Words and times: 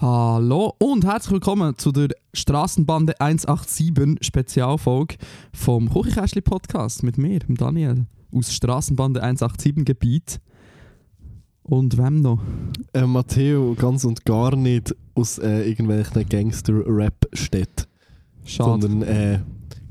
Hallo 0.00 0.74
und 0.78 1.04
herzlich 1.04 1.32
willkommen 1.32 1.76
zu 1.76 1.92
der 1.92 2.08
Straßenbande 2.32 3.20
187 3.20 4.16
Spezialfolge 4.26 5.16
vom 5.52 5.90
Kuchikästli 5.90 6.40
Podcast 6.40 7.02
mit 7.02 7.18
mir, 7.18 7.40
dem 7.40 7.54
Daniel, 7.54 8.06
aus 8.34 8.50
Straßenbande 8.50 9.22
187 9.22 9.84
Gebiet. 9.84 10.40
Und 11.64 11.98
wem 11.98 12.22
noch? 12.22 12.40
Äh, 12.94 13.02
Matteo 13.04 13.74
ganz 13.74 14.04
und 14.04 14.24
gar 14.24 14.56
nicht 14.56 14.96
aus 15.14 15.36
äh, 15.36 15.68
irgendwelchen 15.68 16.26
Gangster-Rap-Städten, 16.26 17.84
Schade. 18.46 18.80
sondern 18.80 19.02
äh, 19.02 19.40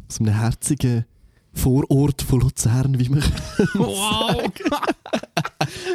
aus 0.10 0.20
einem 0.20 0.34
herzigen 0.34 1.06
Vorort 1.54 2.24
von 2.24 2.40
Luzern, 2.40 2.98
wie 2.98 3.10
man 3.10 3.22
Wow! 3.76 4.42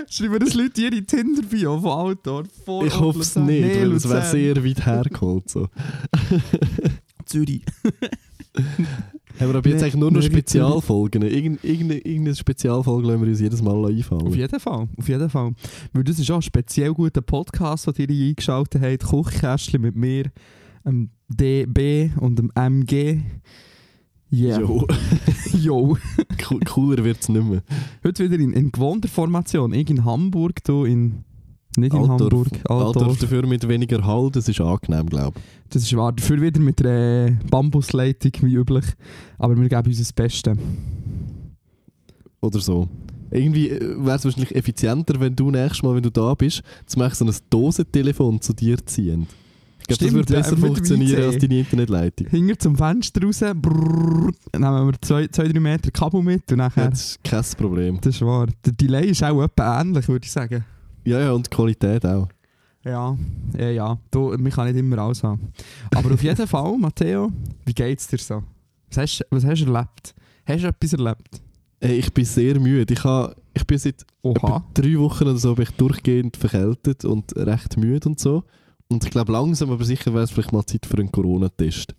Schreiben 0.08 0.38
das 0.38 0.54
Leute 0.54 0.82
ihre 0.82 1.02
Tinder-Bio 1.02 1.80
von 1.80 1.90
Autor? 1.90 2.44
Vor 2.64 2.86
Ich 2.86 2.98
hoffe 2.98 3.20
es 3.20 3.36
nicht, 3.36 3.80
weil 3.80 3.92
es 3.92 4.08
wäre 4.08 4.24
sehr 4.26 4.64
weit 4.64 4.86
hergeholt. 4.86 5.48
So. 5.48 5.68
Zürich. 7.26 7.62
Haben 9.40 9.50
wir 9.50 9.56
aber 9.56 9.68
jetzt 9.68 9.80
Nee, 9.80 9.84
eigentlich 9.86 9.96
nur 9.96 10.12
noch 10.12 10.20
nee, 10.20 10.26
Spezialfolgen? 10.26 11.22
Irgend, 11.22 11.64
irgendeine, 11.64 12.00
irgendeine 12.00 12.36
Spezialfolge 12.36 13.08
lassen 13.08 13.22
wir 13.22 13.28
uns 13.28 13.40
jedes 13.40 13.62
Mal 13.62 13.84
einfallen. 13.86 14.28
Auf 14.28 14.36
jeden 14.36 14.60
Fall, 14.60 14.88
auf 14.96 15.08
jeden 15.08 15.28
Fall. 15.28 15.52
Weil 15.92 16.04
das 16.04 16.20
ist 16.20 16.30
auch 16.30 16.36
ein 16.36 16.42
speziell 16.42 16.92
guter 16.92 17.20
Podcast, 17.20 17.86
den 17.98 18.10
ihr 18.10 18.28
eingeschaltet 18.28 18.80
habt. 18.80 19.02
Kuchkästchen 19.02 19.80
mit 19.80 19.96
mir, 19.96 20.30
dem 20.84 21.10
DB 21.28 22.10
und 22.20 22.38
dem 22.38 22.52
MG. 22.54 23.22
Yeah. 24.36 24.60
Jo, 24.60 24.86
Jo. 25.60 25.96
co- 26.42 26.58
cooler 26.64 27.04
wird 27.04 27.20
es 27.20 27.28
nicht 27.28 27.44
mehr. 27.44 27.62
Heute 28.04 28.24
wieder 28.24 28.42
in, 28.42 28.52
in 28.52 28.72
gewohnter 28.72 29.08
Formation. 29.08 29.72
Ich 29.72 29.88
in 29.90 30.04
Hamburg, 30.04 30.62
du 30.64 30.84
in... 30.84 31.24
Nicht 31.76 31.92
in 31.92 32.00
Altdorf. 32.08 32.20
Hamburg, 32.20 32.48
Altdorf 32.70 32.96
Altdorf. 32.96 33.18
dafür 33.18 33.46
mit 33.46 33.66
weniger 33.68 34.04
Hall, 34.06 34.30
das 34.30 34.48
ist 34.48 34.60
angenehm, 34.60 35.06
glaube 35.08 35.40
Das 35.70 35.82
ist 35.82 35.96
wahr. 35.96 36.12
Dafür 36.12 36.40
wieder 36.40 36.60
mit 36.60 36.78
der 36.80 37.26
äh, 37.26 37.36
Bambusleitung, 37.50 38.30
wie 38.42 38.54
üblich. 38.54 38.84
Aber 39.38 39.56
wir 39.60 39.68
geben 39.68 39.86
uns 39.88 39.98
das 39.98 40.12
Beste. 40.12 40.52
ich. 40.52 40.58
Oder 42.40 42.60
so. 42.60 42.88
Irgendwie 43.30 43.70
wäre 43.70 44.16
es 44.16 44.24
wahrscheinlich 44.24 44.54
effizienter, 44.54 45.18
wenn 45.18 45.34
du 45.34 45.50
nächstes 45.50 45.82
Mal, 45.82 45.96
wenn 45.96 46.02
du 46.04 46.10
da 46.10 46.34
bist, 46.34 46.62
zum 46.86 47.00
Beispiel 47.00 47.26
so 47.32 47.32
ein 47.32 47.44
Dosentelefon 47.50 48.40
zu 48.40 48.52
dir 48.52 48.76
ziehen. 48.86 49.26
Glaube, 49.86 50.24
das 50.24 50.30
ja, 50.30 50.36
besser 50.40 50.56
funktionieren 50.56 51.24
als 51.24 51.38
deine 51.38 51.58
Internetleitung. 51.58 52.28
Hinter 52.28 52.58
zum 52.58 52.76
Fenster 52.76 53.22
raus, 53.22 53.40
brrrr, 53.40 54.32
nehmen 54.56 54.86
wir 54.86 55.02
zwei, 55.02 55.26
zwei, 55.28 55.48
drei 55.48 55.60
Meter 55.60 55.90
Kabel 55.90 56.22
mit 56.22 56.50
und 56.50 56.58
nachher... 56.58 56.90
Das 56.90 57.10
ist 57.10 57.24
kein 57.24 57.44
Problem. 57.58 58.00
Das 58.00 58.14
ist 58.14 58.22
wahr. 58.22 58.46
Der 58.64 58.72
Delay 58.72 59.10
ist 59.10 59.22
auch 59.22 59.42
etwa 59.42 59.80
ähnlich, 59.80 60.08
würde 60.08 60.24
ich 60.24 60.32
sagen. 60.32 60.64
Ja, 61.04 61.20
ja, 61.20 61.32
und 61.32 61.46
die 61.46 61.50
Qualität 61.50 62.06
auch. 62.06 62.28
Ja, 62.84 63.16
ja, 63.58 63.70
ja. 63.70 63.98
Du, 64.10 64.34
man 64.38 64.50
kann 64.50 64.66
nicht 64.66 64.78
immer 64.78 64.98
alles 64.98 65.22
haben. 65.22 65.52
Aber 65.94 66.12
auf 66.12 66.22
jeden 66.22 66.46
Fall, 66.46 66.78
Matteo, 66.78 67.30
wie 67.64 67.72
geht's 67.72 68.06
dir 68.06 68.18
so? 68.18 68.42
Was 68.88 68.98
hast, 68.98 69.26
was 69.30 69.44
hast 69.44 69.62
du 69.62 69.72
erlebt? 69.72 70.14
Hast 70.46 70.62
du 70.62 70.68
etwas 70.68 70.92
erlebt? 70.92 71.42
Ey, 71.80 71.98
ich 71.98 72.12
bin 72.12 72.24
sehr 72.24 72.58
müde. 72.60 72.94
Ich, 72.94 73.04
ha, 73.04 73.34
ich 73.52 73.66
bin 73.66 73.78
seit 73.78 74.04
drei 74.22 74.98
Wochen 74.98 75.24
oder 75.24 75.36
so 75.36 75.54
bin 75.54 75.64
ich 75.64 75.70
durchgehend 75.72 76.36
verkältet 76.36 77.04
und 77.04 77.36
recht 77.36 77.76
müde 77.76 78.08
und 78.08 78.20
so. 78.20 78.44
Und 78.88 79.04
ich 79.04 79.10
glaube, 79.10 79.32
langsam 79.32 79.70
aber 79.70 79.84
sicher 79.84 80.12
wäre 80.12 80.24
es 80.24 80.30
vielleicht 80.30 80.52
mal 80.52 80.64
Zeit 80.64 80.86
für 80.86 80.98
einen 80.98 81.10
Corona-Test. 81.10 81.94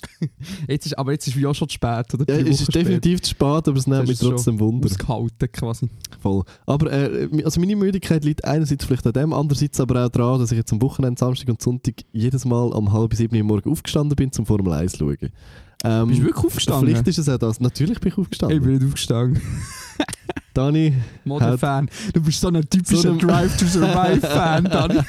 Jetzt 0.68 0.86
ist, 0.86 0.96
aber 0.96 1.10
jetzt 1.12 1.26
ist 1.26 1.36
wie 1.36 1.44
auch 1.44 1.54
schon 1.54 1.68
zu 1.68 1.74
spät, 1.74 2.14
oder? 2.14 2.24
Ja, 2.28 2.46
es 2.46 2.60
ist 2.60 2.72
definitiv 2.72 3.20
zu 3.20 3.30
spät, 3.30 3.68
aber 3.68 3.76
es 3.76 3.86
nimmt 3.86 4.06
mich 4.06 4.18
trotzdem 4.18 4.60
Wunder. 4.60 4.86
Ausgehalten 4.86 5.50
quasi. 5.50 5.88
Voll. 6.20 6.44
Aber 6.66 6.92
äh, 6.92 7.28
also 7.44 7.58
meine 7.58 7.74
Müdigkeit 7.74 8.24
liegt 8.24 8.44
einerseits 8.44 8.84
vielleicht 8.84 9.06
an 9.08 9.12
dem, 9.12 9.32
andererseits 9.32 9.80
aber 9.80 10.06
auch 10.06 10.08
daran, 10.08 10.38
dass 10.38 10.52
ich 10.52 10.58
jetzt 10.58 10.72
am 10.72 10.80
Wochenende, 10.82 11.18
Samstag 11.18 11.48
und 11.48 11.60
Sonntag 11.60 11.94
jedes 12.12 12.44
Mal 12.44 12.72
um 12.72 12.92
halb 12.92 13.14
sieben 13.14 13.36
Uhr 13.36 13.42
morgens 13.42 13.66
aufgestanden 13.66 14.14
bin, 14.14 14.30
zum 14.30 14.46
Formel 14.46 14.72
1 14.72 14.92
zu 14.92 14.98
schauen. 14.98 15.32
Ähm, 15.84 16.08
Bist 16.08 16.20
du 16.20 16.24
wirklich 16.26 16.44
aufgestanden? 16.44 16.88
Vielleicht 16.88 17.08
ist 17.08 17.18
es 17.18 17.28
auch 17.28 17.38
das. 17.38 17.60
Natürlich 17.60 18.00
bin 18.00 18.12
ich 18.12 18.18
aufgestanden. 18.18 18.58
Ich 18.58 18.64
bin 18.64 18.74
nicht 18.74 18.86
aufgestanden. 18.86 19.42
Dani, 20.58 20.92
Model-Fan. 21.24 21.88
Du 22.12 22.20
bist 22.20 22.40
so 22.40 22.48
ein 22.48 22.60
typischer 22.68 23.02
So 23.02 23.10
ein- 23.12 23.18
Drive-to-Survive-Fan, 23.18 24.64
Dani. 24.70 24.98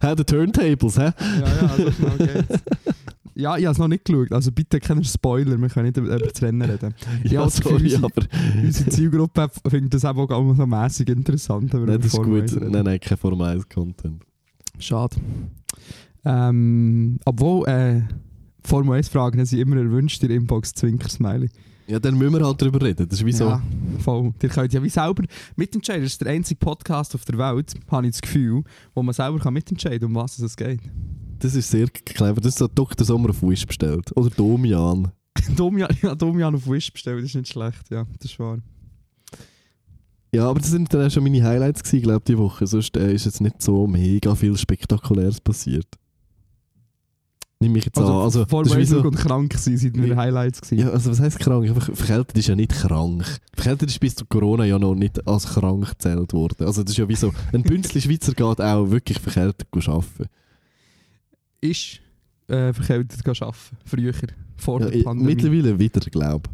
hä, 0.00 0.14
die 0.16 0.24
Turntables, 0.24 0.96
hä? 0.98 1.10
Ja, 1.10 1.46
ja, 1.62 1.68
so 1.76 1.90
schnell 1.90 2.18
geht's. 2.46 2.62
Ja, 3.34 3.56
ich 3.56 3.64
habe 3.64 3.72
es 3.72 3.78
noch 3.78 3.88
nicht 3.88 4.04
geschaut. 4.04 4.32
Also 4.32 4.52
bitte 4.52 4.80
keine 4.80 5.02
Spoiler, 5.04 5.56
wir 5.58 5.68
können 5.68 5.86
nicht 5.86 5.96
über 5.96 6.18
das 6.18 6.42
Rennen 6.42 6.62
reden. 6.62 6.94
Ja, 7.24 7.42
das 7.44 7.60
Gefühl, 7.60 7.88
sorry, 7.90 8.04
unsere- 8.04 8.04
aber 8.04 8.62
Unsere 8.62 8.90
Zielgruppe 8.90 9.48
findet 9.68 9.94
das 9.94 10.04
auch 10.04 10.26
gar 10.26 10.54
so 10.54 10.66
mäßig 10.66 11.08
interessant. 11.08 11.72
nein, 11.72 11.86
das 11.86 12.06
ist 12.06 12.16
gut. 12.22 12.42
1 12.42 12.56
reden. 12.56 12.70
Nein, 12.72 12.84
nein, 12.84 13.00
kein 13.00 13.16
Formel 13.16 13.46
1 13.46 13.68
Content. 13.68 14.22
Schade. 14.78 15.16
Ähm, 16.24 17.18
obwohl, 17.24 17.66
äh, 17.66 18.02
Formel 18.62 18.96
1 18.98 19.08
Fragen 19.08 19.42
sind 19.46 19.58
immer 19.60 19.76
erwünscht 19.76 20.22
in 20.22 20.28
der 20.28 20.36
Inbox 20.36 20.74
Zwinker-Smiley. 20.74 21.48
Ja, 21.90 21.98
dann 21.98 22.16
müssen 22.16 22.34
wir 22.34 22.46
halt 22.46 22.62
darüber 22.62 22.80
reden. 22.80 23.08
Das 23.08 23.18
ist 23.18 23.26
wie 23.26 23.32
so. 23.32 23.46
Ja, 23.46 23.60
voll. 23.98 24.32
Ihr 24.40 24.48
könnt 24.48 24.72
ja 24.72 24.80
wie 24.80 24.88
selber 24.88 25.24
mitentscheiden. 25.56 26.04
Das 26.04 26.12
ist 26.12 26.20
der 26.20 26.30
einzige 26.30 26.56
Podcast 26.56 27.16
auf 27.16 27.24
der 27.24 27.36
Welt, 27.36 27.74
habe 27.90 28.06
ich 28.06 28.12
das 28.12 28.22
Gefühl, 28.22 28.62
wo 28.94 29.02
man 29.02 29.12
selber 29.12 29.40
kann 29.40 29.52
mitentscheiden 29.54 29.98
kann, 29.98 30.08
um 30.10 30.14
was 30.14 30.38
es 30.38 30.56
geht. 30.56 30.78
Das 31.40 31.56
ist 31.56 31.68
sehr 31.68 31.88
clever. 31.88 32.40
Das 32.40 32.52
ist 32.52 32.58
so 32.58 32.68
Dr. 32.68 33.04
Sommer 33.04 33.30
auf 33.30 33.42
Wish 33.42 33.66
bestellt. 33.66 34.16
Oder 34.16 34.30
Domian. 34.30 35.10
Domian, 35.56 35.88
ja, 36.00 36.14
Domian 36.14 36.54
auf 36.54 36.68
Wish 36.68 36.92
bestellt, 36.92 37.18
das 37.18 37.30
ist 37.30 37.34
nicht 37.34 37.48
schlecht. 37.48 37.90
Ja, 37.90 38.06
das 38.20 38.30
ist 38.30 38.38
wahr. 38.38 38.58
Ja, 40.32 40.48
aber 40.48 40.60
das 40.60 40.70
sind 40.70 40.94
dann 40.94 41.04
auch 41.04 41.10
schon 41.10 41.24
meine 41.24 41.42
Highlights 41.42 41.82
gewesen, 41.82 42.02
glaube 42.04 42.18
ich, 42.18 42.24
die 42.24 42.38
Woche. 42.38 42.68
Sonst 42.68 42.96
äh, 42.96 43.12
ist 43.12 43.24
jetzt 43.24 43.40
nicht 43.40 43.60
so 43.60 43.88
mega 43.88 44.36
viel 44.36 44.56
Spektakuläres 44.56 45.40
passiert. 45.40 45.88
Nimm 47.62 47.72
mich 47.72 47.84
jetzt 47.84 47.98
an. 47.98 48.04
Also, 48.06 48.40
das 48.40 48.48
Formel 48.50 48.68
ist 48.68 48.74
wie 48.76 48.80
1 48.80 48.88
so, 48.88 49.02
und 49.02 49.16
krank 49.16 49.54
sein, 49.58 49.76
sind 49.76 49.94
meine 49.94 50.16
Highlights 50.16 50.62
gewesen. 50.62 50.78
ja, 50.82 50.90
also 50.90 51.10
was 51.10 51.20
heisst 51.20 51.38
krank? 51.40 51.68
Einfach, 51.68 51.94
verkältet 51.94 52.38
ist 52.38 52.48
ja 52.48 52.56
nicht 52.56 52.72
krank. 52.72 53.22
Verkältet 53.54 53.90
ist 53.90 54.00
bis 54.00 54.14
zu 54.14 54.24
Corona 54.24 54.64
ja 54.64 54.78
noch 54.78 54.94
nicht 54.94 55.26
als 55.28 55.44
krank 55.46 55.86
gezählt 55.90 56.32
worden. 56.32 56.66
Also 56.66 56.82
das 56.82 56.92
ist 56.92 56.96
ja 56.96 57.06
wie 57.06 57.16
so, 57.16 57.32
ein 57.52 57.62
Bünzli 57.62 58.00
Schweizer 58.00 58.32
geht 58.32 58.60
auch 58.62 58.90
wirklich 58.90 59.18
verkältet 59.18 59.66
arbeiten. 59.74 60.26
Ist 61.60 62.00
äh, 62.48 62.72
verkältet 62.72 63.20
arbeiten. 63.28 63.54
Früher, 63.84 64.12
vor 64.56 64.80
Ja, 64.80 64.86
der 64.86 64.94
ich- 64.96 65.04
Pandemie. 65.04 65.34
mittlerweile 65.34 65.78
wieder, 65.78 66.00
glaube 66.00 66.48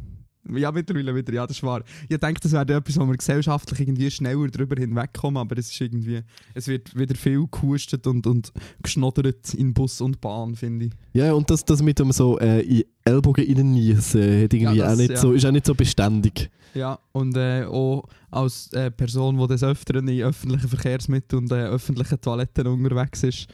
Ja, 0.54 0.70
mittlerweile 0.72 1.14
wieder, 1.14 1.32
ja, 1.32 1.46
das 1.46 1.56
ist 1.56 1.62
wahr. 1.62 1.82
Ich 2.08 2.18
denke, 2.18 2.40
das 2.40 2.52
wäre 2.52 2.74
etwas, 2.74 2.98
wo 2.98 3.06
wir 3.06 3.16
gesellschaftlich 3.16 3.80
irgendwie 3.80 4.10
schneller 4.10 4.48
drüber 4.48 4.76
hinwegkommen, 4.78 5.38
aber 5.40 5.58
es 5.58 5.70
ist 5.70 5.80
irgendwie, 5.80 6.20
es 6.54 6.68
wird 6.68 6.96
wieder 6.96 7.14
viel 7.14 7.46
gehustet 7.50 8.06
und, 8.06 8.26
und 8.26 8.52
geschnoddert 8.82 9.54
in 9.54 9.74
Bus 9.74 10.00
und 10.00 10.20
Bahn, 10.20 10.54
finde 10.54 10.86
ich. 10.86 10.92
Ja, 11.12 11.32
und 11.32 11.50
das, 11.50 11.64
das 11.64 11.82
mit 11.82 11.98
dem 11.98 12.12
so 12.12 12.38
äh, 12.38 12.60
in 12.60 12.84
Ellbogen 13.04 13.44
reinniesen, 13.46 14.20
äh, 14.22 14.44
hat 14.44 14.54
irgendwie 14.54 14.78
Ja, 14.78 14.84
das- 14.86 14.92
auch 14.94 14.96
nicht 14.98 15.10
ja. 15.10 15.16
so, 15.16 15.32
ist 15.32 15.44
auch 15.46 15.52
nicht 15.52 15.66
so 15.66 15.74
beständig. 15.74 16.50
Ja, 16.74 16.98
und 17.12 17.36
äh, 17.36 17.64
auch 17.64 18.04
als 18.30 18.70
äh, 18.74 18.90
Person, 18.90 19.38
die 19.38 19.46
des 19.46 19.62
Öfteren 19.62 20.06
in 20.08 20.22
öffentlichen 20.22 20.68
Verkehrsmitteln 20.68 21.44
und 21.44 21.52
äh, 21.52 21.64
öffentlichen 21.64 22.20
Toiletten 22.20 22.66
unterwegs 22.66 23.22
ist, 23.22 23.46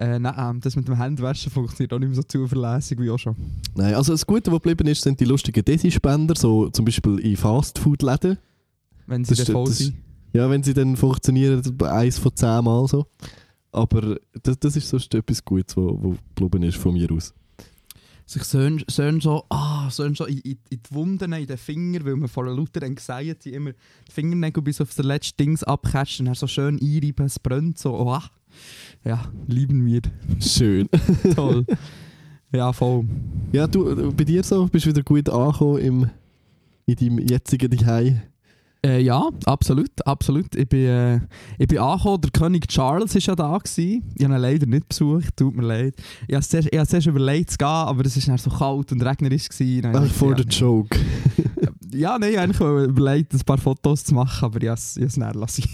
äh, 0.00 0.18
nein, 0.20 0.60
das 0.60 0.76
mit 0.76 0.86
dem 0.86 0.96
Händewaschen 0.96 1.50
funktioniert 1.50 1.92
auch 1.92 1.98
nicht 1.98 2.08
mehr 2.08 2.16
so 2.16 2.22
zuverlässig 2.22 3.00
wie 3.00 3.10
auch 3.10 3.18
schon. 3.18 3.34
Nein, 3.74 3.94
also 3.94 4.12
das 4.12 4.24
Gute, 4.24 4.52
was 4.52 4.60
geblieben 4.62 4.86
ist, 4.86 5.02
sind 5.02 5.18
die 5.18 5.24
lustigen 5.24 5.64
Desi-Spender, 5.64 6.36
so 6.36 6.70
zum 6.70 6.84
Beispiel 6.84 7.18
in 7.18 7.36
Fastfood-Läden. 7.36 8.38
Wenn 9.06 9.24
sie 9.24 9.34
Das 9.34 9.44
dann 9.46 9.52
voll 9.54 9.66
sind. 9.66 9.96
Ja, 10.32 10.48
wenn 10.48 10.62
sie 10.62 10.72
dann 10.72 10.96
funktionieren, 10.96 11.62
eins 11.82 12.18
von 12.18 12.34
zehn 12.36 12.62
Mal 12.62 12.86
so. 12.86 13.06
Aber 13.72 14.16
das, 14.40 14.58
das 14.60 14.76
ist 14.76 14.88
sonst 14.88 15.12
etwas 15.14 15.44
Gutes, 15.44 15.76
was 15.76 15.84
wo, 16.00 16.16
wo 16.36 16.48
geblieben 16.48 16.62
ist 16.62 16.76
von 16.76 16.92
mir 16.92 17.10
aus. 17.10 17.34
sich 18.24 18.44
schön, 18.44 18.84
schön 18.88 19.20
so, 19.20 19.46
ah, 19.48 19.90
so 19.90 20.04
in, 20.04 20.14
in, 20.14 20.58
in 20.70 20.82
die 20.82 20.94
Wunden, 20.94 21.32
in 21.32 21.46
den 21.46 21.58
Finger, 21.58 22.04
weil 22.04 22.14
man 22.14 22.28
von 22.28 22.46
der 22.46 22.54
lauter 22.54 22.84
Anxiety 22.84 23.50
immer 23.50 23.72
die 23.72 24.12
Fingernägel 24.12 24.62
bis 24.62 24.80
auf 24.80 24.94
das 24.94 25.04
letzte 25.04 25.42
Dings 25.42 25.64
dann 25.64 26.34
so 26.34 26.46
schön 26.46 26.78
einreiben, 26.80 27.26
es 27.26 27.40
brennt 27.40 27.78
so, 27.78 27.94
oh, 27.98 28.12
ah. 28.12 28.30
Ja, 29.04 29.24
lieben 29.46 29.84
wir. 29.86 30.02
Schön. 30.40 30.88
Toll. 31.34 31.64
ja, 32.52 32.72
voll. 32.72 33.04
Ja, 33.52 33.66
du, 33.66 34.12
bei 34.12 34.24
dir 34.24 34.42
so, 34.42 34.66
bist 34.66 34.86
du 34.86 34.90
wieder 34.90 35.02
gut 35.02 35.28
angekommen 35.28 35.78
im, 35.78 36.10
in 36.86 36.94
deinem 36.96 37.18
jetzigen 37.26 37.78
Zuhause? 37.78 38.22
Äh, 38.84 39.00
ja, 39.00 39.28
absolut, 39.44 39.90
absolut. 40.06 40.54
Ich 40.54 40.68
bin, 40.68 40.86
äh, 40.86 41.20
ich 41.58 41.66
bin 41.66 41.78
angekommen, 41.78 42.20
der 42.20 42.30
König 42.30 42.68
Charles 42.68 43.14
war 43.14 43.20
ja 43.20 43.34
da. 43.34 43.58
Gewesen. 43.58 44.04
Ich 44.16 44.24
habe 44.24 44.34
ihn 44.34 44.40
leider 44.40 44.66
nicht 44.66 44.88
besucht, 44.88 45.36
tut 45.36 45.56
mir 45.56 45.64
leid. 45.66 45.94
Ich 46.28 46.34
habe 46.34 46.46
zuerst, 46.46 46.68
ich 46.70 46.78
habe 46.78 46.88
zuerst 46.88 47.06
überlegt 47.08 47.50
zu 47.50 47.58
gehen, 47.58 47.66
aber 47.66 48.06
es 48.06 48.28
war 48.28 48.38
so 48.38 48.50
kalt 48.50 48.92
und 48.92 49.02
regnerisch. 49.02 49.48
Gewesen. 49.48 49.92
Ach, 49.92 50.04
ich 50.04 50.18
gedacht, 50.18 50.52
the 50.52 50.58
joke. 50.58 50.98
Ja, 51.90 52.18
nein, 52.18 52.36
eigentlich 52.36 52.60
habe 52.60 52.82
ich 52.82 52.88
überlegt, 52.90 53.32
ein 53.32 53.40
paar 53.40 53.56
Fotos 53.56 54.04
zu 54.04 54.14
machen, 54.14 54.44
aber 54.44 54.62
ich 54.62 54.68
habe 54.68 54.78
es 54.78 54.96
ich 54.96 55.02
habe 55.02 55.08
es 55.08 55.14
dann 55.14 55.34
lassen. 55.34 55.64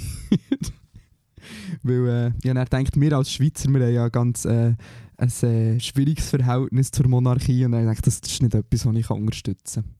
Weil 1.84 2.32
äh, 2.44 2.48
habe 2.48 2.64
dann 2.70 2.84
gedacht, 2.84 3.00
wir 3.00 3.12
als 3.16 3.30
Schweizer, 3.30 3.68
wir 3.68 3.84
haben 3.84 3.94
ja 3.94 4.08
ganz 4.08 4.44
äh, 4.46 4.74
ein 5.16 5.28
äh, 5.42 5.78
schwieriges 5.80 6.30
Verhältnis 6.30 6.90
zur 6.90 7.06
Monarchie 7.08 7.64
und 7.64 7.74
ich 7.74 7.80
gedacht, 7.80 8.06
das 8.06 8.18
ist 8.18 8.42
nicht 8.42 8.54
etwas, 8.54 8.86
was 8.86 8.94
ich 8.96 9.10
unterstützen 9.10 9.82
kann. 9.84 9.94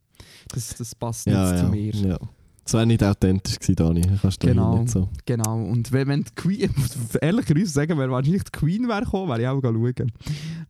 Das, 0.49 0.75
das 0.77 0.95
passt 0.95 1.27
nicht 1.27 1.35
Ja, 1.37 1.57
zu 1.57 1.65
ja, 1.65 1.69
mir. 1.71 1.93
ja. 1.95 2.19
Das 2.65 2.73
wäre 2.73 2.87
nicht 2.87 3.05
authentisch 3.05 3.59
gewesen, 3.59 3.77
Dani. 3.77 4.03
Kannst 4.23 4.43
du 4.43 4.47
Genau. 4.47 4.79
nicht 4.79 4.91
so. 4.91 5.09
Genau, 5.27 5.63
und 5.63 5.93
wenn, 5.93 6.09
wenn 6.09 6.25
die 6.25 6.35
Queen, 6.35 6.71
ehrlicherweise 7.21 7.67
sagen, 7.67 7.99
wäre 7.99 8.11
wahrscheinlich 8.11 8.45
die 8.45 8.53
Queen 8.53 8.89
wäre 8.89 9.03
gekommen, 9.05 9.29
wäre 9.29 9.43
ich 9.43 9.49
auch 9.49 9.61
schauen. 9.63 10.13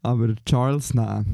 Aber 0.02 0.34
Charles, 0.44 0.92
nein. 0.94 1.24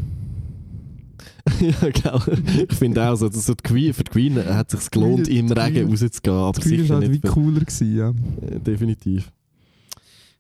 ja, 1.61 1.89
genau. 1.91 2.21
Ich 2.69 2.77
finde 2.77 3.09
auch 3.09 3.17
so, 3.17 3.29
dass 3.29 3.47
so 3.47 3.55
die 3.55 3.63
Queen, 3.63 3.95
für 3.95 4.05
die 4.05 4.11
Queen 4.11 4.37
hat 4.45 4.73
es 4.75 4.81
sich 4.81 4.91
gelohnt, 4.91 5.29
im 5.29 5.51
Regen 5.51 5.89
rauszugehen, 5.91 6.37
aber 6.37 6.61
Die 6.61 6.69
Queen 6.69 6.89
war 6.89 6.97
halt 7.01 7.13
wie 7.13 7.21
cooler 7.21 7.61
gewesen, 7.61 7.97
ja. 7.97 8.11
äh, 8.47 8.61
definitiv. 8.61 9.33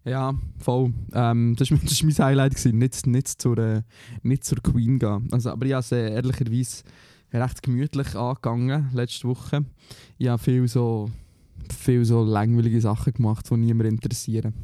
Ja, 0.05 0.35
voll. 0.58 0.93
Ähm, 1.12 1.55
das 1.56 1.70
war 1.70 1.79
mein, 2.02 2.19
Highlight, 2.19 2.55
gewesen. 2.55 2.79
Nicht, 2.79 3.06
nicht, 3.06 3.29
zur, 3.29 3.58
äh, 3.58 3.82
nicht 4.23 4.44
zur 4.44 4.58
Queen 4.58 4.99
gehen. 4.99 5.29
Also, 5.31 5.50
aber 5.50 5.67
ich 5.67 5.73
habe 5.73 5.81
es 5.81 5.93
äh, 5.93 6.14
ehrlicherweise 6.14 6.82
recht 7.32 7.62
gemütlich 7.62 8.17
angegangen 8.17 8.91
letzte 8.93 9.29
Woche. 9.29 9.64
Ich 10.19 10.29
habe 10.29 10.43
viel 10.43 10.67
so, 10.69 11.11
viel 11.76 12.05
so 12.05 12.25
langweilige 12.25 12.81
Sachen 12.81 13.12
gemacht, 13.12 13.49
die 13.50 13.56
niemand 13.56 13.91
interessieren. 13.91 14.55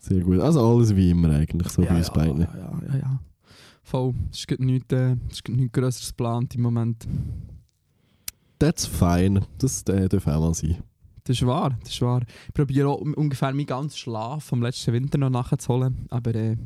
Sehr 0.00 0.20
gut. 0.20 0.40
Also 0.40 0.64
alles 0.64 0.94
wie 0.94 1.10
immer 1.10 1.30
eigentlich, 1.30 1.68
so 1.68 1.82
ja, 1.82 1.90
bei 1.90 1.96
uns 1.96 2.08
ja, 2.08 2.12
beiden. 2.12 2.40
Ja, 2.40 2.56
ja, 2.56 2.80
ja, 2.88 2.98
ja. 2.98 3.20
Voll. 3.82 4.14
Es 4.30 4.40
ist 4.40 4.48
gerade 4.48 4.64
nichts, 4.64 4.92
äh, 4.92 5.16
ist 5.30 5.48
nichts 5.48 5.72
Größeres 5.72 6.08
geplant 6.08 6.54
im 6.54 6.62
Moment. 6.62 7.06
That's 8.58 8.86
fine. 8.86 9.42
Das 9.58 9.82
äh, 9.84 10.08
darf 10.08 10.26
auch 10.26 10.40
mal 10.40 10.54
sein. 10.54 10.76
Das 11.26 11.36
ist 11.36 11.46
wahr, 11.46 11.76
das 11.80 11.90
ist 11.90 12.00
wahr. 12.02 12.22
Ich 12.46 12.54
probiere 12.54 12.88
auch 12.88 13.00
ungefähr 13.00 13.52
meinen 13.52 13.66
ganzen 13.66 13.96
Schlaf 13.96 14.44
vom 14.44 14.62
letzten 14.62 14.92
Winter 14.92 15.18
noch 15.18 15.28
nachzuholen, 15.28 16.06
aber 16.08 16.32
äh, 16.36 16.56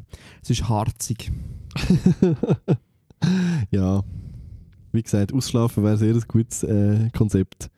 es 0.42 0.50
ist 0.50 0.68
harzig. 0.68 1.32
ja. 3.70 4.02
Wie 4.92 5.02
gesagt, 5.02 5.32
ausschlafen 5.32 5.82
wäre 5.82 5.96
sehr 5.96 6.14
ein 6.14 6.24
gutes 6.28 6.62
äh, 6.64 7.08
Konzept. 7.16 7.70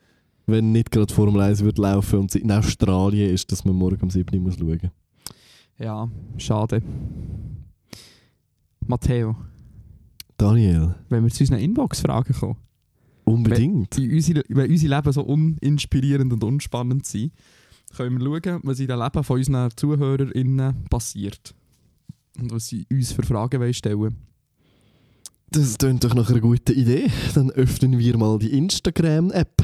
Wenn 0.46 0.72
nicht 0.72 0.90
gerade 0.90 1.14
Formel 1.14 1.40
1 1.40 1.62
würde 1.62 1.82
laufen 1.82 2.18
und 2.18 2.34
es 2.34 2.40
in 2.40 2.50
Australien 2.50 3.32
ist, 3.32 3.52
dass 3.52 3.64
man 3.64 3.76
morgen 3.76 4.02
um 4.02 4.10
7 4.10 4.34
Uhr 4.34 4.42
muss 4.42 4.58
schauen 4.58 4.80
muss. 4.82 4.90
Ja, 5.78 6.08
schade. 6.36 6.82
Matteo, 8.86 9.36
Daniel, 10.36 10.96
wenn 11.10 11.22
wir 11.22 11.30
zu 11.30 11.44
unseren 11.44 11.60
Inbox-Fragen 11.60 12.34
kommen, 12.34 12.56
unbedingt. 13.34 13.96
wenn 13.96 14.10
unsere, 14.12 14.42
wenn 14.48 14.70
unsere 14.70 14.96
Leben 14.96 15.12
so 15.12 15.22
uninspirierend 15.22 16.32
und 16.32 16.44
unspannend 16.44 17.06
sind, 17.06 17.32
können 17.96 18.18
wir 18.20 18.40
schauen, 18.42 18.60
was 18.62 18.80
in 18.80 18.86
den 18.86 18.98
Leben 18.98 19.24
von 19.24 19.36
unseren 19.38 19.70
ZuhörerInnen 19.76 20.84
passiert. 20.88 21.54
Und 22.40 22.52
was 22.52 22.68
sie 22.68 22.86
uns 22.90 23.12
für 23.12 23.22
Fragen 23.22 23.74
stellen 23.74 24.16
Das 25.50 25.76
klingt 25.76 26.02
doch 26.02 26.14
nach 26.14 26.30
einer 26.30 26.40
guten 26.40 26.72
Idee. 26.72 27.10
Dann 27.34 27.50
öffnen 27.50 27.98
wir 27.98 28.16
mal 28.16 28.38
die 28.38 28.56
Instagram-App. 28.56 29.62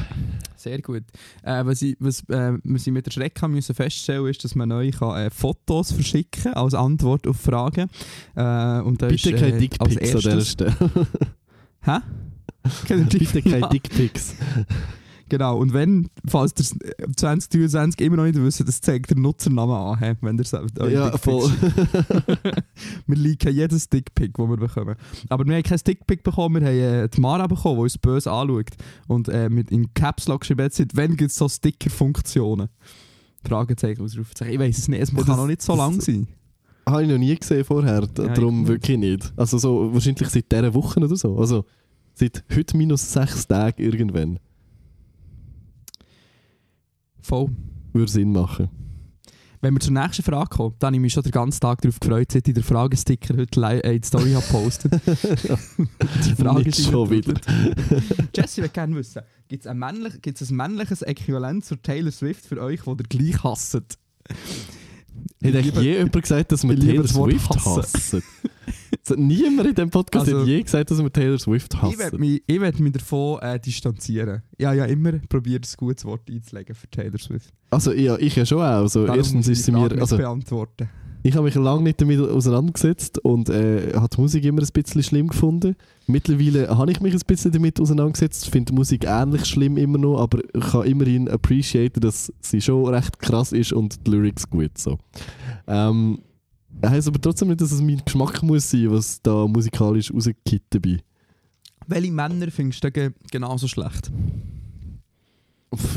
Sehr 0.55 0.81
gut. 0.81 1.03
Äh, 1.41 1.65
was 1.65 1.81
ich, 1.81 1.95
was 1.99 2.19
äh, 2.29 2.57
was 2.63 2.85
ich 2.85 2.91
mit 2.93 3.05
der 3.05 3.11
Schreck 3.11 3.41
haben 3.41 3.53
müssen 3.53 3.73
feststellen 3.73 4.27
ist, 4.27 4.43
dass 4.43 4.55
man 4.55 4.69
neu 4.69 4.91
kann, 4.91 5.17
äh, 5.17 5.29
Fotos 5.29 5.93
verschicken 5.93 6.53
als 6.53 6.73
Antwort 6.73 7.25
auf 7.27 7.37
Fragen. 7.37 7.89
Äh, 8.35 8.81
und 8.81 8.99
Bitte 8.99 9.15
ist, 9.31 9.39
keine 9.39 9.55
äh, 9.55 9.57
Dickpics 9.57 9.79
an 9.97 10.03
dieser 10.03 10.31
erstes- 10.31 10.49
Stelle. 10.51 10.75
Hä? 11.81 11.97
Keine 12.87 13.05
Bitte 13.05 13.41
keine 13.41 13.59
Ja. 13.59 13.69
Dickpics. 13.69 14.35
Genau, 15.29 15.59
und 15.59 15.73
wenn, 15.73 16.09
falls 16.27 16.53
ihr 16.57 16.61
es 16.61 17.15
2023 17.17 18.01
immer 18.01 18.15
noch 18.17 18.23
nicht 18.23 18.35
wisst, 18.41 18.67
das 18.67 18.81
zeigt 18.81 19.11
der 19.11 19.17
Nutzernamen 19.17 19.75
an, 19.75 20.17
wenn 20.21 20.39
ihr 20.39 20.43
euch 20.81 20.91
Ja, 20.91 21.11
Dickpics 21.11 21.23
voll. 21.23 21.51
wir 23.07 23.15
liken 23.15 23.53
jedes 23.53 23.87
Dickpick, 23.89 24.33
das 24.35 24.47
wir 24.49 24.57
bekommen. 24.57 24.95
Aber 25.29 25.45
wir 25.45 25.55
haben 25.55 25.63
kein 25.63 25.77
Dickpick 25.85 26.23
bekommen, 26.23 26.61
wir 26.63 26.67
haben 26.67 27.03
äh, 27.05 27.09
die 27.09 27.21
Mara 27.21 27.45
bekommen, 27.45 27.75
die 27.77 27.81
uns 27.83 27.97
böse 27.99 28.31
anschaut. 28.31 28.71
Und 29.07 29.29
äh, 29.29 29.49
mit 29.49 29.69
in 29.71 29.93
Caps 29.93 30.27
Lock 30.27 30.41
geschrieben 30.41 30.63
hat, 30.65 30.73
wenn 30.93 31.15
gibt 31.15 31.29
es 31.31 31.37
so 31.37 31.47
Sticker-Funktionen? 31.47 32.69
Fragezeichen, 33.47 34.01
Ausrufezeichen. 34.01 34.53
Ich 34.53 34.59
weiß 34.59 34.77
es 34.79 34.87
nicht, 34.87 35.01
es 35.01 35.11
Ja, 35.11 35.17
kann 35.17 35.27
das- 35.27 35.37
noch 35.37 35.47
nicht 35.47 35.61
so 35.61 35.75
lang 35.75 36.01
sein. 36.01 36.27
Habe 36.87 37.03
ich 37.03 37.09
noch 37.09 37.19
nie 37.19 37.35
gesehen 37.35 37.63
vorher. 37.63 38.01
Ja, 38.17 38.27
darum 38.33 38.63
ich- 38.63 38.67
wirklich 38.67 38.97
nicht. 38.97 39.31
Also 39.37 39.59
so 39.59 39.93
wahrscheinlich 39.93 40.27
seit 40.29 40.51
dieser 40.51 40.73
Woche 40.73 40.99
oder 40.99 41.15
so. 41.15 41.37
Also 41.37 41.65
seit 42.13 42.43
heute 42.53 42.77
minus 42.77 43.11
sechs 43.11 43.47
Tagen 43.47 43.81
irgendwann. 43.81 44.39
Voll. 47.21 47.49
Würde 47.93 48.11
Sinn 48.11 48.31
machen. 48.31 48.69
Wenn 49.61 49.73
wir 49.73 49.81
zur 49.81 49.91
nächsten 49.91 50.23
Frage 50.23 50.49
kommen, 50.49 50.75
dann 50.79 50.87
habe 50.87 50.95
ich 50.95 51.01
mich 51.01 51.13
schon 51.13 51.23
den 51.23 51.33
ganzen 51.33 51.59
Tag 51.59 51.81
darauf 51.81 51.99
gefreut, 51.99 52.31
seit 52.31 52.47
ich 52.47 52.53
den 52.53 52.63
Fragesticker 52.63 53.35
heute 53.35 53.61
äh, 53.61 53.95
in 53.95 54.01
die 54.01 54.07
Story 54.07 54.31
habe 54.31 54.45
gepostet. 54.45 54.93
die 55.05 56.35
Frage 56.35 56.59
Nicht 56.59 56.79
ist 56.79 56.89
schon 56.89 57.09
wieder. 57.09 57.33
Jesse 58.35 58.61
würde 58.61 58.69
gerne 58.69 58.95
wissen, 58.95 59.21
gibt 59.49 59.65
es 59.65 59.67
ein, 59.67 59.77
männlich, 59.77 60.13
ein 60.25 60.55
männliches 60.55 61.01
Äquivalent 61.01 61.65
zur 61.65 61.81
Taylor 61.81 62.11
Swift 62.11 62.45
für 62.45 62.61
euch, 62.61 62.81
die 62.83 62.89
ihr 62.89 62.95
gleich 62.95 63.43
hasst? 63.43 63.99
Hat 65.43 65.55
eigentlich 65.55 65.75
je 65.75 65.93
jemand 65.97 66.13
gesagt, 66.21 66.51
dass 66.51 66.63
wir 66.63 66.73
ich 66.73 66.79
Taylor 66.79 67.07
Swift 67.07 67.49
hassen. 67.49 67.83
hassen? 67.83 68.23
Niemand 69.17 69.67
in 69.69 69.75
diesem 69.75 69.89
Podcast 69.89 70.27
Also- 70.27 70.41
hat 70.41 70.47
je 70.47 70.61
gesagt, 70.61 70.91
dass 70.91 71.01
wir 71.01 71.11
Taylor 71.11 71.39
Swift 71.39 71.73
Ich 71.73 71.81
werde 71.81 72.03
hassen. 72.03 72.19
mich, 72.19 72.43
ich 72.45 72.59
werd 72.61 72.79
mich 72.79 72.93
davon 72.93 73.39
äh, 73.41 73.59
distanzieren. 73.59 74.43
Ich 74.57 74.65
habe 74.65 74.77
ja 74.77 74.85
immer 74.85 75.13
probiert, 75.29 75.65
ein 75.67 75.73
gutes 75.77 76.05
Wort 76.05 76.29
einzulegen 76.29 76.75
für 76.75 76.87
Taylor 76.89 77.17
Swift. 77.17 77.51
Also 77.71 77.91
ja, 77.93 78.17
ich 78.17 78.35
ja 78.35 78.45
schon 78.45 78.59
auch. 78.59 78.63
Also, 78.81 79.05
Darum 79.05 79.17
erstens 79.19 79.47
ist 79.47 79.59
ich 79.59 79.65
sie 79.65 79.71
mir... 79.71 79.87
nicht 79.87 79.99
Also, 79.99 80.17
beantworten. 80.17 80.89
Ich 81.21 81.35
habe 81.35 81.45
mich 81.45 81.55
lange 81.55 81.83
nicht 81.83 81.99
damit 81.99 82.19
auseinandergesetzt 82.19 83.19
und 83.19 83.49
äh, 83.49 83.93
habe 83.93 84.07
die 84.15 84.21
Musik 84.21 84.43
immer 84.45 84.61
ein 84.61 84.67
bisschen 84.71 85.03
schlimm 85.03 85.27
gefunden. 85.27 85.75
Mittlerweile 86.07 86.69
habe 86.77 86.91
ich 86.91 87.01
mich 87.01 87.13
ein 87.13 87.21
bisschen 87.27 87.51
damit 87.51 87.79
auseinandergesetzt, 87.79 88.47
finde 88.49 88.73
Musik 88.73 89.03
ähnlich 89.05 89.45
schlimm 89.45 89.77
immer 89.77 89.97
noch, 89.97 90.19
aber 90.21 90.39
ich 90.53 90.71
kann 90.71 90.85
immerhin 90.85 91.27
appreciaten, 91.29 91.99
dass 91.99 92.31
sie 92.41 92.61
schon 92.61 92.85
recht 92.93 93.19
krass 93.19 93.51
ist 93.51 93.73
und 93.73 94.05
die 94.07 94.11
Lyrics 94.11 94.49
gut 94.49 94.77
so. 94.77 94.97
Ähm, 95.67 96.19
heisst 96.85 97.07
aber 97.09 97.19
trotzdem 97.19 97.49
nicht, 97.49 97.61
dass 97.61 97.71
es 97.73 97.81
mein 97.81 98.01
Geschmack 98.05 98.41
muss 98.41 98.69
sein, 98.71 98.89
was 98.91 99.21
da 99.21 99.45
musikalisch 99.47 100.13
rausgekippt 100.13 100.73
dabei. 100.75 100.99
Welche 101.87 102.11
Männer 102.11 102.49
findest 102.51 102.83
du 102.83 102.91
ge- 102.91 103.11
genauso 103.31 103.67
schlecht? 103.67 104.11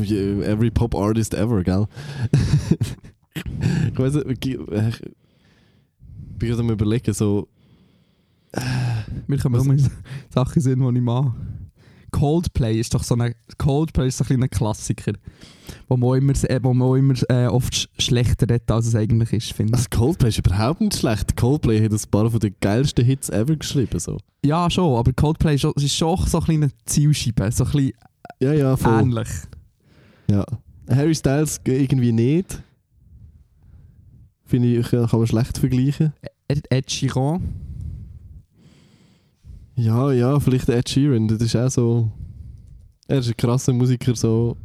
Every 0.01 0.71
Pop 0.71 0.95
Artist 0.95 1.33
ever, 1.35 1.63
gell? 1.63 1.87
ich 3.93 3.99
weiß 3.99 4.15
nicht, 4.25 4.59
bin 6.43 6.51
gerade 6.51 6.63
am 6.63 6.71
überlegen, 6.71 7.13
so... 7.15 7.49
Mir 9.27 9.39
kommen 9.39 9.55
Was- 9.59 9.65
immer 9.67 9.77
Sachen 10.29 10.61
sind, 10.61 10.81
die 10.81 10.97
ich 10.99 11.03
mache. 11.03 11.35
Coldplay 12.11 12.79
ist 12.79 12.93
doch 12.93 13.03
so 13.03 13.15
ein 13.17 13.35
Coldplay 13.57 14.09
ist 14.09 14.19
so 14.19 14.25
ein 14.25 14.27
kleiner 14.27 14.49
Klassiker, 14.49 15.13
wo 15.89 15.97
man 15.97 16.11
auch 16.11 16.15
immer, 16.15 16.35
äh, 16.45 16.61
wo 16.63 16.75
man 16.75 16.87
auch 16.87 16.95
immer 16.97 17.15
äh, 17.31 17.47
oft 17.47 17.75
sch 17.75 17.89
schlechter 17.99 18.47
redet, 18.51 18.71
als 18.71 18.87
es 18.89 18.95
eigentlich 18.95 19.33
ist, 19.33 19.55
finde 19.55 19.73
ich. 19.73 19.77
Also 19.79 19.89
Coldplay 19.91 20.29
ist 20.29 20.39
überhaupt 20.39 20.83
nicht 20.83 20.99
schlecht. 20.99 21.35
Coldplay 21.39 21.83
hat 21.83 21.91
ein 21.93 22.11
paar 22.11 22.31
von 22.31 22.39
den 22.39 22.55
geilsten 22.61 23.07
Hits 23.07 23.31
ever 23.31 23.57
geschrieben. 23.57 23.99
So. 23.99 24.19
Ja, 24.45 24.69
schon, 24.69 24.95
aber 24.99 25.15
Coldplay 25.15 25.55
ist, 25.55 25.63
schon- 25.63 25.73
ist 25.77 25.97
schon 25.97 26.19
so 26.27 26.39
ein 26.41 26.45
kleiner 26.45 26.69
Zielscheibe, 26.85 27.51
so 27.51 27.65
ein 27.65 27.71
bisschen 27.71 27.93
Ja, 28.41 28.53
ja, 28.53 28.77
voll. 28.77 29.01
ähnlich. 29.01 29.29
Ja. 30.31 30.45
Harry 30.91 31.15
Styles 31.15 31.63
irgendwie 31.65 32.13
nicht. 32.13 32.63
Finde 34.45 34.69
ich, 34.69 34.91
kann 34.91 35.09
man 35.11 35.27
schlecht 35.27 35.57
vergleichen. 35.57 36.13
Ed, 36.53 36.67
Ed 36.71 36.91
Sheeran, 36.91 37.41
Ja, 39.75 40.13
ja, 40.13 40.39
vielleicht 40.39 40.69
Ed 40.69 40.89
Sheeran. 40.89 41.29
Das 41.29 41.41
ist 41.41 41.57
auch 41.57 41.71
so... 41.71 42.11
Er 43.09 43.19
ist 43.19 43.29
ein 43.29 43.37
krasser 43.37 43.73
Musiker 43.73 44.15
so 44.15 44.57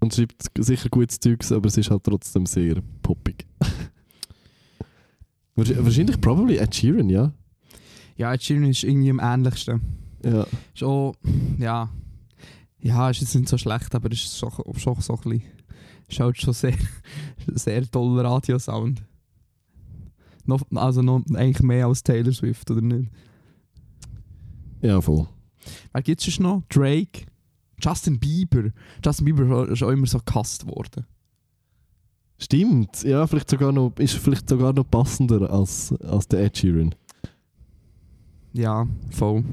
und 0.00 0.14
schreibt 0.14 0.42
sicher 0.58 0.88
gutes 0.88 1.18
Zeugs, 1.20 1.50
aber 1.52 1.66
es 1.66 1.76
ist 1.76 1.90
halt 1.90 2.04
trotzdem 2.04 2.46
sehr 2.46 2.76
poppig. 3.02 3.46
Wahrsch- 5.56 5.76
Wahrscheinlich 5.84 6.20
probably 6.20 6.56
Ed 6.58 6.74
Sheeran, 6.74 7.08
ja. 7.08 7.32
ja, 8.16 8.32
Ed 8.34 8.42
Sheeran 8.42 8.64
ist 8.64 8.84
irgendwie 8.84 9.10
am 9.10 9.20
ähnlichsten. 9.20 9.80
Ja. 10.24 10.46
Schon, 10.74 11.14
ja, 11.58 11.90
ja, 12.80 13.10
ist 13.10 13.20
jetzt 13.20 13.34
nicht 13.34 13.48
so 13.48 13.58
schlecht, 13.58 13.94
aber 13.94 14.10
es 14.12 14.24
ist 14.24 14.38
schon, 14.38 14.50
schon 14.76 15.00
so 15.00 15.14
ein 15.14 15.20
bisschen, 15.22 15.42
ist 16.08 16.20
halt 16.20 16.40
schon 16.40 16.54
sehr, 16.54 16.74
sehr 17.54 17.90
toller 17.90 18.24
Radiosound. 18.24 19.02
Noch, 20.46 20.62
also 20.74 21.02
noch 21.02 21.22
eigentlich 21.34 21.62
mehr 21.62 21.86
als 21.86 22.02
Taylor 22.02 22.32
Swift, 22.32 22.70
oder 22.70 22.80
nicht? 22.80 23.10
Ja, 24.82 25.00
voll. 25.00 25.26
Wer 25.92 26.02
gibt 26.02 26.26
es 26.26 26.38
noch? 26.40 26.62
Drake? 26.68 27.26
Justin 27.80 28.18
Bieber. 28.18 28.70
Justin 29.04 29.24
Bieber 29.24 29.68
ist 29.68 29.82
auch 29.82 29.90
immer 29.90 30.06
so 30.06 30.20
gehasst 30.24 30.66
worden. 30.66 31.06
Stimmt, 32.38 33.04
ja, 33.04 33.26
vielleicht 33.26 33.48
sogar 33.48 33.72
noch, 33.72 33.92
ist 33.98 34.14
vielleicht 34.14 34.48
sogar 34.48 34.72
noch 34.72 34.88
passender 34.90 35.50
als, 35.50 35.92
als 36.02 36.28
der 36.28 36.44
Ed 36.44 36.58
Sheeran. 36.58 36.94
Ja, 38.52 38.86
voll. 39.10 39.44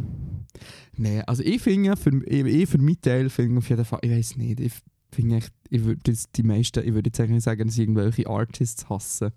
Nee, 0.97 1.21
also 1.21 1.43
ich 1.43 1.61
finde, 1.61 1.95
für, 1.95 2.23
ich, 2.25 2.45
ich 2.45 2.69
für 2.69 2.77
meinen 2.79 3.01
Teil 3.01 3.29
finde 3.29 3.59
auf 3.59 3.69
jeden 3.69 3.85
Fall, 3.85 3.99
ich 4.01 4.11
weiß 4.11 4.37
nicht, 4.37 4.59
ich 4.59 4.73
finde 5.11 5.37
echt, 5.37 5.53
ich 5.69 5.83
würde 5.83 6.11
jetzt 6.11 6.29
die 6.35 6.43
meisten, 6.43 6.85
ich 6.85 6.93
würde 6.93 7.07
jetzt 7.07 7.19
eigentlich 7.19 7.43
sagen, 7.43 7.67
dass 7.67 7.77
irgendwelche 7.77 8.27
Artists 8.27 8.89
hassen. 8.89 9.31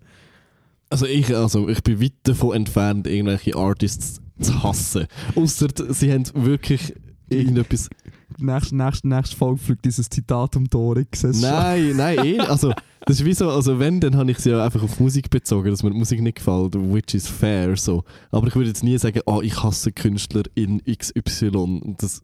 Also 0.95 1.07
ich, 1.07 1.35
also 1.35 1.67
ich 1.67 1.83
bin 1.83 2.01
weit 2.01 2.13
davon 2.23 2.55
entfernt, 2.55 3.05
irgendwelche 3.05 3.53
Artists 3.53 4.21
zu 4.39 4.63
hassen. 4.63 5.07
Ausser 5.35 5.67
sie 5.89 6.09
haben 6.09 6.23
wirklich 6.35 6.95
irgendetwas. 7.27 7.89
Nächste, 8.37 8.77
nächste, 8.77 9.05
nächste 9.09 9.35
Folge 9.35 9.59
fliegt 9.59 9.83
dieses 9.83 10.07
Zitat 10.07 10.55
um 10.55 10.69
die 10.69 10.77
Ohren. 10.77 11.05
Nein, 11.41 11.97
nein, 11.97 12.19
eh, 12.23 12.39
also 12.39 12.71
das 13.05 13.19
ist 13.19 13.25
wie 13.25 13.33
so, 13.33 13.49
also 13.49 13.77
wenn, 13.77 13.99
dann 13.99 14.15
habe 14.15 14.31
ich 14.31 14.39
sie 14.39 14.51
ja 14.51 14.63
einfach 14.63 14.83
auf 14.83 15.01
Musik 15.01 15.29
bezogen, 15.29 15.69
dass 15.69 15.83
mir 15.83 15.91
die 15.91 15.97
Musik 15.97 16.21
nicht 16.21 16.37
gefällt, 16.37 16.75
which 16.75 17.13
is 17.13 17.27
fair, 17.27 17.75
so. 17.75 18.05
Aber 18.31 18.47
ich 18.47 18.55
würde 18.55 18.69
jetzt 18.69 18.85
nie 18.85 18.97
sagen, 18.97 19.19
oh, 19.25 19.41
ich 19.41 19.61
hasse 19.61 19.91
Künstler 19.91 20.43
in 20.53 20.81
XY. 20.85 21.95
Das, 21.97 22.21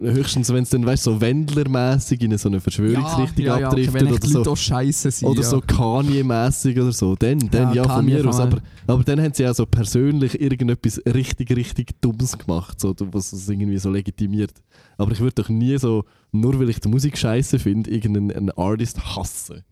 höchstens, 0.00 0.52
wenn 0.52 0.62
es 0.62 0.70
dann, 0.70 0.84
weißt 0.86 1.02
so 1.04 1.20
Wendler-mäßig 1.20 2.20
in 2.22 2.36
so 2.38 2.48
eine 2.48 2.60
Verschwörungsrichtung 2.60 3.44
ja, 3.44 3.54
ja, 3.56 3.60
ja, 3.60 3.68
okay, 3.72 3.86
abdriftet 3.88 4.08
echt 4.24 4.36
oder 4.36 4.44
so. 4.44 4.54
sind. 4.54 5.28
Oder 5.28 5.40
ja. 5.42 5.46
so 5.48 5.58
Kanye-mäßig 5.60 6.80
oder 6.80 6.92
so. 6.92 7.14
Dann, 7.16 7.38
dann 7.50 7.68
Ja, 7.74 7.82
ja, 7.84 7.88
von 7.96 8.04
mir 8.04 8.26
aus. 8.26 8.40
Aber, 8.40 8.58
aber 8.86 9.04
dann 9.04 9.20
haben 9.20 9.34
sie 9.34 9.46
auch 9.48 9.54
so 9.54 9.66
persönlich 9.66 10.40
irgendetwas 10.40 11.00
richtig, 11.06 11.50
richtig 11.56 12.00
Dummes 12.00 12.36
gemacht, 12.38 12.80
so, 12.80 12.94
was 13.12 13.32
es 13.32 13.48
irgendwie 13.48 13.78
so 13.78 13.90
legitimiert. 13.90 14.52
Aber 14.98 15.12
ich 15.12 15.20
würde 15.20 15.42
doch 15.42 15.48
nie 15.48 15.76
so, 15.78 16.04
nur 16.32 16.58
weil 16.58 16.68
ich 16.70 16.80
die 16.80 16.88
Musik 16.88 17.16
scheiße 17.18 17.58
finde, 17.58 17.90
irgendeinen 17.90 18.30
einen 18.30 18.50
Artist 18.50 19.16
hassen. 19.16 19.62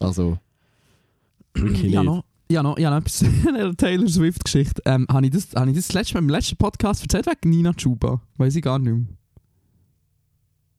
Also, 0.00 0.38
wirklich 1.54 1.90
Ja, 1.92 2.00
nicht. 2.02 2.06
noch, 2.12 2.24
ja, 2.50 2.62
noch, 2.62 2.78
ja, 2.78 2.90
noch 2.90 2.98
etwas 2.98 3.24
eine 3.48 3.74
Taylor 3.76 4.08
Swift-Geschichte. 4.08 4.82
Ähm, 4.84 5.06
habe 5.10 5.26
ich, 5.26 5.32
das- 5.32 5.54
habe 5.54 5.70
ich 5.70 5.76
das 5.76 5.92
letzte 5.92 6.14
Mal 6.14 6.20
im 6.20 6.28
letzten 6.28 6.56
Podcast 6.56 7.02
erzählt 7.02 7.26
wegen 7.26 7.50
Nina 7.50 7.72
Chuba? 7.72 8.20
Weiß 8.36 8.54
ich 8.56 8.62
gar 8.62 8.78
nicht 8.78 8.92
mehr. 8.92 9.04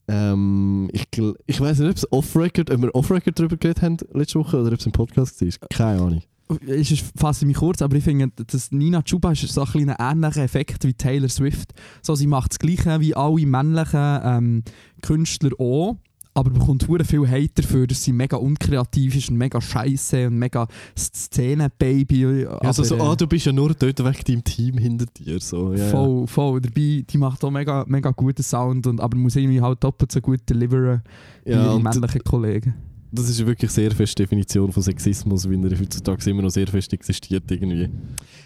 Ähm, 0.08 0.90
ich 0.94 1.08
ich 1.46 1.60
weiß 1.60 1.80
nicht, 1.80 1.90
ob 1.90 1.98
es 1.98 2.12
off-record, 2.12 2.72
ob 2.72 2.82
wir 2.82 2.96
off-record 2.96 3.38
darüber 3.38 3.58
geredet 3.58 3.82
haben 3.82 3.98
letzte 4.14 4.40
Woche 4.40 4.62
oder 4.62 4.74
ob 4.74 4.80
es 4.80 4.86
im 4.86 4.92
Podcast 4.92 5.42
war. 5.42 5.68
Keine 5.70 6.02
Ahnung. 6.02 6.22
Es 6.66 6.92
ist 6.92 7.04
fasse 7.18 7.46
mich 7.46 7.58
kurz, 7.58 7.82
aber 7.82 7.98
ich 7.98 8.06
finde, 8.06 8.30
dass 8.46 8.72
Nina 8.72 9.02
Chuba 9.02 9.34
ist 9.34 9.42
so 9.50 9.64
ein 9.64 9.94
ähnlicher 10.00 10.44
Effekt 10.44 10.86
wie 10.86 10.94
Taylor 10.94 11.28
Swift. 11.28 11.74
So, 12.02 12.16
sie 12.16 12.28
macht 12.28 12.52
das 12.52 12.60
Gleiche 12.60 13.02
wie 13.02 13.14
alle 13.14 13.46
männlichen 13.46 14.20
ähm, 14.24 14.64
Künstler 15.02 15.52
auch, 15.60 15.98
aber 16.38 16.52
bekommt 16.52 16.88
hure 16.88 17.04
viel 17.04 17.28
Hate 17.28 17.64
dafür, 17.64 17.88
dass 17.88 18.04
sie 18.04 18.14
mega 18.14 18.38
unkreativ 18.38 19.16
ist 19.16 19.32
und 19.32 19.38
mega 19.38 19.60
scheiße 19.60 20.28
und 20.28 20.38
mega 20.38 20.68
Szenen-Baby. 20.96 22.46
Also 22.60 22.84
so, 22.84 22.94
aber, 22.94 23.06
äh, 23.06 23.08
ah, 23.08 23.16
du 23.16 23.26
bist 23.26 23.48
ja 23.48 23.52
nur 23.52 23.74
dort 23.74 23.98
wegen 23.98 24.24
deinem 24.24 24.44
Team 24.44 24.78
hinter 24.78 25.08
dir. 25.08 25.40
So. 25.40 25.74
Ja, 25.74 25.80
ja. 25.80 25.90
Voll, 25.90 26.28
voll. 26.28 26.62
Dabei, 26.62 27.04
die 27.10 27.18
macht 27.18 27.44
auch 27.44 27.50
mega, 27.50 27.86
mega 27.88 28.12
guten 28.12 28.44
Sound, 28.44 28.86
und, 28.86 29.02
aber 29.02 29.18
muss 29.18 29.36
irgendwie 29.36 29.62
halt 29.62 29.84
doppelt 29.84 30.12
so 30.12 30.22
gut 30.22 30.48
deliveren 30.48 31.02
wie 31.44 31.54
Ja, 31.54 31.72
ihre 31.72 31.80
männlichen 31.80 32.24
Kollegen. 32.24 32.76
das 33.12 33.30
ist 33.30 33.44
wirklich 33.44 33.72
sehr 33.72 33.90
fest 33.90 34.20
Definition 34.20 34.72
von 34.72 34.84
Sexismus, 34.84 35.50
wie 35.50 35.56
er 35.56 35.80
heutzutage 35.80 36.30
immer 36.30 36.44
noch 36.44 36.52
sehr 36.52 36.68
fest 36.68 36.94
existiert 36.94 37.50
irgendwie. 37.50 37.90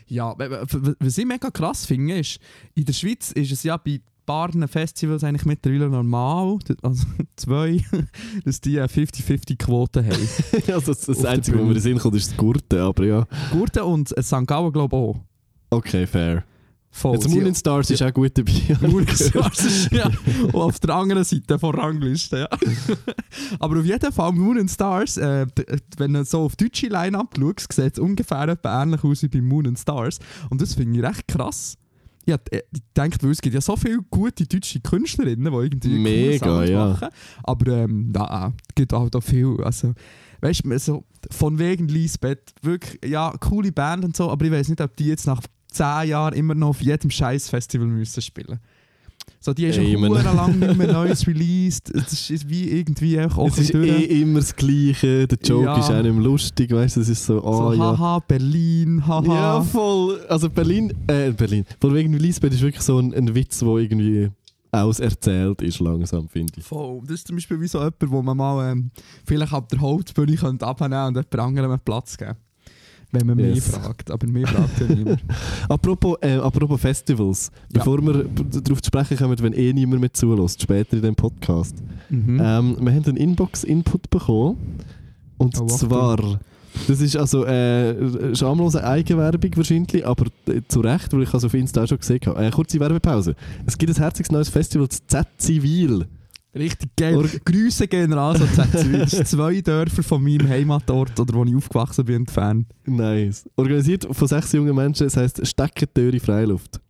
Ja, 0.08 0.34
was 0.38 1.18
ich 1.18 1.26
mega 1.26 1.52
krass 1.52 1.86
finde, 1.86 2.20
ist, 2.20 2.40
in 2.74 2.86
der 2.86 2.94
Schweiz 2.94 3.34
ist 3.34 3.52
es 3.52 3.64
ja 3.64 3.76
bei 3.76 4.00
paar 4.32 4.68
Festivals 4.68 5.24
eigentlich 5.24 5.46
mittlerweile 5.46 5.90
normal, 5.90 6.58
also 6.82 7.06
zwei, 7.36 7.84
dass 8.46 8.62
die 8.62 8.80
eine 8.80 8.88
50-50-Quote 8.88 10.04
haben. 10.06 10.28
also 10.74 10.94
das, 10.94 11.02
das 11.02 11.26
Einzige, 11.26 11.58
was 11.58 11.64
mir 11.64 11.70
in 11.70 11.74
den 11.76 11.82
Sinn 11.82 11.98
kommt, 12.00 12.16
ist 12.16 12.32
das 12.32 12.38
Gurte, 12.38 12.82
aber 12.82 13.04
ja. 13.06 13.28
Gurten 13.52 13.84
und 13.84 14.18
äh, 14.18 14.24
St. 14.24 14.48
Gallen 14.48 14.72
glaube 14.72 14.96
ich 14.96 15.02
auch. 15.02 15.20
Okay, 15.72 16.06
fair. 16.08 16.44
Voll. 16.94 17.14
Jetzt 17.14 17.30
Moon 17.30 17.46
and 17.46 17.58
Stars 17.58 17.90
ist 17.90 18.04
auch 18.04 18.14
gut 18.14 18.38
dabei. 18.38 18.52
Moon 18.86 19.08
and 19.08 19.18
Stars 19.18 19.64
ist 19.64 19.92
ja 19.94 20.12
und 20.44 20.56
auf 20.56 20.78
der 20.80 20.94
anderen 20.94 21.24
Seite 21.24 21.58
von 21.58 21.74
Rangliste. 21.74 22.40
Ja. 22.40 22.50
Aber 23.60 23.80
auf 23.80 23.86
jeden 23.86 24.12
Fall 24.12 24.34
Moon 24.34 24.60
and 24.60 24.70
Stars, 24.70 25.16
äh, 25.16 25.48
d- 25.48 25.66
wenn 25.98 26.12
du 26.14 26.26
so 26.26 26.40
auf 26.42 26.58
deutsche 26.58 26.88
Line-Up 26.88 27.36
schaust, 27.40 27.72
sieht 27.72 27.94
es 27.94 28.00
ungefähr 28.00 28.58
ähnlich 28.66 29.04
aus 29.06 29.24
wie 29.24 29.30
bei 29.30 29.42
Moon 29.42 29.68
and 29.68 29.80
Stars. 29.80 30.20
Und 30.50 30.62
das 30.62 30.74
finde 30.74 31.00
ich 31.00 31.06
recht 31.06 31.30
krass. 31.30 31.78
Ja, 32.32 32.38
ich 32.52 32.82
denke, 32.96 33.18
weil 33.22 33.32
es 33.32 33.42
gibt 33.42 33.54
ja 33.54 33.62
so 33.62 33.76
viele 33.76 34.00
gute 34.10 34.46
deutsche 34.46 34.80
Künstlerinnen, 34.80 35.52
die 35.52 35.58
irgendwie 35.58 36.00
Mega, 36.00 36.64
ja. 36.64 36.88
machen. 36.88 37.10
Aber 37.44 37.72
ähm, 37.72 38.12
na, 38.14 38.54
es 38.70 38.76
gibt 38.76 38.94
auch 38.94 39.10
da 39.10 39.20
viel. 39.20 39.58
Also, 39.64 39.94
weißt 40.42 40.66
du, 40.66 40.78
so 40.80 41.04
von 41.30 41.60
wegen 41.60 41.88
Lisbeth, 41.88 42.54
wirklich, 42.62 43.00
ja, 43.10 43.32
coole 43.40 43.72
Band 43.72 44.06
und 44.06 44.16
so, 44.16 44.30
aber 44.30 44.46
ich 44.46 44.52
weiß 44.52 44.70
nicht, 44.70 44.82
ob 44.82 44.96
die 44.96 45.08
jetzt 45.08 45.28
nach 45.28 45.42
10 45.72 46.10
Jahren 46.10 46.34
immer 46.34 46.56
noch 46.56 46.70
auf 46.70 46.82
jedem 46.82 47.10
scheiß 47.10 47.50
Festival 47.50 47.88
müssen 47.88 48.22
spielen. 48.22 48.60
So, 49.44 49.54
die 49.56 49.66
haben 49.72 49.80
Ey, 49.80 49.92
schon 49.94 50.02
man- 50.02 50.12
hure 50.12 50.36
lang 50.36 50.60
nicht 50.60 50.78
mehr 50.78 50.94
Neues 50.94 51.26
released. 51.26 51.90
Es 51.96 52.30
ist 52.30 52.48
wie 52.48 52.70
irgendwie 52.70 53.18
einfach 53.18 53.40
auch 53.40 53.48
Es 53.48 53.58
ist 53.58 53.74
durch. 53.74 53.90
eh 53.90 54.22
immer 54.22 54.40
das 54.40 54.56
Gleiche. 54.56 55.28
Der 55.28 55.38
Joke 55.44 55.66
Ja. 55.66 55.80
ist 55.80 55.90
auch 55.90 56.02
nicht 56.04 56.14
mehr 56.14 56.24
lustig, 56.24 56.72
weißt 56.72 56.98
du? 56.98 57.02
Es 57.02 57.10
ist 57.10 57.26
so, 57.26 57.44
oh 57.44 57.72
so, 57.72 57.74
ja. 57.74 57.98
haha, 57.98 58.20
Berlin, 58.20 59.06
haha. 59.08 59.24
Ja, 59.36 59.62
voll. 59.64 60.22
Also 60.30 60.48
Berlin, 60.48 60.94
äh, 61.08 61.32
Berlin. 61.32 61.66
Von 61.80 61.94
wegen 61.96 62.14
Lisbeth 62.14 62.54
ist 62.54 62.62
wirklich 62.62 62.84
so 62.84 63.00
ein, 63.00 63.14
ein 63.16 63.34
Witz, 63.34 63.58
der 63.60 63.68
irgendwie 63.78 64.30
auserzählt 64.72 65.62
ist 65.64 65.80
langsam, 65.80 66.28
finde 66.30 66.54
ich. 66.58 66.64
Voll. 66.64 67.02
Das 67.04 67.16
ist 67.16 67.28
zum 67.28 67.36
Beispiel 67.36 67.60
wie 67.60 67.68
so 67.68 67.80
jemand, 67.80 67.96
wo 68.10 68.22
man 68.22 68.38
mal 68.38 68.72
ähm, 68.72 68.92
vielleicht 69.26 69.54
ab 69.54 69.68
der 69.70 69.80
Hauptbühne 69.82 70.36
könnte 70.36 70.66
abnehmen 70.68 71.08
und 71.08 71.16
jemand 71.16 71.36
anderem 71.40 71.72
einen 71.72 71.82
Platz 71.84 72.16
geben 72.18 72.36
Wenn 73.14 73.28
man 73.28 73.40
Yes. 73.40 73.56
mich 73.56 73.64
fragt. 73.64 74.10
Aber 74.12 74.26
mich 74.28 74.48
fragt 74.50 74.80
ja 74.80 74.88
niemand. 74.96 75.20
Apropos, 75.70 76.18
äh, 76.22 76.36
apropos 76.38 76.80
Festivals, 76.80 77.52
Ja. 77.74 77.80
bevor 77.80 78.02
wir 78.02 78.24
darauf 78.26 78.82
zu 78.82 78.88
sprechen 78.88 79.18
kommen, 79.18 79.38
wenn 79.40 79.54
eh 79.54 79.74
niemand 79.74 80.00
mehr 80.02 80.14
zulässt, 80.14 80.62
später 80.62 80.96
in 80.98 81.04
dem 81.04 81.16
Podcast. 81.16 81.76
Mhm. 82.10 82.40
Ähm, 82.42 82.78
wir 82.80 82.94
haben 82.94 83.06
einen 83.06 83.18
Inbox-Input 83.18 84.10
bekommen. 84.10 84.58
Und 85.38 85.60
Oh, 85.60 85.66
zwar, 85.66 86.40
das 86.88 87.02
ist 87.02 87.18
also 87.18 87.46
äh, 87.46 88.34
schamlose 88.36 88.82
Eigenwerbung 88.84 89.52
wahrscheinlich, 89.58 90.06
aber 90.06 90.28
äh, 90.48 90.62
zu 90.68 90.80
Recht, 90.82 91.12
weil 91.12 91.24
ich 91.24 91.34
es 91.34 91.44
auf 91.44 91.54
Insta 91.54 91.84
auch 91.84 91.88
schon 91.88 91.98
gesehen 91.98 92.20
habe. 92.28 92.46
Äh, 92.46 92.52
kurze 92.52 92.80
Werbepause. 92.80 93.36
Es 93.66 93.78
gibt 93.78 93.92
ein 93.92 94.02
herziges 94.02 94.32
neues 94.32 94.50
Festival, 94.50 94.88
das 94.88 95.06
Z-Zivil. 95.08 96.06
Richtig 96.54 96.90
geil. 96.98 97.16
Or- 97.16 97.24
Grüße 97.46 97.88
gehen 97.88 98.12
raus 98.12 98.42
an 98.42 99.08
zwei 99.08 99.62
Dörfer 99.62 100.04
von 100.04 100.22
meinem 100.22 100.50
Heimatort 100.50 101.18
oder 101.20 101.34
wo 101.34 101.46
ich 101.46 101.56
aufgewachsen 101.56 102.04
bin 102.06 102.16
entfernt. 102.18 102.68
Nice. 102.86 103.50
Organisiert 103.56 104.06
von 104.12 104.28
sechs 104.28 104.52
jungen 104.52 104.76
Menschen, 104.76 105.06
das 105.06 105.16
heisst 105.16 105.46
Steckentüre 105.48 106.20
Freiluft. 106.20 106.82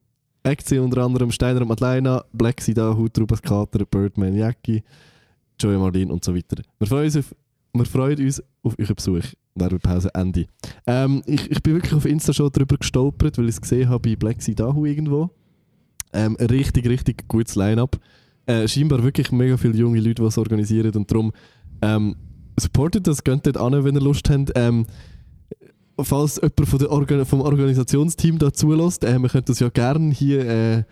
Acts 0.44 0.70
sind 0.70 0.80
unter 0.80 1.04
anderem 1.04 1.30
Steiner 1.32 1.62
und 1.62 1.68
Madeleine, 1.68 2.24
Black 2.34 2.60
Sidahu, 2.62 3.08
Trubas 3.10 3.42
Kater, 3.42 3.86
Birdman 3.86 4.36
Jackie, 4.36 4.82
Joey 5.60 5.78
Marlin 5.78 6.10
und 6.10 6.26
so 6.26 6.36
weiter. 6.36 6.64
Wir 6.80 6.88
freuen 6.88 7.06
uns 7.06 7.18
auf, 7.18 7.36
wir 7.74 7.86
freuen 7.86 8.26
uns 8.26 8.42
auf 8.64 8.74
euren 8.80 8.96
Besuch. 8.96 9.24
Werbepause 9.54 10.10
Ende. 10.16 10.48
Ähm, 10.88 11.22
ich, 11.26 11.52
ich 11.52 11.62
bin 11.62 11.74
wirklich 11.76 11.94
auf 11.94 12.06
Insta 12.06 12.32
schon 12.34 12.50
drüber 12.52 12.78
gestolpert, 12.78 13.38
weil 13.38 13.46
ich 13.50 13.56
es 13.56 13.62
gesehen 13.62 13.90
habe 13.90 14.10
bei 14.10 14.16
Black 14.16 14.42
Sidahu 14.42 14.86
irgendwo. 14.86 15.30
Ähm, 16.14 16.38
ein 16.40 16.48
richtig, 16.48 16.88
richtig 16.88 17.28
gutes 17.28 17.56
Line-Up. 17.56 18.00
Äh, 18.46 18.68
scheinbar 18.68 19.04
wirklich 19.04 19.32
mega 19.32 19.58
viele 19.58 19.76
junge 19.76 20.00
Leute, 20.00 20.22
die 20.22 20.28
es 20.28 20.38
organisieren 20.38 20.92
und 20.96 21.12
darum 21.12 21.32
ähm, 21.82 22.16
supportet 22.60 23.08
das, 23.08 23.24
geht 23.24 23.46
dort 23.46 23.58
an, 23.58 23.84
wenn 23.84 23.96
ihr 23.96 24.02
Lust 24.02 24.30
habt. 24.30 24.52
Ähm, 24.56 24.86
falls 26.00 26.38
jemand 26.38 26.68
von 26.68 26.80
der 26.80 26.92
Organ 26.92 27.26
vom 27.26 27.42
Organisationsteam 27.42 28.40
da 28.40 28.52
zulässt, 28.52 29.04
äh, 29.04 29.20
wir 29.20 29.30
können 29.30 29.46
das 29.46 29.60
ja 29.60 29.70
gerne 29.70 30.12
hier 30.12 30.48
äh, 30.48 30.84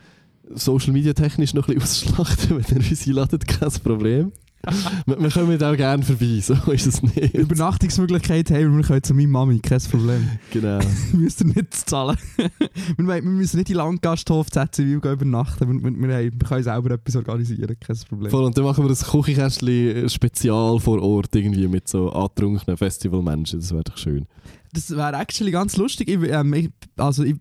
Social 0.54 0.94
Media 0.94 1.14
technisch 1.14 1.54
noch 1.54 1.68
ein 1.68 1.76
bisschen 1.76 2.10
ausschlachten, 2.18 2.58
wenn 2.58 2.82
ihr 2.82 2.90
uns 2.90 3.08
einladet, 3.08 3.48
kein 3.48 3.72
Problem. 3.84 4.32
wir, 5.06 5.22
wir 5.22 5.30
kommen 5.30 5.64
auch 5.64 5.78
gerne 5.78 6.04
vorbei, 6.04 6.40
so 6.42 6.54
ist 6.72 6.88
es 6.88 7.02
nicht. 7.02 7.34
Übernachtungsmöglichkeit 7.34 8.52
haben 8.52 8.78
wir, 8.78 8.84
können 8.84 9.04
zu 9.04 9.14
meiner 9.14 9.30
Mami, 9.30 9.60
kein 9.60 9.80
Problem. 9.80 10.30
Genau. 10.52 10.80
Müsst 11.14 11.42
ihr 11.42 11.48
nicht 11.48 11.74
zahlen. 11.74 12.18
wir, 12.98 13.08
wir 13.08 13.22
müssen 13.22 13.58
nicht 13.58 13.70
in 13.70 13.78
Landgasthof 13.78 14.50
ZCW 14.52 15.00
gehen 15.00 15.14
übernachten. 15.14 15.82
Wir, 15.82 15.92
wir, 15.92 16.10
wir, 16.10 16.32
können 16.32 16.64
selber 16.64 16.92
etwas 16.92 17.16
organisieren, 17.16 17.76
kein 17.80 17.98
Problem. 18.08 18.32
Voll, 18.32 18.44
und 18.44 18.58
dann 18.58 18.66
machen 18.66 18.84
wir 18.84 18.90
das 18.90 19.10
Küchenkästchen 19.10 20.10
spezial 20.10 20.80
vor 20.80 21.02
Ort 21.02 21.36
irgendwie 21.36 21.68
mit 21.68 21.88
so 21.88 22.12
antrunkenen 22.12 22.78
Festivalmenschen, 22.78 23.60
das 23.60 23.72
wäre 23.72 23.84
doch 23.84 23.98
schön. 23.98 24.26
Das 24.74 24.92
wäre 24.92 25.16
actually 25.16 25.52
ganz 25.52 25.78
lustig. 25.78 26.10
Ich, 26.10 26.30
ähm, 26.30 26.54
ich, 26.54 26.70
also 26.98 27.24
ich, 27.24 27.36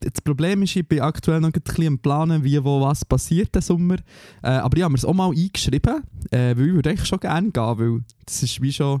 das 0.00 0.20
Problem 0.22 0.62
ist, 0.62 0.74
ich 0.74 0.86
bin 0.86 1.00
aktuell 1.00 1.40
noch 1.40 1.52
ein 1.52 1.60
bisschen 1.60 1.86
am 1.86 1.98
Planen, 1.98 2.42
wie, 2.42 2.62
wo, 2.64 2.80
was 2.80 3.04
passiert 3.04 3.54
diesen 3.54 3.66
Sommer. 3.66 3.96
Äh, 4.42 4.48
aber 4.48 4.76
ich 4.76 4.82
habe 4.82 4.92
mir 4.92 4.98
es 4.98 5.04
auch 5.04 5.14
mal 5.14 5.30
eingeschrieben, 5.30 6.02
äh, 6.30 6.56
weil 6.56 6.68
ich 6.68 6.74
würde 6.74 6.90
eigentlich 6.90 7.08
schon 7.08 7.20
gerne 7.20 7.50
gehen, 7.50 7.78
weil 7.78 8.00
das 8.26 8.42
ist 8.42 8.60
wie 8.60 8.72
schon... 8.72 9.00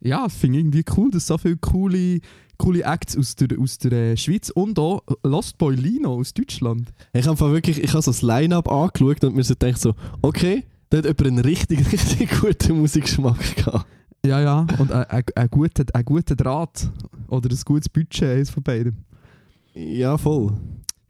Ja, 0.00 0.28
finde 0.28 0.58
irgendwie 0.58 0.84
cool, 0.96 1.10
dass 1.10 1.26
so 1.26 1.38
viele 1.38 1.56
coole 1.56 2.20
coole 2.58 2.82
Acts 2.82 3.16
aus 3.16 3.36
der, 3.36 3.58
aus 3.58 3.78
der 3.78 3.92
äh, 3.92 4.16
Schweiz 4.16 4.50
und 4.50 4.78
auch 4.78 5.02
Lost 5.22 5.58
Boy 5.58 5.74
Lino 5.74 6.14
aus 6.14 6.34
Deutschland. 6.34 6.92
Ich 7.12 7.26
habe 7.26 7.38
wirklich, 7.52 7.82
ich 7.82 7.92
habe 7.92 8.02
so 8.02 8.10
das 8.10 8.22
Line-Up 8.22 8.70
angeschaut 8.70 9.24
und 9.24 9.36
mir 9.36 9.44
so 9.44 9.54
gedacht 9.54 9.80
so, 9.80 9.94
okay, 10.22 10.64
da 10.90 10.98
hat 10.98 11.04
jemand 11.04 11.26
einen 11.26 11.38
richtig, 11.40 11.80
richtig 11.92 12.30
guten 12.40 12.78
Musikgeschmack 12.80 13.56
gehabt. 13.56 13.86
Ja, 14.26 14.40
ja, 14.40 14.66
und 14.78 14.90
ein, 14.92 15.24
ein, 15.34 15.48
guter, 15.48 15.84
ein 15.92 16.04
guter 16.04 16.34
Draht 16.34 16.90
oder 17.28 17.48
ein 17.50 17.60
gutes 17.64 17.88
Budget, 17.88 18.22
eines 18.24 18.50
von 18.50 18.62
beiden. 18.62 19.04
Ja, 19.74 20.18
voll. 20.18 20.52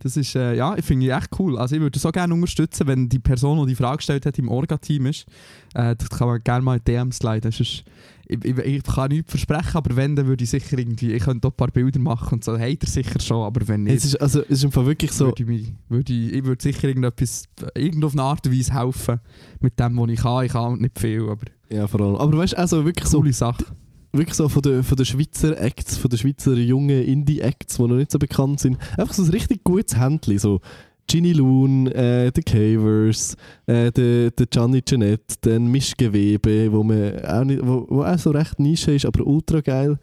Das 0.00 0.16
ist, 0.16 0.34
äh, 0.36 0.54
ja, 0.54 0.76
ich 0.76 0.84
finde 0.84 1.06
ich 1.06 1.12
echt 1.12 1.30
cool. 1.38 1.58
Also 1.58 1.74
ich 1.74 1.80
würde 1.80 1.98
so 1.98 2.10
gerne 2.10 2.34
unterstützen, 2.34 2.86
wenn 2.86 3.08
die 3.08 3.18
Person, 3.18 3.58
die 3.60 3.72
die 3.72 3.74
Frage 3.74 3.96
gestellt 3.96 4.26
hat, 4.26 4.38
im 4.38 4.48
Orga-Team 4.48 5.06
ist. 5.06 5.26
Äh, 5.74 5.96
das 5.96 6.10
kann 6.10 6.28
man 6.28 6.42
gerne 6.44 6.62
mal 6.62 6.76
in 6.76 6.84
DMs 6.84 7.22
leiten. 7.22 7.50
Sonst, 7.50 7.84
ich, 8.28 8.44
ich, 8.44 8.58
ich 8.58 8.82
kann 8.82 9.08
nichts 9.08 9.30
versprechen, 9.30 9.76
aber 9.76 9.96
wenn, 9.96 10.14
dann 10.14 10.26
würde 10.26 10.44
ich 10.44 10.50
sicher 10.50 10.78
irgendwie, 10.78 11.12
ich 11.12 11.22
könnte 11.22 11.48
auch 11.48 11.52
ein 11.52 11.56
paar 11.56 11.70
Bilder 11.70 12.00
machen 12.00 12.34
und 12.34 12.44
so, 12.44 12.58
hat 12.58 12.82
er 12.82 12.88
sicher 12.88 13.20
schon, 13.20 13.44
aber 13.44 13.66
wenn 13.68 13.84
nicht, 13.84 13.96
Es 13.96 14.04
ist, 14.04 14.16
also, 14.16 14.42
es 14.42 14.50
ist 14.50 14.64
im 14.64 14.72
Fall 14.72 14.86
wirklich 14.86 15.12
so, 15.12 15.26
würde 15.26 15.42
ich, 15.42 15.48
mich, 15.48 15.72
würde 15.88 16.12
ich, 16.12 16.32
ich 16.32 16.44
würde 16.44 16.62
sicher 16.62 16.88
irgendetwas, 16.88 17.44
irgendwo 17.74 18.06
auf 18.08 18.12
eine 18.12 18.22
Art 18.22 18.46
und 18.46 18.56
Weise 18.56 18.74
helfen 18.74 19.20
mit 19.60 19.78
dem, 19.78 19.96
was 19.96 20.10
ich 20.10 20.20
kann. 20.20 20.44
Ich 20.44 20.52
kann 20.52 20.78
nicht 20.78 20.98
viel, 20.98 21.22
aber 21.28 21.44
ja 21.70 21.86
vor 21.86 22.00
allem. 22.00 22.16
Aber 22.16 22.38
weißt 22.38 22.54
du, 22.54 22.58
also 22.58 22.84
wirklich 22.84 23.08
so, 23.08 23.18
coole 23.18 23.32
Sache. 23.32 23.64
wirklich 24.12 24.34
so 24.34 24.48
von 24.48 24.62
den 24.62 24.82
von 24.82 24.96
der 24.96 25.04
Schweizer 25.04 25.60
Acts, 25.60 25.96
von 25.96 26.10
den 26.10 26.18
Schweizer 26.18 26.54
jungen 26.54 27.02
Indie-Acts, 27.02 27.76
die 27.76 27.82
noch 27.82 27.96
nicht 27.96 28.10
so 28.10 28.18
bekannt 28.18 28.60
sind, 28.60 28.78
einfach 28.98 29.14
so 29.14 29.22
ein 29.22 29.30
richtig 29.30 29.64
gutes 29.64 29.98
Händchen, 29.98 30.38
so 30.38 30.60
Ginny 31.08 31.32
Loon, 31.32 31.86
äh, 31.88 32.32
The 32.34 32.42
Cavers, 32.42 33.36
äh, 33.66 33.92
der, 33.92 34.30
der 34.32 34.46
Gianni 34.46 34.82
Jeanette, 34.82 35.36
dann 35.42 35.66
Mischgewebe, 35.68 36.72
wo 36.72 36.82
man 36.82 37.24
auch 37.24 37.44
nicht, 37.44 37.64
wo, 37.64 37.86
wo 37.88 38.02
auch 38.02 38.18
so 38.18 38.30
recht 38.30 38.58
Nische 38.58 38.92
ist, 38.92 39.06
aber 39.06 39.24
ultra 39.26 39.60
geil. 39.60 39.98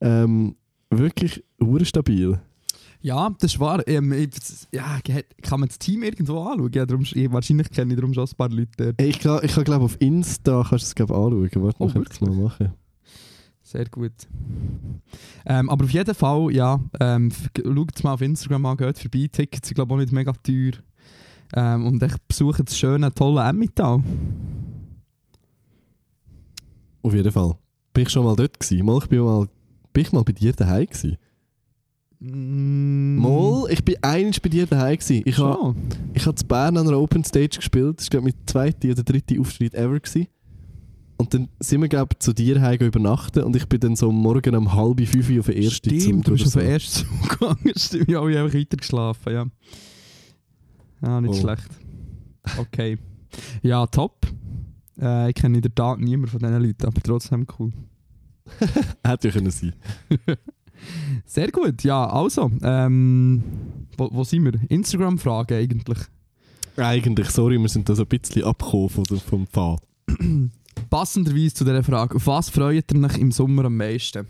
Ähm, 0.00 0.54
wirklich 0.90 1.42
urstabil. 1.58 2.38
Ja, 3.06 3.30
das 3.38 3.52
ist 3.54 3.60
wahr. 3.60 3.86
Ähm, 3.86 4.10
ich, 4.10 4.30
ja, 4.72 4.98
kann 5.40 5.60
man 5.60 5.68
das 5.68 5.78
Team 5.78 6.02
irgendwo 6.02 6.40
anschauen? 6.42 6.72
Ja, 6.74 6.84
darum, 6.84 7.04
ich, 7.04 7.30
wahrscheinlich 7.32 7.70
kenne 7.70 7.92
ich 7.94 8.00
darum 8.00 8.12
schon 8.12 8.24
ein 8.24 8.36
paar 8.36 8.48
Leute 8.48 8.72
dort. 8.76 9.00
Ich, 9.00 9.20
glaub- 9.20 9.44
ich 9.44 9.54
kann 9.54 9.62
glaube 9.62 9.84
auf 9.84 9.96
Insta 10.00 10.66
kannst 10.68 10.86
du 10.86 10.88
es 10.88 10.94
glaub, 10.96 11.12
anschauen. 11.12 11.48
Warte, 11.62 11.76
Oh, 11.78 11.88
ich 12.10 12.20
mal 12.20 12.30
machen. 12.32 12.72
Sehr 13.62 13.84
gut. 13.84 14.10
Ähm, 15.44 15.70
aber 15.70 15.84
auf 15.84 15.90
jeden 15.92 16.14
Fall, 16.16 16.50
ja, 16.52 16.80
ähm, 16.98 17.30
schaut 17.56 17.90
es 17.94 18.02
mal 18.02 18.14
auf 18.14 18.22
Instagram 18.22 18.66
an, 18.66 18.76
geht 18.76 18.98
vorbei. 18.98 19.28
Tickets 19.30 19.68
sind 19.68 19.76
glaube 19.76 19.92
ich 19.92 19.94
auch 19.94 20.00
nicht 20.00 20.12
mega 20.12 20.32
teuer. 20.32 20.72
Ähm, 21.54 21.86
und 21.86 22.02
ich 22.02 22.14
besuche 22.26 22.64
das 22.64 22.76
schöne, 22.76 23.14
tolle 23.14 23.48
Emmental. 23.48 24.02
Auf 27.04 27.14
jeden 27.14 27.30
Fall. 27.30 27.56
Bin 27.92 28.02
ich 28.02 28.10
schon 28.10 28.24
mal 28.24 28.34
dort 28.34 28.58
gewesen? 28.58 28.84
Mal, 28.84 28.98
ich 28.98 29.08
bin 29.08 29.20
mal, 29.20 29.46
bin 29.92 30.02
ich 30.02 30.10
mal 30.10 30.24
bei 30.24 30.32
dir 30.32 30.52
daheim 30.52 30.86
gewesen? 30.86 31.16
Mm, 32.20 33.16
Mal, 33.16 33.66
ich 33.70 33.84
bin 33.84 33.96
eins 34.02 34.40
bei 34.40 34.48
dir 34.48 34.66
daheim 34.66 34.96
gewesen. 34.98 35.22
Ich 35.24 35.38
habe 35.38 35.74
ich 36.14 36.26
hab 36.26 36.38
zu 36.38 36.46
Bern 36.46 36.76
an 36.76 36.86
einer 36.88 36.98
Open 36.98 37.24
Stage 37.24 37.56
gespielt. 37.56 37.98
Das 38.00 38.12
war 38.12 38.20
mein 38.22 38.34
zweiter 38.46 38.88
oder 38.90 39.02
dritter 39.02 39.40
Auftritt 39.40 39.74
ever. 39.74 39.98
Gewesen. 40.00 40.26
Und 41.18 41.32
dann 41.32 41.48
sind 41.60 41.80
wir 41.80 41.88
glaube 41.88 42.18
zu 42.18 42.32
dir 42.34 42.60
heim 42.60 42.78
übernachten 42.80 43.42
und 43.42 43.56
ich 43.56 43.66
bin 43.66 43.80
dann 43.80 43.96
so 43.96 44.12
morgen 44.12 44.54
um 44.54 44.74
halb 44.74 45.00
fünf 45.06 45.30
auf 45.38 45.46
den 45.46 45.62
ersten 45.62 45.98
Stimmt, 45.98 46.26
du 46.26 46.32
oder 46.32 46.42
bist 46.44 46.46
auf 46.56 46.62
den 46.62 46.70
ersten 46.70 47.06
Zug 47.06 47.28
gegangen. 47.38 47.72
Stimmt, 47.76 48.08
ja, 48.10 48.28
ich 48.28 48.36
habe 48.36 48.44
einfach 48.44 48.58
weiter 48.58 48.76
geschlafen, 48.76 49.32
ja. 49.32 49.46
Ja, 51.02 51.20
nicht 51.22 51.34
Oh. 51.34 51.40
schlecht. 51.40 51.68
Okay. 52.58 52.98
Ja, 53.62 53.86
top. 53.86 54.26
Äh, 55.00 55.30
ich 55.30 55.34
kenne 55.34 55.56
in 55.56 55.62
der 55.62 55.74
Tat 55.74 55.98
niemanden 56.00 56.30
von 56.30 56.38
diesen 56.40 56.62
Leuten, 56.62 56.86
aber 56.86 57.00
trotzdem 57.02 57.46
cool. 57.58 57.72
Hätte 59.04 59.28
ja 59.28 59.32
können 59.34 59.50
sein. 59.50 59.72
Sehr 61.24 61.50
gut, 61.50 61.82
ja, 61.84 62.08
also, 62.08 62.50
ähm, 62.62 63.42
wo, 63.96 64.08
wo 64.12 64.24
sind 64.24 64.44
wir? 64.44 64.52
Instagram-Frage 64.68 65.56
eigentlich. 65.56 65.98
Eigentlich, 66.76 67.30
sorry, 67.30 67.58
wir 67.58 67.68
sind 67.68 67.88
da 67.88 67.94
so 67.94 68.02
ein 68.02 68.08
bisschen 68.08 68.44
abgekommen 68.44 69.04
der- 69.10 69.18
vom 69.18 69.46
Pfad. 69.46 69.80
Passenderweise 70.90 71.54
zu 71.54 71.64
dieser 71.64 71.82
Frage, 71.82 72.16
auf 72.16 72.26
was 72.26 72.50
freut 72.50 72.92
ihr 72.92 73.02
euch 73.04 73.18
im 73.18 73.32
Sommer 73.32 73.64
am 73.64 73.76
meisten? 73.76 74.26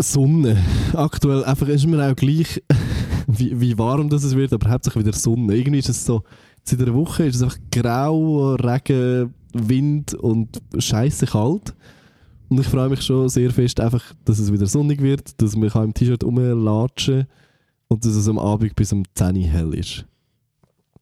Sonne. 0.00 0.56
Aktuell 0.94 1.44
einfach 1.44 1.68
ist 1.68 1.86
mir 1.86 2.02
auch 2.10 2.16
gleich, 2.16 2.62
wie, 3.26 3.60
wie 3.60 3.76
warm 3.78 4.08
das 4.08 4.24
es 4.24 4.34
wird, 4.34 4.52
aber 4.52 4.70
hauptsächlich 4.70 5.04
wieder 5.04 5.16
Sonne. 5.16 5.54
Irgendwie 5.54 5.78
ist 5.80 5.90
es 5.90 6.04
so, 6.04 6.22
seit 6.64 6.80
einer 6.80 6.94
Woche 6.94 7.24
ist 7.24 7.36
es 7.36 7.42
einfach 7.42 7.58
grau, 7.70 8.54
Regen, 8.54 9.34
Wind 9.52 10.14
und 10.14 10.60
scheiße 10.78 11.26
kalt. 11.26 11.74
Und 12.50 12.58
ich 12.58 12.66
freue 12.66 12.88
mich 12.88 13.00
schon 13.02 13.28
sehr 13.28 13.52
fest, 13.52 13.78
einfach, 13.78 14.02
dass 14.24 14.40
es 14.40 14.52
wieder 14.52 14.66
sonnig 14.66 15.00
wird, 15.00 15.40
dass 15.40 15.56
man 15.56 15.70
kann 15.70 15.84
im 15.84 15.94
T-Shirt 15.94 16.24
rumlatschen 16.24 17.26
und 17.86 18.04
dass 18.04 18.12
es 18.12 18.28
am 18.28 18.40
Abend 18.40 18.74
bis 18.74 18.92
um 18.92 19.04
10 19.14 19.36
Uhr 19.36 19.42
hell 19.44 19.74
ist. 19.74 20.04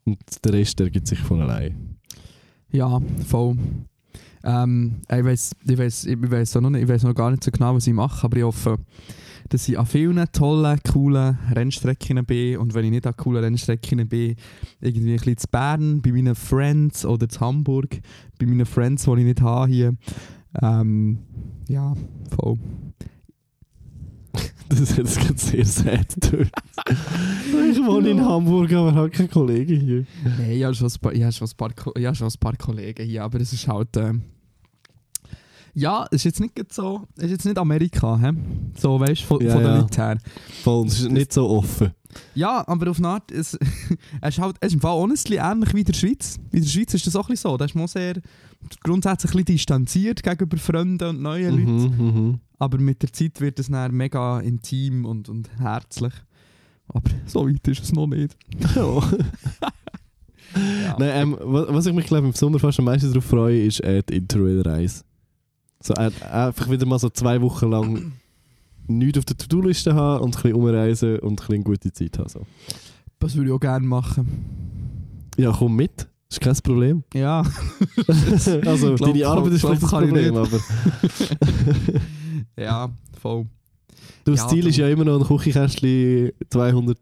Und 0.04 0.18
der 0.44 0.52
Rest 0.52 0.78
ergibt 0.80 1.06
sich 1.06 1.18
von 1.18 1.40
allein. 1.40 1.96
Ja, 2.70 3.00
voll. 3.26 3.56
Ähm, 4.44 5.00
ich 5.10 5.24
weiß 5.24 5.52
ich 5.66 5.78
weiss, 5.78 6.04
ich 6.04 6.30
weiss 6.30 6.54
noch, 6.54 6.70
noch 6.70 7.14
gar 7.14 7.30
nicht 7.30 7.42
so 7.42 7.50
genau, 7.50 7.74
was 7.74 7.86
ich 7.86 7.94
mache, 7.94 8.24
aber 8.24 8.36
ich 8.36 8.42
hoffe, 8.42 8.76
dass 9.48 9.68
ich 9.68 9.78
an 9.78 9.86
vielen 9.86 10.22
tollen, 10.32 10.78
coolen 10.82 11.38
Rennstrecken 11.50 12.24
bin 12.26 12.58
und 12.58 12.74
wenn 12.74 12.84
ich 12.84 12.90
nicht 12.90 13.06
an 13.06 13.16
coolen 13.16 13.42
Rennstrecken 13.42 14.06
bin, 14.06 14.36
irgendwie 14.80 15.12
ein 15.12 15.16
bisschen 15.16 15.38
zu 15.38 15.48
Bern, 15.48 16.02
bei 16.02 16.12
meinen 16.12 16.34
Friends 16.34 17.06
oder 17.06 17.28
zu 17.28 17.40
Hamburg, 17.40 18.00
bei 18.38 18.46
meinen 18.46 18.66
Friends, 18.66 19.04
die 19.04 19.10
ich 19.12 19.24
nicht 19.24 19.40
habe 19.40 19.70
hier. 19.70 19.94
Ähm, 20.62 21.18
ja, 21.68 21.94
voll. 22.34 22.58
Das 24.70 24.80
ist 24.80 24.98
jetzt 24.98 25.18
gerade 25.18 25.38
sehr 25.38 25.64
sad. 25.64 26.14
ich 26.22 27.78
wohne 27.86 28.10
in 28.10 28.20
Hamburg, 28.22 28.70
aber 28.74 28.94
habe 28.94 29.08
keine 29.08 29.28
Kollegen 29.30 29.80
hier. 29.80 30.04
Nein, 30.24 30.50
ich 30.50 30.62
habe 30.62 30.74
schon, 30.74 30.88
ein 30.88 31.00
paar- 31.00 31.14
ich 31.14 31.22
habe 31.22 31.32
schon, 31.32 31.48
ein 31.48 31.56
paar 31.56 31.72
Ko- 31.72 31.92
ich 31.96 32.04
habe 32.04 32.14
schon 32.14 32.28
ein 32.28 32.38
paar 32.38 32.54
Kollegen 32.56 33.06
hier, 33.06 33.24
aber 33.24 33.40
es 33.40 33.52
ist 33.54 33.66
halt... 33.66 33.96
ähm, 33.96 34.22
ja, 35.74 36.06
es 36.10 36.16
ist 36.16 36.24
jetzt 36.24 36.40
nicht 36.40 36.72
so... 36.72 37.02
Es 37.16 37.24
ist 37.24 37.30
jetzt 37.30 37.44
nicht 37.44 37.58
Amerika, 37.58 38.18
hä? 38.18 38.32
So, 38.78 38.98
weißt 39.00 39.22
du, 39.22 39.26
von, 39.26 39.40
Ja, 39.40 39.52
von 39.52 39.62
den 39.62 39.70
ja. 39.72 39.78
Leuten 39.80 39.94
her. 40.02 40.18
Voll, 40.62 40.86
es 40.86 41.00
ist 41.00 41.10
nicht 41.10 41.32
so 41.32 41.48
offen. 41.48 41.92
Ja, 42.34 42.66
aber 42.66 42.90
auf 42.90 42.98
eine 42.98 43.08
Art, 43.08 43.30
es, 43.30 43.54
es 44.20 44.28
ist 44.36 44.38
halt, 44.40 44.56
es 44.60 44.68
ist 44.68 44.74
im 44.74 44.80
Fall 44.80 44.96
honestly 44.96 45.36
ähnlich 45.36 45.72
wie 45.74 45.80
in 45.80 45.84
der 45.86 45.92
Schweiz. 45.94 46.36
In 46.52 46.62
der 46.62 46.68
Schweiz 46.68 46.94
ist 46.94 47.06
das 47.06 47.14
auch 47.16 47.28
ein 47.28 47.36
so. 47.36 47.56
Da 47.56 47.64
ist 47.66 47.74
man 47.74 47.86
sehr 47.86 48.14
grundsätzlich 48.82 49.32
ein 49.32 49.36
bisschen 49.44 49.56
distanziert 49.56 50.22
gegenüber 50.22 50.56
Freunden 50.56 51.08
und 51.08 51.22
neuen 51.22 51.50
Leuten. 51.58 51.96
Mhm, 51.96 52.14
mhm. 52.28 52.40
Aber 52.58 52.78
mit 52.78 53.02
der 53.02 53.12
Zeit 53.12 53.40
wird 53.40 53.58
es 53.60 53.68
dann 53.68 53.94
mega 53.94 54.40
intim 54.40 55.04
und, 55.04 55.28
und 55.28 55.48
herzlich. 55.58 56.12
Aber 56.88 57.10
so 57.26 57.46
weit 57.46 57.68
ist 57.68 57.82
es 57.82 57.92
noch 57.92 58.06
nicht. 58.06 58.36
Ja. 58.74 59.00
Ja. 60.56 60.96
Nein, 60.98 61.10
ähm, 61.12 61.36
wa- 61.40 61.66
was 61.68 61.84
ich 61.84 61.92
mich 61.92 62.06
glaube 62.06 62.26
im 62.26 62.32
Sommer 62.32 62.58
fast 62.58 62.78
am 62.78 62.86
meisten 62.86 63.08
darauf 63.08 63.26
freue, 63.26 63.64
ist 63.66 63.80
äh, 63.80 64.02
die 64.02 64.16
Interrail-Reise. 64.16 65.04
So, 65.80 65.94
äh, 65.94 66.10
einfach 66.30 66.68
wieder 66.70 66.86
mal 66.86 66.98
so 66.98 67.08
zwei 67.10 67.40
Wochen 67.40 67.70
lang 67.70 68.12
nichts 68.88 69.18
auf 69.18 69.24
der 69.24 69.36
To-Do-Liste 69.36 69.94
haben 69.94 70.24
und 70.24 70.36
ein 70.36 70.42
bisschen 70.42 70.56
umreisen 70.56 71.18
und 71.20 71.40
ein 71.40 71.46
bisschen 71.46 71.64
gute 71.64 71.92
Zeit 71.92 72.18
haben. 72.18 72.28
So. 72.28 72.42
Das 73.18 73.34
würde 73.36 73.50
ich 73.50 73.54
auch 73.54 73.60
gerne 73.60 73.86
machen. 73.86 74.26
Ja, 75.36 75.52
komm 75.56 75.76
mit. 75.76 76.08
Ist 76.30 76.40
kein 76.40 76.56
Problem. 76.56 77.04
Ja. 77.14 77.40
also, 78.66 78.94
Glaub- 78.96 79.12
deine 79.12 79.26
Arbeit 79.26 79.52
ist 79.54 79.60
vielleicht 79.62 79.82
ich 79.82 79.88
Problem, 79.88 80.36
aber 80.36 80.60
ja, 82.56 82.90
voll. 83.20 83.46
du, 84.24 84.32
das 84.32 84.40
Ja, 84.40 84.48
Ziel 84.48 84.66
ist 84.66 84.76
ja 84.76 84.88
immer 84.88 85.04
noch 85.04 85.20
ein 85.20 85.26
Küchenkästchen 85.26 86.32
200. 86.50 86.98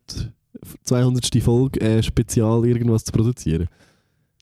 200. 0.84 1.42
Folge 1.42 1.80
äh, 1.80 2.02
spezial 2.02 2.64
irgendwas 2.66 3.04
zu 3.04 3.12
produzieren. 3.12 3.68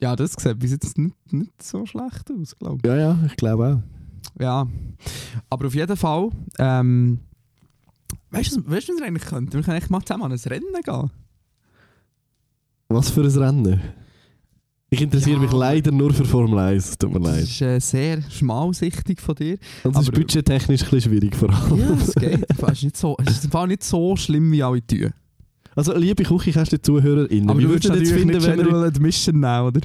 Ja, 0.01 0.15
das 0.17 0.33
sieht 0.33 0.59
bis 0.59 0.73
jetzt 0.73 0.99
nicht, 0.99 1.15
nicht 1.33 1.63
so 1.63 1.87
schlecht 1.87 2.31
aus, 2.31 2.57
glaube 2.59 2.79
ich. 2.83 2.87
Ja, 2.87 2.97
ja, 2.97 3.19
ich 3.27 3.37
glaube 3.37 3.67
auch. 3.67 4.04
Ja, 4.41 4.67
aber 5.51 5.67
auf 5.67 5.75
jeden 5.75 5.97
Fall, 5.97 6.31
ähm, 6.59 7.21
weißt 8.31 8.57
du, 8.57 8.71
weißt 8.71 8.89
du, 8.89 8.93
was 8.95 9.01
wir 9.01 9.07
eigentlich 9.07 9.25
könnten? 9.27 9.53
Wir 9.53 9.63
können 9.63 9.77
echt 9.77 9.91
mal 9.91 10.03
zusammen 10.03 10.25
an 10.25 10.33
ein 10.33 10.39
Rennen 10.39 10.83
gehen. 10.85 11.11
Was 12.89 13.11
für 13.11 13.23
ein 13.23 13.31
Rennen? 13.31 13.81
Ich 14.91 15.01
interessiere 15.03 15.37
Ja. 15.37 15.43
mich 15.43 15.53
leider 15.53 15.91
nur 15.91 16.13
für 16.13 16.25
Formel 16.25 16.59
1, 16.59 16.91
es 16.91 16.99
tut 16.99 17.13
mir 17.13 17.21
Das 17.21 17.29
leid. 17.33 17.43
ist 17.45 17.63
äh, 17.63 17.79
sehr 17.81 18.23
schmalsichtig 18.31 19.21
von 19.21 19.35
dir. 19.35 19.57
Und 19.83 19.97
es 19.97 20.03
ist 20.03 20.13
budgettechnisch 20.13 20.83
ein 20.85 20.91
bisschen 20.91 21.11
schwierig 21.13 21.35
vor 21.35 21.51
allem. 21.51 21.79
Ja, 21.81 21.91
es 21.95 22.15
geht. 22.15 22.47
Es 22.63 22.73
ist, 22.73 22.83
nicht 22.85 22.97
so, 22.97 23.17
es 23.25 23.45
ist 23.45 23.53
nicht 23.67 23.83
so 23.83 24.17
schlimm, 24.17 24.53
wie 24.53 24.63
alle 24.63 24.87
tun. 24.87 25.11
Also 25.75 25.97
liebe 25.97 26.23
Küchenkästchen-ZuhörerInnen, 26.23 27.51
Aber 27.51 27.59
wie 27.59 27.65
du 27.65 27.69
würdest 27.71 27.87
das 27.87 27.97
natürlich 27.99 28.13
finden, 28.15 28.37
nicht 28.37 28.47
wenn 28.47 28.59
wir... 28.67 28.75
Admission 28.87 29.41
nehmen, 29.41 29.63
oder? 29.67 29.81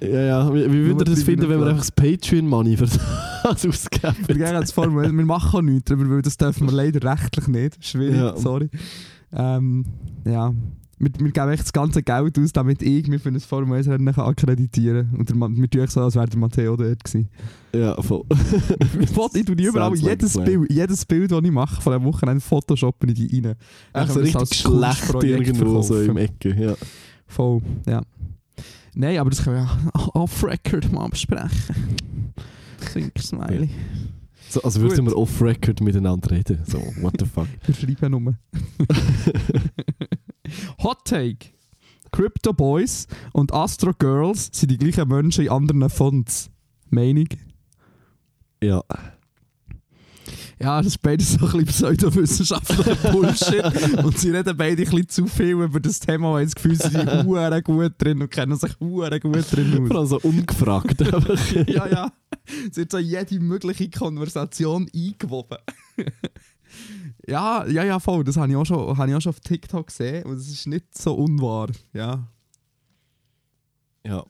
Ja, 0.00 0.20
ja, 0.20 0.54
wie, 0.54 0.70
würdet 0.72 1.08
ihr 1.08 1.14
das 1.14 1.22
finden, 1.22 1.48
wenn 1.48 1.58
wir 1.60 1.66
einfach 1.66 1.78
das 1.78 1.92
Patreon-Money 1.92 2.76
für 2.76 2.84
das 3.42 3.62
Wir, 3.64 3.70
ausgeben? 3.70 4.14
gehen 4.26 4.38
jetzt 4.54 4.72
vor, 4.72 4.88
wir 4.94 5.02
wir 5.10 5.24
machen 5.24 5.56
auch 5.58 5.62
nichts 5.62 5.84
darüber, 5.90 6.16
weil 6.16 6.22
das 6.22 6.36
dürfen 6.36 6.66
wir 6.68 6.74
leider 6.74 7.02
rechtlich 7.12 7.48
nicht. 7.48 7.84
Schwierig, 7.84 8.16
Ja. 8.16 8.36
sorry. 8.36 8.68
Ähm, 9.32 9.84
ja. 10.26 10.52
Wir, 10.98 11.10
wir 11.18 11.30
geben 11.30 11.50
echt 11.50 11.62
das 11.64 11.72
ganze 11.74 12.02
Geld 12.02 12.38
aus, 12.38 12.52
damit 12.54 12.80
ich 12.82 13.06
mich 13.08 13.20
für 13.22 13.28
ein 13.28 13.38
Formel 13.40 13.76
1 13.78 13.86
Rennen 13.88 14.08
akkreditieren 14.08 15.10
kann. 15.10 15.18
Und 15.20 15.28
der, 15.28 15.36
wir 15.36 15.68
tun 15.70 15.86
so, 15.88 16.00
als 16.02 16.14
wäre 16.14 16.26
der 16.26 16.38
Matteo 16.38 16.74
dort 16.76 17.04
gewesen. 17.04 17.28
Ja, 17.74 18.00
voll. 18.00 18.24
Ich 19.34 19.44
tue 19.44 19.54
überall 19.56 19.90
Sounds 19.94 20.02
jedes. 20.02 20.34
Bild, 20.34 20.72
jedes 20.72 21.04
Bild, 21.04 21.30
das 21.30 21.42
ich 21.44 21.50
mache 21.50 21.82
von 21.82 21.92
einem 21.92 22.04
Wochenende, 22.04 22.40
photoshoppen 22.40 23.10
ich 23.10 23.14
die 23.28 23.40
rein. 23.40 23.56
Echt 23.92 24.08
so 24.08 24.14
wir 24.16 24.22
richtig 24.22 24.36
als 24.40 24.54
schlecht 24.56 25.22
irgendwo 25.22 25.82
so 25.82 26.00
im 26.00 26.16
Ecke. 26.16 26.54
Ja. 26.58 26.74
Voll, 27.26 27.60
ja. 27.86 28.00
Nein, 28.98 29.18
aber 29.18 29.28
das 29.28 29.44
können 29.44 29.56
wir 29.56 29.64
ja 29.64 29.90
off-record 30.14 30.90
mal 30.90 31.06
besprechen. 31.08 32.32
Zwinker-Smiley. 32.80 33.68
So, 34.48 34.62
also 34.62 34.80
würden 34.80 35.04
wir 35.04 35.14
off-record 35.16 35.82
miteinander 35.82 36.30
reden. 36.30 36.62
So, 36.64 36.78
what 37.02 37.12
the 37.18 37.26
fuck. 37.26 37.46
Wir 37.66 37.74
schreiben 37.74 38.12
nur. 38.12 38.32
Hot 40.82 41.04
Take. 41.04 41.48
Crypto 42.10 42.54
Boys 42.54 43.06
und 43.34 43.52
Astro 43.52 43.92
Girls 43.92 44.48
sind 44.52 44.70
die 44.70 44.78
gleichen 44.78 45.08
Menschen 45.08 45.44
in 45.44 45.50
anderen 45.50 45.90
Fonts. 45.90 46.48
Meinung? 46.88 47.28
ja. 48.62 48.82
Ja, 50.58 50.78
das 50.78 50.86
ist 50.86 51.02
beides 51.02 51.32
so 51.32 51.46
ein 51.46 51.64
bisschen 51.64 51.66
pseudowissenschaftlicher 51.66 52.94
Bullshit. 53.12 54.02
und 54.02 54.18
sie 54.18 54.30
reden 54.30 54.56
beide 54.56 54.82
ein 54.82 54.88
bisschen 54.88 55.08
zu 55.08 55.26
viel 55.26 55.50
über 55.50 55.80
das 55.80 56.00
Thema, 56.00 56.32
weil 56.32 56.46
sie 56.46 56.54
das 56.54 56.62
Gefühl 56.62 56.76
sie 56.76 56.88
sind 56.88 57.24
hure 57.26 57.62
gut 57.62 57.92
drin 57.98 58.22
und 58.22 58.30
kennen 58.30 58.56
sich 58.56 58.72
hure 58.80 59.20
gut 59.20 59.52
drin 59.52 59.82
aus. 59.82 59.88
Vor 59.88 59.96
allem 59.98 60.06
so 60.06 60.20
ungefragt. 60.20 61.00
ja, 61.68 61.86
ja. 61.86 62.12
Sie 62.72 62.82
hat 62.82 62.90
so 62.90 62.98
jede 62.98 63.38
mögliche 63.38 63.90
Konversation 63.90 64.88
eingewoben. 64.94 65.58
ja, 67.26 67.66
ja, 67.66 67.84
ja, 67.84 68.00
voll. 68.00 68.24
Das 68.24 68.38
habe 68.38 68.50
ich, 68.50 68.56
auch 68.56 68.64
schon, 68.64 68.96
habe 68.96 69.10
ich 69.10 69.14
auch 69.14 69.20
schon 69.20 69.30
auf 69.30 69.40
TikTok 69.40 69.88
gesehen 69.88 70.24
und 70.24 70.36
es 70.36 70.48
ist 70.48 70.66
nicht 70.66 70.96
so 70.96 71.14
unwahr. 71.14 71.68
Ja. 71.92 72.26
ja. 74.06 74.24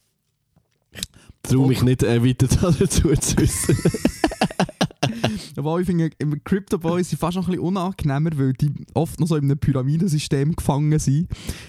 Ich 1.46 1.52
traue 1.54 1.68
mich 1.68 1.82
nicht 1.82 2.02
äh, 2.02 2.24
weiter 2.24 2.46
dazu 2.48 3.14
zu 3.14 3.36
wissen. 3.38 3.76
Obwohl 5.56 5.80
ich 5.80 5.86
finde, 5.86 6.10
Crypto 6.44 6.78
Boys 6.78 7.08
sind 7.10 7.18
fast 7.18 7.36
noch 7.36 7.44
ein 7.46 7.52
bisschen 7.52 7.64
unangenehmer, 7.66 8.30
weil 8.36 8.52
die 8.54 8.72
oft 8.94 9.18
noch 9.20 9.26
so 9.26 9.36
in 9.36 9.44
einem 9.44 9.58
Pyramidensystem 9.58 10.54
gefangen 10.54 10.98
sind 10.98 11.28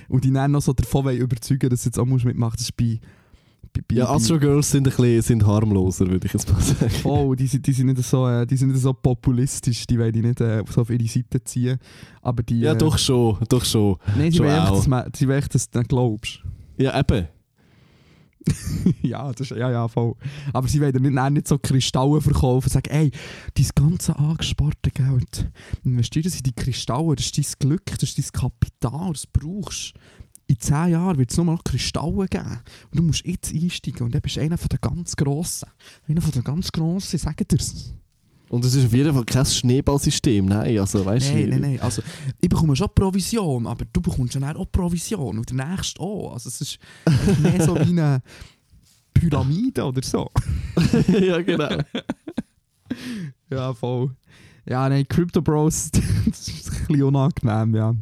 und 0.10 0.24
die 0.24 0.32
dann 0.32 0.52
noch 0.52 0.62
so 0.62 0.74
davon 0.74 1.16
überzeugen, 1.16 1.70
dass 1.70 1.84
du 1.84 1.90
jetzt 1.90 2.00
auch 2.00 2.06
mitmachen 2.06 2.36
musst. 2.40 2.56
Das 2.56 2.62
ist 2.64 2.78
bei... 2.78 3.00
bei, 3.88 3.96
ja, 3.96 4.10
Astro 4.10 4.40
Girls 4.40 4.72
sind 4.72 4.88
ein 4.88 4.96
bisschen 4.96 5.22
sind 5.22 5.46
harmloser, 5.46 6.08
würde 6.08 6.26
ich 6.28 6.34
jetzt 6.34 6.52
mal 6.52 6.60
sagen. 6.62 6.92
Oh, 7.04 7.36
die, 7.36 7.48
sind- 7.48 7.66
die, 7.66 7.74
sind 7.74 7.88
nicht 7.88 8.04
so, 8.04 8.28
äh, 8.28 8.46
die 8.46 8.58
sind 8.58 8.72
nicht 8.72 8.82
so 8.82 8.94
populistisch, 8.94 9.86
die 9.88 10.00
wollen 10.00 10.14
die 10.14 10.22
nicht 10.22 10.42
äh, 10.42 10.64
so 10.70 10.82
auf 10.82 10.90
ihre 10.90 11.08
Seite 11.08 11.44
ziehen. 11.44 11.78
Aber 12.22 12.44
die... 12.44 12.62
Ja, 12.62 12.74
äh, 12.74 12.78
doch 12.78 12.98
schon, 12.98 13.38
doch 13.48 13.64
schon. 13.64 13.98
Nein, 14.18 14.32
sie 14.32 14.40
wollen 14.40 14.50
dass, 14.50 15.54
echt, 15.54 15.74
du 15.74 15.78
nicht 15.80 15.90
glaubst. 15.90 16.40
Ja, 16.78 17.00
eben. 17.00 17.28
ja, 19.02 19.32
das 19.32 19.52
ist, 19.52 19.58
ja, 19.58 19.72
ja, 19.72 19.88
voll. 19.88 20.16
Aber 20.54 20.68
sie 20.68 20.80
dir 20.80 21.00
nicht, 21.00 21.32
nicht 21.32 21.48
so 21.48 21.58
Kristalle 21.58 22.22
verkaufen 22.22 22.66
und 22.66 22.72
sagen, 22.72 22.90
ey, 22.90 23.12
dein 23.56 23.70
ganze 23.76 24.18
angesparte 24.18 24.92
Geld, 24.92 25.50
investiere 25.84 26.28
es 26.28 26.38
in 26.38 26.44
die 26.44 26.54
Kristalle, 26.54 27.16
das 27.16 27.26
ist 27.26 27.38
dein 27.38 27.70
Glück, 27.70 27.86
das 27.86 28.04
ist 28.04 28.18
dein 28.18 28.42
Kapital, 28.42 29.14
das 29.14 29.28
brauchst 29.28 29.94
in 30.48 30.60
10 30.60 30.92
Jahren 30.92 31.18
wird 31.18 31.32
es 31.32 31.38
nur 31.38 31.46
noch 31.46 31.64
Kristalle 31.64 32.26
geben. 32.28 32.60
Und 32.92 33.00
du 33.00 33.04
musst 33.04 33.26
jetzt 33.26 33.54
einsteigen 33.54 34.06
und 34.06 34.16
dann 34.16 34.22
bist 34.22 34.38
du 34.38 34.42
einer 34.42 34.58
von 34.58 34.70
den 34.70 34.80
ganz 34.80 35.16
Grossen. 35.16 35.70
Einer 36.08 36.22
von 36.22 36.32
den 36.32 36.44
ganz 36.44 36.72
Grossen, 36.72 37.20
sagt 37.20 37.52
dir's. 37.52 37.94
Und 38.50 38.64
es 38.64 38.76
ist 38.76 38.86
auf 38.86 38.94
jeden 38.94 39.14
Fall 39.14 39.26
kein 39.26 39.46
Schneeballsystem, 39.46 40.46
nein, 40.46 40.80
also 40.80 41.06
weißt 41.06 41.34
Nein, 41.34 41.44
du. 41.44 41.50
nein, 41.50 41.62
nein. 41.62 41.80
Also, 41.82 42.02
ich 42.40 42.48
bekomme 42.48 42.76
schon 42.76 42.88
Provision, 42.96 43.68
aber 43.68 43.86
du 43.92 44.02
bekommst 44.02 44.36
dann 44.36 44.44
auch 44.56 44.72
Provision 44.72 45.38
und 45.38 45.50
der 45.50 45.68
nächste 45.68 46.00
auch. 46.00 46.34
Also, 46.34 46.48
es 46.48 46.62
ist 46.62 46.80
mehr 47.40 47.62
so 47.62 47.76
wie 47.76 47.90
eine 47.90 48.22
Pyramide 49.14 49.84
oder 49.84 50.02
so. 50.02 50.30
ja, 51.08 51.42
genau. 51.42 51.70
Ja, 53.50 53.74
voll. 53.74 54.12
Ja, 54.66 54.88
nein, 54.90 55.08
Crypto 55.08 55.42
Bros, 55.42 55.90
das 56.26 56.48
ist 56.48 56.70
ein 56.70 56.88
bisschen 56.88 57.04
unangenehm, 57.04 57.76
ja. 57.76 57.96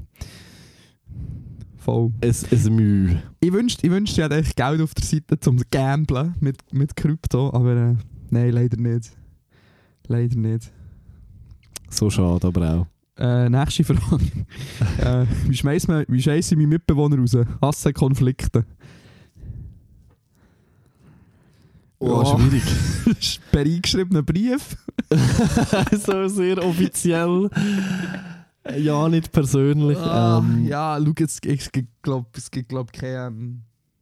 Voll. 1.78 2.12
Es 2.22 2.44
ist 2.44 2.70
Mühe. 2.70 3.22
Ich 3.40 3.52
wünschte, 3.54 3.86
ich 3.86 3.92
wünschte, 3.92 4.22
ich 4.22 4.26
hätte 4.26 4.36
echt 4.38 4.56
Geld 4.56 4.82
auf 4.82 4.96
der 4.96 5.06
Seite 5.06 5.40
zum 5.40 5.60
Gamblen 5.70 6.34
mit, 6.40 6.58
mit 6.74 6.96
Krypto, 6.96 7.54
aber 7.54 7.76
äh, 7.76 7.96
nein, 8.32 8.52
leider 8.52 8.78
nicht. 8.78 9.12
Leider 10.08 10.36
nicht. 10.38 10.72
So 11.90 12.10
schade, 12.10 12.48
aber 12.48 12.72
auch. 12.82 12.88
Äh, 13.18 13.50
nächste 13.50 13.84
Frage. 13.84 14.26
äh, 15.00 15.26
wie 15.48 15.56
schmeißt 15.56 15.88
man, 15.88 16.06
wie 16.08 16.22
scheiße 16.22 16.56
meine 16.56 16.68
Mitbewohner 16.68 17.18
raus? 17.18 17.36
Hassen 17.62 17.94
Konflikte. 17.94 18.66
Oh, 22.00 22.22
Ja. 22.24 22.38
schwierig. 22.38 23.40
Per 23.52 23.62
eingeschriebener 23.62 24.22
Brief. 24.24 24.76
so 25.92 26.28
sehr 26.28 26.64
offiziell. 26.64 27.50
Ja, 28.78 29.08
nicht 29.08 29.32
persönlich. 29.32 29.98
Ah, 29.98 30.40
ähm, 30.40 30.66
ja, 30.68 30.98
schau, 30.98 31.14
es, 31.24 31.40
es 31.46 31.72
gibt, 31.72 32.04
glaube 32.04 32.28
es 32.36 32.50
gibt, 32.52 32.70
glaub, 32.70 32.92
keinen... 32.92 33.28
Ähm, 33.34 33.62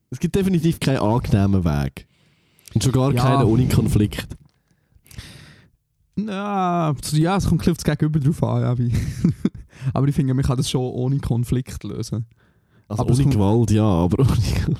Es 0.09 0.19
gibt 0.19 0.35
definitiv 0.35 0.79
keinen 0.79 0.97
angenehmen 0.99 1.63
Weg. 1.65 2.07
Und 2.73 2.83
schon 2.83 2.93
gar 2.93 3.13
Ja. 3.13 3.21
keinen 3.21 3.43
ohne 3.43 3.67
Konflikt. 3.67 4.27
Ja, 6.15 6.93
ja, 7.11 7.37
es 7.37 7.47
kommt 7.47 7.65
ein 7.67 7.71
auf 7.71 7.77
das 7.77 7.83
Gegenüber 7.83 8.19
drauf 8.19 8.43
an. 8.43 8.61
Ja, 8.61 8.77
wie. 8.77 8.91
aber 9.93 10.07
ich 10.07 10.15
finde, 10.15 10.33
man 10.33 10.43
kann 10.43 10.57
das 10.57 10.69
schon 10.69 10.81
ohne 10.81 11.19
Konflikt 11.19 11.83
lösen. 11.83 12.25
Also 12.87 13.03
Aber 13.03 13.13
ohne 13.13 13.25
Gewalt, 13.25 13.71
ja, 13.71 13.83
aber 13.85 14.19
ohne 14.19 14.77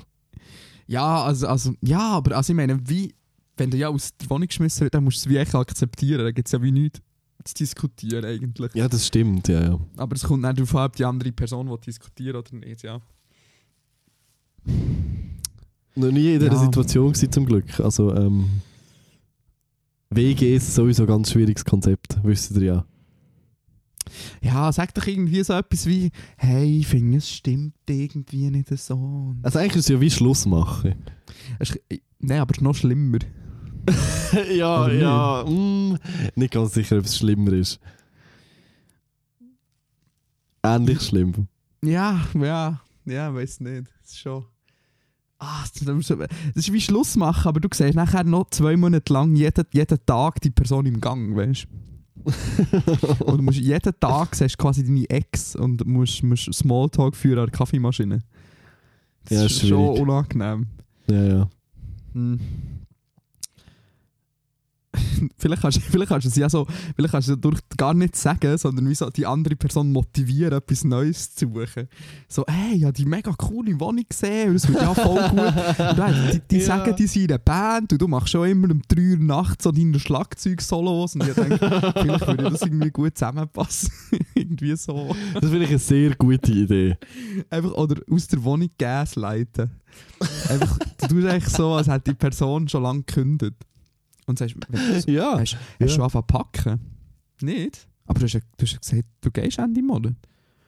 Ja, 0.87 1.23
also, 1.23 1.47
also, 1.47 1.73
ja, 1.81 2.11
aber 2.11 2.37
also 2.37 2.53
ich 2.53 2.57
meine, 2.57 2.79
wie, 2.87 3.15
wenn 3.57 3.71
du 3.71 3.77
ja 3.77 3.89
aus 3.89 4.15
der 4.17 4.29
Wohnung 4.29 4.47
geschmissen 4.47 4.81
wird, 4.81 4.93
dann 4.93 5.03
musst 5.03 5.25
du 5.25 5.29
es 5.29 5.33
wie 5.33 5.37
echt 5.37 5.55
akzeptieren. 5.55 6.23
Da 6.23 6.31
gibt 6.31 6.47
es 6.47 6.51
ja 6.51 6.61
wie 6.61 6.71
nichts 6.71 7.01
zu 7.45 7.53
diskutieren 7.55 8.23
eigentlich. 8.23 8.73
Ja, 8.73 8.87
das 8.87 9.07
stimmt, 9.07 9.47
ja, 9.47 9.61
ja. 9.61 9.79
Aber 9.97 10.15
es 10.15 10.23
kommt 10.23 10.43
nicht 10.43 10.57
darauf 10.57 10.75
an, 10.75 10.85
ob 10.85 10.95
die 10.95 11.05
andere 11.05 11.31
Person 11.31 11.69
will 11.69 11.77
diskutieren 11.85 12.37
oder 12.37 12.55
nicht, 12.55 12.83
ja. 12.83 13.01
Noch 15.95 16.11
nie 16.11 16.33
in 16.33 16.39
dieser 16.39 16.53
Ja. 16.53 16.59
Situation 16.59 17.11
gewesen, 17.11 17.31
zum 17.31 17.45
Glück. 17.45 17.79
Also, 17.79 18.15
ähm, 18.15 18.45
WG 20.15 20.55
ist 20.55 20.73
sowieso 20.75 21.03
ein 21.03 21.07
ganz 21.07 21.31
schwieriges 21.31 21.65
Konzept, 21.65 22.17
wisst 22.23 22.51
ihr 22.57 22.63
ja. 22.63 22.85
Ja, 24.41 24.71
sag 24.71 24.93
doch 24.93 25.07
irgendwie 25.07 25.43
so 25.43 25.53
etwas 25.53 25.85
wie, 25.87 26.11
hey, 26.37 26.79
ich 26.79 26.87
finde, 26.87 27.17
es 27.17 27.29
stimmt 27.29 27.73
irgendwie 27.87 28.49
nicht 28.51 28.67
so. 28.77 29.33
Also 29.41 29.59
eigentlich 29.59 29.77
ist 29.77 29.85
es 29.85 29.87
ja 29.89 29.99
wie 30.01 30.11
Schluss 30.11 30.45
machen. 30.45 30.95
Ist- 31.59 31.79
Nein, 32.19 32.39
aber 32.39 32.51
es 32.51 32.57
ist 32.57 32.63
noch 32.63 32.75
schlimmer. 32.75 33.19
ja, 34.55 34.85
Oder 34.85 34.93
ja. 34.93 35.45
Mm, 35.45 35.97
nicht 36.35 36.53
ganz 36.53 36.73
sicher, 36.73 36.97
ob 36.97 37.05
es 37.05 37.17
schlimmer 37.17 37.53
ist. 37.53 37.79
Ähnlich 40.63 41.01
schlimm. 41.01 41.47
Ja, 41.83 42.21
ja, 42.33 42.81
ja, 43.05 43.33
weiß 43.33 43.59
nicht. 43.61 43.87
Das 44.01 44.11
ist 44.11 44.19
schon. 44.19 44.45
Ah, 45.45 45.63
das 45.83 46.27
ist 46.55 46.71
wie 46.71 46.79
Schluss 46.81 47.15
machen, 47.17 47.47
aber 47.49 47.59
du 47.59 47.67
siehst 47.73 47.95
nachher 47.95 48.23
noch 48.23 48.49
zwei 48.49 48.77
Monate 48.77 49.11
lang 49.11 49.35
jeden, 49.35 49.65
jeden 49.73 49.97
Tag 50.05 50.39
die 50.41 50.51
Person 50.51 50.85
im 50.85 51.01
Gang, 51.01 51.35
weißt 51.35 51.65
du? 51.65 51.83
und 53.25 53.37
du 53.37 53.43
musst 53.43 53.59
jeden 53.59 53.93
Tag 53.99 54.33
siehst 54.35 54.57
quasi 54.57 54.83
deine 54.85 55.09
Ex 55.09 55.55
und 55.55 55.85
musst, 55.85 56.23
musst 56.23 56.53
Smalltalk 56.53 57.15
führen 57.15 57.39
an 57.39 57.45
der 57.47 57.51
Kaffeemaschine. 57.57 58.19
Das 59.25 59.37
Ja, 59.37 59.45
ist 59.45 59.59
schwierig. 59.59 59.97
schon 59.97 60.07
unangenehm. 60.09 60.67
Ja, 61.09 61.23
ja. 61.23 61.49
Hm. 62.13 62.39
vielleicht, 65.37 65.61
kannst, 65.61 65.81
vielleicht 65.81 66.09
kannst 66.09 66.25
du 66.25 66.29
es 66.29 66.35
ja 66.35 66.49
so, 66.49 66.67
vielleicht 66.95 67.11
kannst 67.11 67.29
du 67.29 67.35
durch 67.35 67.59
gar 67.77 67.93
nicht 67.93 68.15
sagen, 68.15 68.57
sondern 68.57 68.87
wie 68.89 68.95
so 68.95 69.09
die 69.09 69.25
andere 69.25 69.55
Person 69.55 69.91
motivieren, 69.91 70.53
etwas 70.53 70.83
Neues 70.83 71.33
zu 71.33 71.47
suchen. 71.47 71.87
So, 72.27 72.45
hey, 72.47 72.77
ich 72.77 72.83
habe 72.83 72.93
die 72.93 73.05
mega 73.05 73.31
coole 73.33 73.79
Wohnung 73.79 74.05
gesehen, 74.07 74.55
es 74.55 74.67
wird 74.67 74.81
ja 74.81 74.93
voll 74.93 75.29
gut. 75.29 75.39
Und 75.89 75.97
dann, 75.99 76.31
die 76.31 76.41
die 76.51 76.57
Ja. 76.59 76.65
sagen, 76.65 76.95
die 76.95 77.07
sind 77.07 77.23
in 77.23 77.29
einer 77.31 77.37
Band 77.39 77.91
und 77.93 78.01
du 78.01 78.07
machst 78.07 78.29
schon 78.29 78.47
immer 78.47 78.69
um 78.71 78.81
3 78.87 79.01
Uhr 79.01 79.17
nachts 79.17 79.63
so 79.63 79.71
deine 79.71 79.99
Schlagzeug-Solos 79.99 81.15
und 81.15 81.27
ich 81.27 81.33
denke, 81.33 81.57
vielleicht 81.57 82.27
würde 82.27 82.43
das 82.49 82.61
irgendwie 82.61 82.91
gut 82.91 83.17
zusammenpassen. 83.17 83.91
irgendwie 84.35 84.75
so. 84.75 85.15
Das 85.33 85.49
finde 85.49 85.63
ich 85.63 85.69
eine 85.69 85.79
sehr 85.79 86.15
gute 86.15 86.51
Idee. 86.51 86.97
Einfach, 87.49 87.71
oder 87.73 88.01
aus 88.11 88.27
der 88.27 88.43
Wohnung 88.43 88.69
Gas 88.77 89.15
leiten. 89.15 89.71
Einfach, 90.49 90.77
du 90.99 91.07
tust 91.07 91.27
eigentlich 91.27 91.49
so, 91.53 91.73
als 91.73 91.87
hätte 91.87 92.11
die 92.11 92.15
Person 92.17 92.67
schon 92.67 92.83
lange 92.83 93.03
gekündigt. 93.03 93.55
Und 94.25 94.39
sagst, 94.39 94.55
wenn, 94.55 95.03
Ja. 95.13 95.39
hast, 95.39 95.53
hast 95.53 95.57
ja. 95.79 95.85
du 95.85 95.89
schon 95.89 96.01
angefangen 96.01 96.27
packen? 96.27 96.79
Nicht? 97.41 97.87
Aber 98.05 98.19
du 98.19 98.25
hast, 98.25 98.33
ja- 98.33 98.39
du 98.57 98.65
hast 98.65 98.73
ja 98.73 98.79
gesagt, 98.79 99.05
du 99.21 99.31
gehst 99.31 99.57
Ende 99.59 99.81
Monat. 99.81 100.15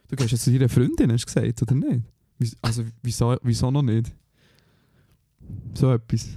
Du 0.08 0.16
gehst 0.16 0.32
jetzt 0.32 0.44
zu 0.44 0.52
deiner 0.52 0.70
Freundin, 0.70 1.12
hast 1.12 1.24
du 1.24 1.34
gesagt, 1.34 1.62
oder 1.62 1.76
nicht? 1.76 2.02
Also, 2.62 2.84
wieso, 3.02 3.38
wieso 3.44 3.72
noch 3.72 3.82
nicht? 3.82 4.14
So 5.74 5.92
etwas. 5.94 6.28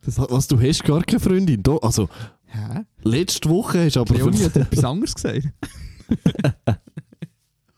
Das, 0.00 0.18
Was, 0.18 0.30
was, 0.30 0.48
du 0.48 0.60
hast 0.60 0.84
gar 0.84 1.02
keine 1.02 1.20
Freundin? 1.20 1.62
Da, 1.62 1.76
also, 1.78 2.08
hä? 2.46 2.82
letzte 3.02 3.48
Woche 3.48 3.84
hast 3.86 3.96
du 3.96 4.00
aber... 4.00 4.14
Leonie 4.14 4.44
hat 4.44 4.56
etwas 4.56 4.84
anderes 4.84 5.14
gesagt. 5.14 5.48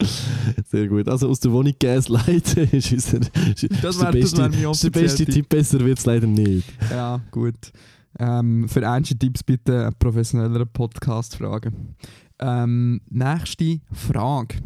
Sehr 0.70 0.88
gut. 0.88 1.08
Also 1.08 1.28
aus 1.28 1.40
der 1.40 1.52
Wohnung 1.52 1.72
gaslighten 1.78 2.64
ist, 2.72 2.92
unser, 2.92 3.18
ist, 3.18 3.66
Das 3.82 3.98
der 3.98 4.12
wär- 4.12 4.12
das 4.12 4.12
beste, 4.12 4.38
wär 4.38 4.48
mein 4.50 4.70
ist 4.72 4.84
der 4.84 4.90
beste 4.90 5.24
Tipp. 5.24 5.34
Tipp. 5.34 5.48
Besser 5.48 5.80
wird 5.80 5.98
es 5.98 6.06
leider 6.06 6.26
nicht. 6.26 6.68
Ja, 6.90 7.20
gut. 7.30 7.72
Ähm, 8.18 8.68
für 8.68 8.82
ernste 8.82 9.16
Tipps 9.16 9.42
bitte 9.42 9.86
einen 9.86 9.94
professionelleren 9.98 10.68
Podcast 10.68 11.36
fragen. 11.36 11.94
Ähm, 12.38 13.00
nächste 13.10 13.80
Frage. 13.92 14.56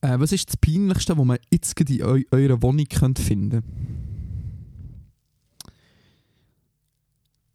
Äh, 0.00 0.18
was 0.18 0.32
ist 0.32 0.48
das 0.48 0.56
Peinlichste, 0.56 1.16
was 1.18 1.24
man 1.24 1.38
jetzt 1.52 1.78
in 1.80 2.02
eu 2.02 2.20
eurer 2.30 2.62
Wohnung 2.62 2.86
könnt 2.86 3.18
finden 3.18 3.62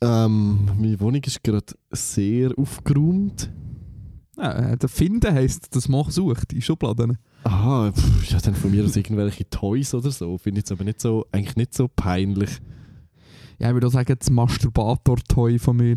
Ähm, 0.02 0.66
meine 0.78 1.00
Wohnung 1.00 1.22
ist 1.24 1.42
gerade 1.44 1.66
sehr 1.92 2.52
aufgeräumt. 2.58 3.50
Ja, 4.38 4.52
äh, 4.72 4.78
der 4.78 4.90
Finden 4.90 5.34
heisst, 5.34 5.76
dass 5.76 5.88
man 5.88 6.10
sucht 6.12 6.54
in 6.54 6.62
Schubladen. 6.62 7.18
Aha, 7.44 7.92
pff, 7.92 8.32
ja, 8.32 8.40
dann 8.40 8.56
von 8.56 8.72
mir 8.72 8.84
aus 8.84 8.96
irgendwelche 8.96 9.50
Toys 9.50 9.94
oder 9.94 10.12
so. 10.12 10.38
Finde 10.38 10.60
ich 10.60 10.64
jetzt 10.64 10.72
aber 10.72 10.84
nicht 10.84 11.00
so, 11.02 11.26
eigentlich 11.32 11.56
nicht 11.56 11.74
so 11.74 11.88
peinlich. 11.88 12.50
Ja, 13.60 13.70
ich 13.70 13.74
würde 13.74 13.88
auch 13.88 13.92
sagen, 13.92 14.16
das 14.18 14.30
Masturbator-Toy 14.30 15.60
von 15.60 15.78
mir. 15.78 15.96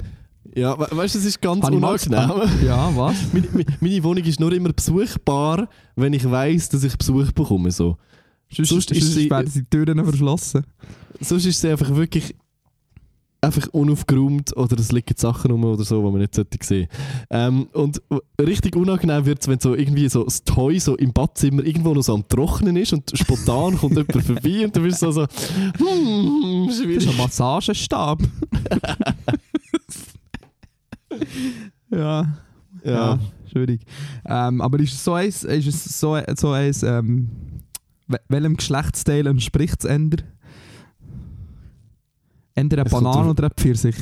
Ja, 0.54 0.78
we 0.78 0.86
weißt 0.96 1.14
du, 1.14 1.18
es 1.18 1.24
ist 1.24 1.40
ganz 1.42 1.64
Habe 1.64 1.76
unangenehm. 1.76 2.30
Ja, 2.64 2.90
was? 2.96 3.16
meine, 3.32 3.48
meine- 3.80 4.02
Wohnung 4.04 4.24
ist 4.24 4.40
nur 4.40 4.52
immer 4.52 4.72
besuchbar, 4.72 5.68
wenn 5.96 6.12
ich 6.12 6.28
weiß, 6.28 6.68
dass 6.70 6.84
ich 6.84 6.96
Besuch 6.96 7.32
bekomme. 7.32 7.70
So. 7.70 7.96
Sonst, 8.50 8.68
Sonst 8.70 8.90
ist 8.92 9.12
sonst 9.14 9.52
sie- 9.52 9.62
die 9.62 9.68
Türen 9.68 10.02
verschlossen. 10.04 10.64
Sonst 11.20 11.44
ist 11.46 11.60
sie 11.60 11.68
einfach 11.70 11.94
wirklich 11.94 12.34
einfach 13.40 13.68
unaufgeräumt 13.68 14.56
oder 14.56 14.76
es 14.80 14.90
liegen 14.90 15.14
Sachen 15.16 15.50
rum 15.52 15.64
oder 15.64 15.84
so, 15.84 16.02
die 16.04 16.10
man 16.10 16.20
nicht 16.20 16.34
sollte 16.34 16.58
sehen. 16.60 16.88
Ähm, 17.30 17.68
und 17.72 18.02
richtig 18.40 18.74
unangenehm 18.74 19.24
wird 19.26 19.40
es, 19.42 19.48
wenn 19.48 19.60
so 19.60 19.74
irgendwie 19.76 20.08
so 20.08 20.24
das 20.24 20.42
Toy 20.42 20.80
so 20.80 20.96
im 20.96 21.12
Badzimmer 21.12 21.62
irgendwo 21.64 21.94
noch 21.94 22.02
so 22.02 22.14
am 22.14 22.26
Trocknen 22.28 22.76
ist 22.76 22.92
und 22.92 23.10
spontan 23.14 23.78
kommt 23.78 23.96
jemand 23.96 24.24
vorbei 24.26 24.64
und 24.64 24.74
du 24.76 24.82
bist 24.82 24.98
so 25.00 25.12
so 25.12 25.22
hm, 25.22 26.64
Das 26.66 26.76
ist 26.78 26.82
schwierig. 26.84 27.08
ein 27.08 27.16
Massagestab. 27.16 28.20
ja. 31.90 32.26
Ja. 32.84 32.92
Ja, 32.92 33.18
schwierig. 33.50 33.80
Ähm, 34.24 34.60
aber 34.60 34.78
ist 34.80 34.92
es 34.94 35.04
so 35.04 35.14
eins, 35.14 35.42
ist 35.44 35.66
es 35.66 35.98
so, 36.00 36.16
so 36.36 36.50
eins, 36.52 36.82
ähm, 36.82 37.28
we- 38.06 38.20
welchem 38.28 38.56
Geschlechtsteil 38.56 39.26
entspricht 39.26 39.84
es 39.84 39.90
eher? 39.90 39.98
Eher 42.58 42.78
eine 42.78 42.84
Es 42.86 42.90
Banane 42.92 43.30
oder 43.30 43.44
ein 43.44 43.50
Pfirsich? 43.56 43.96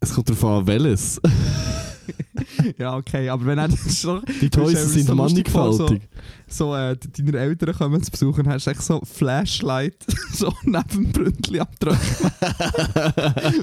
Es 0.00 0.12
kommt 0.14 0.28
darauf 0.28 0.44
an, 0.44 0.66
welches. 0.66 1.20
ja, 2.78 2.96
okay, 2.96 3.28
aber 3.28 3.46
wenn 3.46 3.58
er 3.58 3.70
so, 3.88 4.20
Die 4.40 4.50
Toys 4.50 4.92
sind 4.92 5.06
so 5.06 5.14
mannigfaltig. 5.14 6.02
so 6.48 6.74
äh, 6.74 6.96
de- 6.96 7.24
deine 7.24 7.38
Eltern 7.38 7.74
kommen 7.74 8.02
zu 8.02 8.10
besuchen, 8.10 8.48
hast 8.48 8.66
du 8.66 8.70
echt 8.72 8.82
so 8.82 9.00
Flashlight 9.04 9.94
so 10.32 10.52
neben 10.64 10.88
dem 10.88 11.12
Bründli 11.12 11.60
am. 11.60 11.68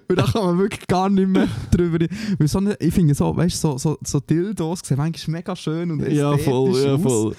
Und 0.08 0.18
da 0.18 0.24
kann 0.24 0.46
man 0.46 0.58
wirklich 0.60 0.88
gar 0.88 1.10
nicht 1.10 1.28
mehr 1.28 1.48
drüber. 1.72 2.06
Weil 2.38 2.48
so 2.48 2.60
eine, 2.60 2.76
ich 2.80 2.94
finde 2.94 3.14
so, 3.14 3.36
weißt 3.36 3.62
du, 3.64 3.72
so, 3.72 3.78
so, 3.78 3.98
so 4.06 4.20
Dildos 4.22 4.80
sehen 4.86 4.98
manchmal 4.98 5.38
mega 5.40 5.56
schön 5.56 5.92
und 5.92 6.08
Ja, 6.10 6.38
voll, 6.38 6.70
ästhetisch 6.72 6.86
ja, 7.04 7.10
aus. 7.10 7.36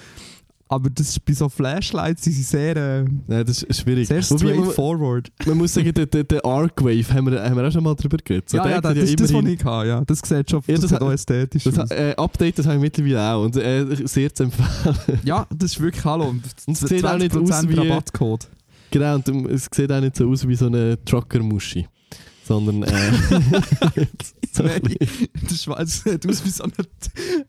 Aber 0.71 0.89
das 0.89 1.09
ist 1.09 1.25
bei 1.25 1.33
so 1.33 1.49
Flashlights, 1.49 2.21
die 2.21 2.31
sind 2.31 2.45
sehr, 2.47 2.77
äh, 2.77 3.03
Nein, 3.27 3.45
das 3.45 3.61
ist 3.61 3.81
schwierig. 3.81 4.07
sehr 4.07 4.23
Wobei, 4.29 4.45
man, 4.45 4.53
straightforward. 4.63 5.31
man 5.45 5.57
muss 5.57 5.73
sagen, 5.73 5.93
der, 5.93 6.05
der, 6.05 6.23
der 6.23 6.45
Arcwave, 6.45 7.13
haben 7.13 7.29
wir, 7.29 7.43
haben 7.43 7.57
wir 7.57 7.67
auch 7.67 7.71
schon 7.73 7.83
mal 7.83 7.93
drüber 7.93 8.15
geredet. 8.23 8.49
So, 8.49 8.55
ja, 8.55 8.63
der 8.63 8.71
ja, 8.71 8.77
hat 8.77 8.85
das, 8.85 8.93
das 8.95 9.03
ist 9.09 9.19
das, 9.19 9.33
was 9.33 9.45
ich 9.45 9.65
habe. 9.65 9.87
Ja. 9.89 10.01
Das 10.05 10.19
sieht 10.19 10.49
schon 10.49 10.61
Ja, 10.65 10.73
das 10.75 10.81
das 10.83 10.91
hat- 10.93 11.01
auch 11.01 11.11
ästhetisch 11.11 11.63
Das, 11.65 11.77
aus. 11.77 11.91
äh, 11.91 12.13
Update, 12.15 12.57
das 12.57 12.65
habe 12.67 12.77
ich 12.77 12.81
mittlerweile 12.83 13.21
auch 13.33 13.43
und 13.43 13.57
äh, 13.57 13.85
sehr 14.07 14.33
zu 14.33 14.43
empfehlen. 14.43 14.95
Ja, 15.25 15.45
das 15.53 15.71
ist 15.73 15.81
wirklich 15.81 16.05
Hallo. 16.05 16.29
Und 16.29 16.41
es 16.67 16.79
sieht 16.79 17.03
auch 17.05 17.17
nicht 17.17 17.35
aus 17.35 17.49
20% 17.49 17.67
wie- 17.69 17.73
Rabattcode. 17.89 18.47
genau, 18.91 19.15
und 19.15 19.27
es 19.51 19.67
sieht 19.73 19.91
auch 19.91 19.99
nicht 19.99 20.15
so 20.15 20.29
aus 20.29 20.47
wie 20.47 20.55
so 20.55 20.67
eine 20.67 20.97
Trucker-Muschi. 21.03 21.85
Sondern, 22.45 22.83
äh, 22.83 22.91
Nein, 24.59 24.81
bisschen- 24.81 25.27
das 25.43 25.67
es 25.67 26.03
sieht 26.03 26.27
aus 26.27 26.45
wie 26.45 26.49
so 26.49 26.63
eine, 26.63 26.73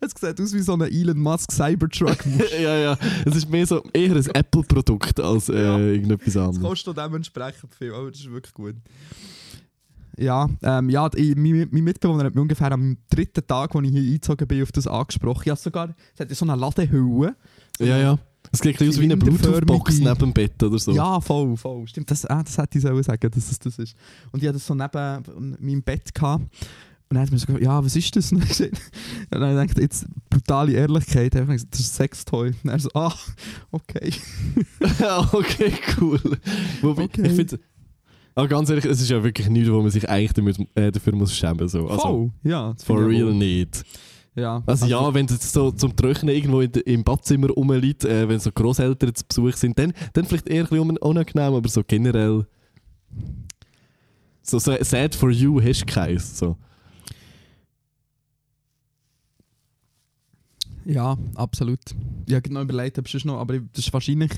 es 0.01 0.11
sieht 0.21 0.41
aus 0.41 0.53
wie 0.55 0.61
so 0.61 0.73
eine 0.75 0.87
Elon 0.91 1.19
Musk 1.19 1.51
Cybertruck. 1.53 2.25
ja, 2.61 2.77
ja, 2.77 2.99
es 3.25 3.37
ist 3.37 3.49
mehr 3.51 3.67
so, 3.67 3.83
eher 3.93 4.15
ein 4.15 4.27
Apple-Produkt 4.35 5.21
als 5.21 5.49
äh, 5.49 5.63
Ja. 5.63 5.79
irgendetwas 5.79 6.35
Das 6.35 6.47
anderes. 6.47 6.63
kostet 6.63 6.99
auch 6.99 7.05
dementsprechend 7.05 7.75
viel, 7.75 7.93
aber 7.93 8.11
das 8.11 8.21
ist 8.21 8.31
wirklich 8.31 8.55
gut. 8.55 8.77
Ja, 10.19 10.49
ähm, 10.63 10.91
ja 10.91 11.09
ich, 11.15 11.35
mein, 11.37 11.69
mein 11.71 11.85
Mitbewohner 11.85 12.25
hat 12.25 12.35
mich 12.35 12.43
ungefähr 12.43 12.71
am 12.73 12.99
dritten 13.11 13.47
Tag, 13.47 13.75
als 13.75 13.85
ich 13.87 13.93
hier 13.93 14.03
eingezogen 14.03 14.47
bin, 14.47 14.63
auf 14.63 14.73
das 14.73 14.87
angesprochen. 14.87 15.43
Ja, 15.47 15.57
sogar, 15.57 15.95
es 16.15 16.21
hat 16.21 16.31
so 16.35 16.45
eine 16.45 16.57
Ladehülle. 16.57 17.35
Ja, 17.79 17.97
ja. 17.99 18.19
Es 18.51 18.59
sieht 18.59 18.81
ein 18.81 18.89
aus 18.89 18.99
wie 18.99 19.05
eine 19.05 19.17
Bluetooth-Box 19.17 20.01
neben 20.01 20.19
dem 20.19 20.33
Bett 20.33 20.63
oder 20.63 20.79
so. 20.79 20.93
Ja, 20.93 21.21
voll, 21.21 21.57
voll. 21.57 21.87
Stimmt, 21.87 22.11
das, 22.11 22.27
ah, 22.27 22.43
das 22.43 22.59
hätte 22.59 22.77
ich 22.77 22.85
sagen, 22.85 23.31
dass 23.31 23.51
es 23.51 23.59
das 23.59 23.79
ist. 23.79 23.97
Und 24.33 24.43
ich 24.43 24.49
hatte 24.49 24.59
das 24.59 24.67
so 24.67 24.75
neben 24.75 25.57
meinem 25.61 25.83
Bett 25.83 26.15
gehabt. 26.15 26.45
Und 27.13 27.17
dann 27.17 27.25
hat 27.27 27.31
mir 27.31 27.39
so 27.39 27.45
gesagt, 27.45 27.63
ja, 27.63 27.85
was 27.85 27.95
ist 27.95 28.17
das? 28.17 28.33
Und 28.33 28.41
dann 28.41 29.43
habe 29.43 29.53
ich 29.65 29.69
gedacht, 29.69 29.79
jetzt 29.83 30.07
brutale 30.31 30.73
Ehrlichkeit. 30.73 31.35
Dann 31.35 31.43
habe 31.43 31.53
ich 31.53 31.57
gesagt, 31.59 31.75
das 31.75 31.81
ist 31.81 31.93
ein 31.93 31.97
Sextoy. 31.97 32.55
Und 32.65 32.71
er 32.71 32.79
so, 32.79 32.89
ah, 32.95 33.13
okay. 33.71 34.15
okay, 35.33 35.73
cool. 36.01 36.19
Wobei, 36.81 37.03
Okay. 37.03 37.27
ich 37.27 37.33
finde, 37.33 37.61
aber 38.35 38.49
ganz 38.49 38.71
ehrlich, 38.71 38.87
es 38.87 39.03
ist 39.03 39.11
ja 39.11 39.23
wirklich 39.23 39.47
nichts, 39.51 39.71
wo 39.71 39.83
man 39.83 39.91
sich 39.91 40.09
eigentlich 40.09 40.33
damit, 40.33 40.57
äh, 40.75 40.91
dafür 40.91 41.15
muss 41.15 41.37
schämen 41.37 41.69
so. 41.69 41.87
Also, 41.87 42.01
voll, 42.01 42.31
ja. 42.45 42.75
For 42.83 43.07
real 43.07 43.29
auch. 43.29 43.35
nicht. 43.35 43.85
Ja, 44.35 44.63
Also, 44.65 44.87
ja, 44.87 45.13
wenn 45.13 45.27
es 45.27 45.53
so 45.53 45.71
zum 45.71 45.95
Trocknen 45.95 46.35
irgendwo 46.35 46.63
in, 46.63 46.71
im 46.71 47.05
Badzimmer 47.05 47.49
rumliegt, 47.51 48.07
äh, 48.07 48.27
wenn 48.27 48.41
so 48.41 48.51
Großeltern 48.51 49.15
zu 49.15 49.25
Besuch 49.29 49.53
sind, 49.53 49.79
dann, 49.79 49.93
dann 50.15 50.25
vielleicht 50.25 50.49
eher 50.49 50.65
ein 50.65 50.71
bisschen 50.71 50.97
unangenehm, 50.97 51.53
aber 51.53 51.69
so 51.69 51.83
generell. 51.87 52.47
So, 54.41 54.59
so 54.59 54.75
sad 54.81 55.15
for 55.15 55.31
you 55.31 55.61
hast 55.61 55.83
du 55.83 55.87
keins. 55.93 56.39
So. 56.39 56.57
Ja, 60.85 61.17
absolut. 61.35 61.81
Ich 62.27 62.35
habe 62.35 62.53
noch 62.53 62.63
überlegt, 62.63 62.99
ob 62.99 63.07
es 63.13 63.25
noch, 63.25 63.39
aber 63.39 63.59
das 63.59 63.87
ist 63.87 63.93
wahrscheinlich, 63.93 64.33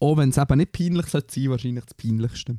auch 0.00 0.16
wenn 0.16 0.30
es 0.30 0.38
eben 0.38 0.58
nicht 0.58 0.72
peinlich 0.72 1.06
sollte 1.06 1.34
sein, 1.34 1.50
wahrscheinlich 1.50 1.84
das 1.84 1.94
Peinlichste. 1.94 2.56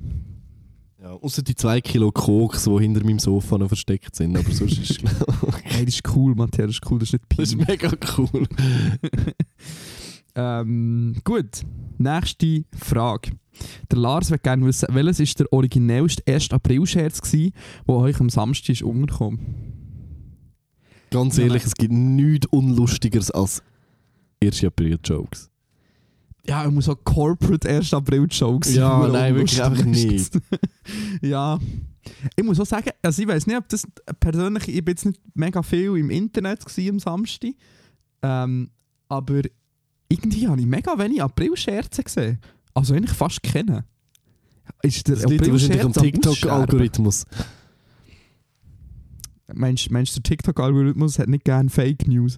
Ja, 1.02 1.12
außer 1.12 1.42
die 1.42 1.56
zwei 1.56 1.82
Kilo 1.82 2.12
Koks, 2.14 2.64
die 2.64 2.80
hinter 2.80 3.04
meinem 3.04 3.20
Sofa 3.20 3.58
noch 3.58 3.68
versteckt 3.68 4.16
sind. 4.16 4.38
Aber 4.38 4.50
sonst 4.52 4.78
ist 4.78 5.04
Hey, 5.64 5.86
das 5.86 5.96
ist 5.96 6.16
cool, 6.16 6.34
Matthias, 6.34 6.68
das 6.68 6.76
ist 6.76 6.90
cool, 6.92 7.00
das 7.00 7.10
ist 7.10 7.14
nicht 7.14 7.26
das 7.38 7.50
ist 7.50 7.58
peinlich. 7.58 7.82
mega 7.82 7.98
cool. 8.18 8.48
ähm, 10.36 11.16
gut, 11.26 11.64
nächste 11.98 12.64
Frage. 12.78 13.32
Der 13.92 14.00
Lars 14.00 14.32
will 14.32 14.38
gerne 14.38 14.66
wissen, 14.66 14.88
welches 14.92 15.20
ist 15.20 15.40
der 15.42 15.52
originellste 15.52 16.24
1. 16.26 16.52
April-Scherz 16.52 17.20
der 17.32 17.52
euch 17.96 18.20
am 18.22 18.30
Samstag 18.30 18.70
ist 18.70 18.84
untergekommen? 18.84 19.73
Ganz 21.14 21.38
ehrlich, 21.38 21.64
es 21.64 21.76
gibt 21.76 21.94
nichts 21.94 22.48
Unlustigeres 22.48 23.30
als 23.30 23.62
1. 24.44 24.64
April-Jokes. 24.64 25.52
Ja, 26.48 26.66
ich 26.66 26.72
muss 26.72 26.90
auch 26.90 26.98
Corporate 27.04 27.70
1. 27.70 27.94
April-Jokes 27.94 28.74
Ja, 28.74 29.08
nein, 29.08 29.36
wirklich 29.36 29.62
einfach 29.64 29.86
nicht. 29.86 30.38
ja. 31.22 31.60
Ich 32.36 32.44
muss 32.44 32.60
auch 32.60 32.66
sagen, 32.66 32.90
also 33.02 33.22
ich 33.22 33.28
weiß 33.28 33.46
nicht, 33.46 33.58
ob 33.58 33.70
das 33.70 33.88
persönlich, 34.20 34.68
ich 34.68 34.84
bin 34.84 34.94
jetzt 34.94 35.06
nicht 35.06 35.22
mega 35.36 35.62
viel 35.62 35.96
im 35.98 36.10
Internet 36.10 36.66
am 36.90 37.00
Samstag, 37.00 37.52
ähm, 38.24 38.72
aber 39.08 39.42
irgendwie 40.10 40.48
habe 40.48 40.60
ich 40.60 40.68
mega 40.68 40.98
wenig 40.98 41.22
April-Scherze 41.22 42.04
gesehen. 42.04 42.40
Also 42.74 42.96
eigentlich 42.96 43.16
fast 43.16 43.42
kennen. 43.44 43.84
Ist 44.82 45.08
der 45.08 45.16
Das 45.16 45.26
liegt 45.26 45.50
wahrscheinlich 45.50 45.84
am? 45.84 45.94
TikTok-Algorithmus. 45.94 47.26
Meinst 49.54 49.92
meinst 49.92 50.16
du, 50.16 50.22
der 50.22 50.30
TikTok-Algorithmus 50.30 51.20
hat 51.20 51.28
nicht 51.28 51.44
gerne 51.46 51.70
Fake 51.70 52.08
News? 52.08 52.38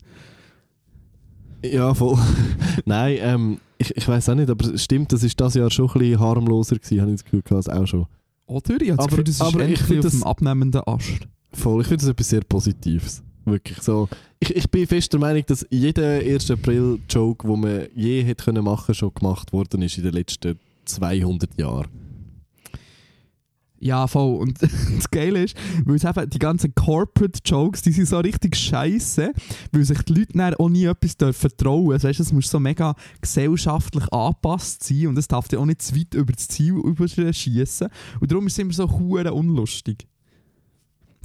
Ja, 1.63 1.94
voll. 1.94 2.18
Nein, 2.86 3.18
ähm, 3.22 3.58
ich, 3.78 3.96
ich 3.96 4.08
weiß 4.08 4.30
auch 4.30 4.36
nicht, 4.36 4.50
aber 4.50 4.74
es 4.74 4.84
stimmt, 4.84 5.12
das 5.12 5.24
ist 5.24 5.39
das 5.39 5.54
Jahr 5.56 5.70
schon 5.72 5.89
ein 5.89 6.00
bisschen 6.00 6.20
harmloser 6.20 6.76
gewesen, 6.78 7.02
habe 7.02 7.12
ich 7.12 7.18
das 7.18 7.24
Gefühl 7.26 7.41
gehabt, 7.41 7.70
auch 7.70 7.86
schon. 7.86 8.06
Oder? 8.48 8.82
Ich 8.82 8.91
habe 8.91 8.98
das 8.98 9.08
Gefühl, 9.08 9.24
das 9.24 9.36
ist 9.36 9.41
aber 9.41 9.60
ich 9.60 9.65
endlich 9.70 9.82
finde 9.82 10.08
auf 10.08 10.13
dem 10.13 10.20
das- 10.20 10.28
abnehmenden 10.28 10.82
Ast. 10.86 11.28
Voll, 11.54 11.82
ich 11.82 11.88
finde 11.88 12.02
das 12.02 12.10
etwas 12.12 12.30
sehr 12.30 12.41
Positives. 12.41 13.24
Wirklich 13.46 13.80
so. 13.82 14.10
Ich, 14.39 14.56
ich 14.56 14.70
bin 14.70 14.88
fest 14.88 15.13
der 15.13 15.20
Meinung, 15.20 15.44
dass 15.46 15.65
jeder 15.70 16.18
1. 16.20 16.52
April-Joke, 16.52 17.48
den 17.48 17.60
man 17.60 17.88
je 17.96 18.24
hätte 18.24 18.44
können 18.44 18.63
machen 18.63 18.94
schon 18.96 19.13
gemacht 19.13 19.54
worden 19.54 19.84
ist 19.84 19.98
in 19.98 20.04
den 20.04 20.13
letzten 20.13 20.60
200 20.86 21.58
Jahren. 21.58 21.88
Ja, 23.86 24.08
voll. 24.08 24.38
Und 24.38 24.60
das 24.63 25.12
Geile 25.12 25.43
ist, 25.43 25.56
weil 25.86 25.98
es 25.98 26.04
eben 26.04 26.28
die 26.32 26.39
ganzen 26.39 26.74
Corporate 26.74 27.39
Jokes, 27.45 27.84
die 27.84 27.91
sind 27.91 28.08
so 28.08 28.17
richtig 28.17 28.56
scheiße, 28.56 29.32
weil 29.71 29.86
sich 29.86 30.02
die 30.02 30.13
Leute 30.15 30.34
dann 30.34 30.56
auch 30.56 30.69
nie 30.69 30.86
etwas 30.86 31.15
dürfen 31.17 31.52
trauen. 31.56 31.91
Also, 31.91 32.08
weißt, 32.08 32.17
du, 32.17 32.24
es 32.24 32.34
muss 32.34 32.50
so 32.50 32.60
mega 32.60 32.95
gesellschaftlich 33.21 34.12
angepasst 34.12 34.82
sein 34.82 35.06
und 35.06 35.19
es 35.19 35.28
darf 35.28 35.50
dann 35.50 35.60
auch 35.60 35.65
nicht 35.67 35.84
zu 35.84 35.95
weit 35.95 36.15
über 36.15 36.34
das 36.34 36.48
Ziel 36.48 36.74
überschießen. 36.74 37.89
Und 38.19 38.32
darum 38.32 38.48
ist 38.48 38.54
es 38.54 38.58
immer 38.60 38.74
so 38.74 38.89
hure 38.89 39.32
unlustig. 39.32 40.08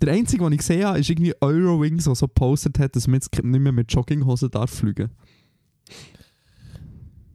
Der 0.02 0.12
einzige, 0.12 0.44
den 0.44 0.52
ich 0.52 0.58
gesehen 0.58 0.84
habe, 0.84 0.98
ist 0.98 1.08
irgendwie 1.08 1.32
Eurowings, 1.40 2.04
der 2.04 2.14
so 2.14 2.26
gepostet 2.26 2.78
hat, 2.78 2.94
dass 2.94 3.06
man 3.06 3.14
jetzt 3.14 3.34
nicht 3.42 3.60
mehr 3.60 3.72
mit 3.72 3.90
Jogginghosen 3.90 4.50
darf 4.50 4.70
fliegen 4.70 5.08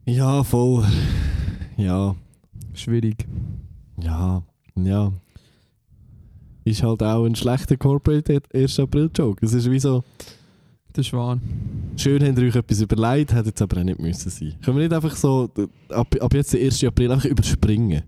Ja, 0.04 0.44
voll. 0.44 0.86
Ja, 1.76 2.14
Schwierig. 2.74 3.26
ja, 4.00 4.44
ja. 4.76 5.12
Ist 6.64 6.82
halt 6.82 7.02
auch 7.02 7.24
ein 7.24 7.34
schlechter 7.36 7.76
Corporate 7.76 8.42
1. 8.52 8.80
April-Joke. 8.80 9.44
Es 9.44 9.52
ist 9.52 9.70
wie 9.70 9.78
so, 9.78 10.02
Das 10.92 11.06
ist 11.06 11.12
wahr. 11.12 11.38
schön 11.96 12.24
habt 12.24 12.38
ihr 12.38 12.48
euch 12.48 12.56
etwas 12.56 12.80
überlegt, 12.80 13.32
hätte 13.32 13.48
jetzt 13.50 13.62
aber 13.62 13.78
auch 13.80 13.84
nicht 13.84 14.00
müssen 14.00 14.30
sein. 14.30 14.54
Können 14.62 14.78
wir 14.78 14.84
nicht 14.84 14.92
einfach 14.94 15.14
so, 15.14 15.48
ab, 15.90 16.14
ab 16.20 16.34
jetzt 16.34 16.52
den 16.52 16.64
1. 16.64 16.82
April 16.84 17.12
einfach 17.12 17.26
überspringen? 17.28 18.02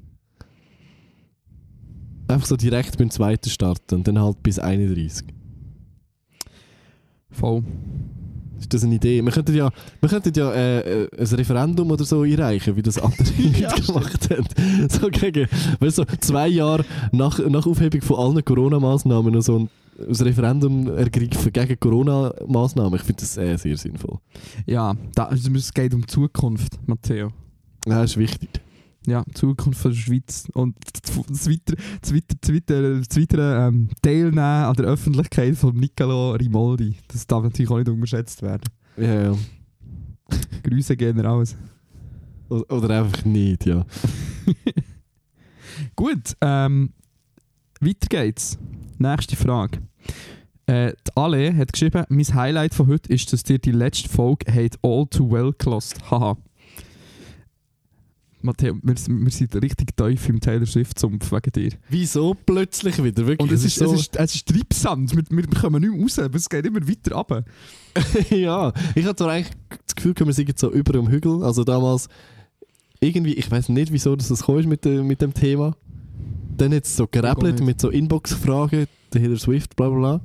Einfach 2.26 2.46
so 2.46 2.56
direkt 2.56 2.98
beim 2.98 3.10
zweiten 3.10 3.48
starten 3.48 3.94
und 3.94 4.08
dann 4.08 4.18
halt 4.18 4.42
bis 4.42 4.58
31. 4.58 5.26
Voll. 7.30 7.62
Ist 8.60 8.74
das 8.74 8.84
eine 8.84 8.94
Idee? 8.96 9.22
Wir 9.22 9.32
könnten 9.32 9.54
ja, 9.54 9.70
wir 10.00 10.08
könnten 10.08 10.32
ja 10.34 10.52
äh, 10.52 11.04
äh, 11.04 11.08
ein 11.18 11.26
Referendum 11.26 11.90
oder 11.90 12.04
so 12.04 12.22
einreichen, 12.22 12.76
wie 12.76 12.82
das 12.82 12.98
andere 12.98 13.28
Ja, 13.58 13.72
gemacht 13.74 14.28
haben. 14.30 14.88
So 14.88 15.08
gegen, 15.08 15.48
weißt 15.80 15.98
du, 15.98 16.02
so 16.02 16.16
zwei 16.20 16.48
Jahre 16.48 16.84
nach, 17.12 17.38
nach 17.38 17.66
Aufhebung 17.66 18.00
von 18.02 18.16
allen 18.18 18.44
Corona-Maßnahmen 18.44 19.32
noch 19.32 19.42
so 19.42 19.58
ein, 19.58 19.70
ein 19.98 20.14
Referendum 20.14 20.88
ergreifen 20.96 21.52
gegen 21.52 21.78
Corona-Maßnahmen. 21.78 22.94
Ich 22.94 23.02
finde 23.02 23.20
das 23.20 23.36
äh, 23.36 23.56
sehr 23.56 23.76
sinnvoll. 23.76 24.18
Ja, 24.66 24.94
da, 25.14 25.24
also 25.24 25.50
es 25.52 25.72
geht 25.72 25.94
um 25.94 26.00
die 26.02 26.06
Zukunft, 26.06 26.78
Matteo. 26.86 27.30
Ja, 27.86 28.02
ist 28.02 28.16
wichtig. 28.16 28.50
Ja, 29.08 29.24
Zukunft 29.34 29.80
von 29.80 29.90
der 29.92 29.98
Schweiz. 29.98 30.48
Und 30.52 30.76
das 31.28 31.48
weitere, 31.48 31.76
das 32.00 32.14
weitere, 32.14 32.36
das 32.40 32.54
weitere, 32.54 33.00
das 33.00 33.16
weitere 33.16 33.66
ähm, 33.66 33.88
Teilnehmen 34.02 34.38
an 34.38 34.74
der 34.74 34.86
Öffentlichkeit 34.86 35.56
von 35.56 35.74
Nicolo 35.76 36.32
Rimoldi. 36.32 36.96
Das 37.08 37.26
darf 37.26 37.42
natürlich 37.42 37.70
auch 37.70 37.78
nicht 37.78 37.88
unterschätzt 37.88 38.42
werden. 38.42 38.64
Ja, 38.96 39.22
ja. 39.22 39.36
Grüße 40.62 40.96
gehen 40.96 41.18
raus. 41.20 41.56
Oder, 42.48 42.70
oder 42.70 43.02
einfach 43.02 43.24
nicht, 43.24 43.66
ja. 43.66 43.84
Gut, 45.96 46.36
ähm, 46.40 46.92
weiter 47.80 48.06
geht's. 48.08 48.58
Nächste 48.98 49.36
Frage. 49.36 49.78
Äh, 50.66 50.92
die 51.06 51.16
Ale 51.16 51.56
hat 51.56 51.72
geschrieben, 51.72 52.04
mein 52.08 52.34
Highlight 52.34 52.74
von 52.74 52.88
heute 52.88 53.12
ist, 53.12 53.32
dass 53.32 53.42
dir 53.42 53.58
die 53.58 53.72
letzte 53.72 54.08
Folge 54.08 54.52
hat 54.52 54.78
All 54.82 55.06
Too 55.06 55.30
Well 55.30 55.54
gelost. 55.56 56.10
Haha. 56.10 56.36
Matteo, 58.40 58.74
wir, 58.82 58.94
wir 58.96 59.30
sind 59.30 59.54
richtig 59.56 59.96
tief 59.96 60.28
im 60.28 60.40
Taylor 60.40 60.66
Swift-Sumpf 60.66 61.32
wegen 61.32 61.50
dir. 61.52 61.78
Wieso 61.88 62.34
plötzlich 62.34 63.02
wieder? 63.02 63.26
Wirklich? 63.26 63.40
Und 63.40 63.52
es 63.52 63.64
ist, 63.64 63.76
so, 63.76 63.92
es 63.92 64.00
ist, 64.02 64.16
es 64.16 64.34
ist 64.36 64.46
Treibsand, 64.48 65.16
wir, 65.16 65.24
wir 65.28 65.46
kommen 65.60 65.80
nicht 65.82 65.92
mehr 65.92 66.02
raus, 66.02 66.18
aber 66.18 66.36
es 66.36 66.48
geht 66.48 66.64
immer 66.64 66.86
weiter 66.86 67.14
runter. 67.16 67.44
ja, 68.30 68.72
ich 68.94 69.04
hatte 69.04 69.28
eigentlich 69.28 69.54
das 69.86 69.94
Gefühl, 69.96 70.14
wir 70.24 70.32
sind 70.32 70.48
jetzt 70.48 70.60
so 70.60 70.70
über 70.72 70.92
dem 70.92 71.08
Hügel. 71.08 71.42
Also 71.42 71.64
damals, 71.64 72.08
irgendwie, 73.00 73.34
ich 73.34 73.50
weiß 73.50 73.70
nicht, 73.70 73.92
wieso 73.92 74.14
das 74.14 74.28
gekommen 74.28 74.60
ist 74.60 74.66
mit, 74.66 74.84
dem- 74.84 75.06
mit 75.06 75.20
dem 75.20 75.34
Thema. 75.34 75.74
Dann 76.56 76.72
es 76.72 76.96
so 76.96 77.06
nicht. 77.56 77.64
mit 77.66 77.80
so 77.80 77.90
Inbox-Fragen, 77.90 78.86
Taylor 79.10 79.36
Swift, 79.38 79.74
bla 79.76 79.88
bla 79.88 79.98
bla. 79.98 80.20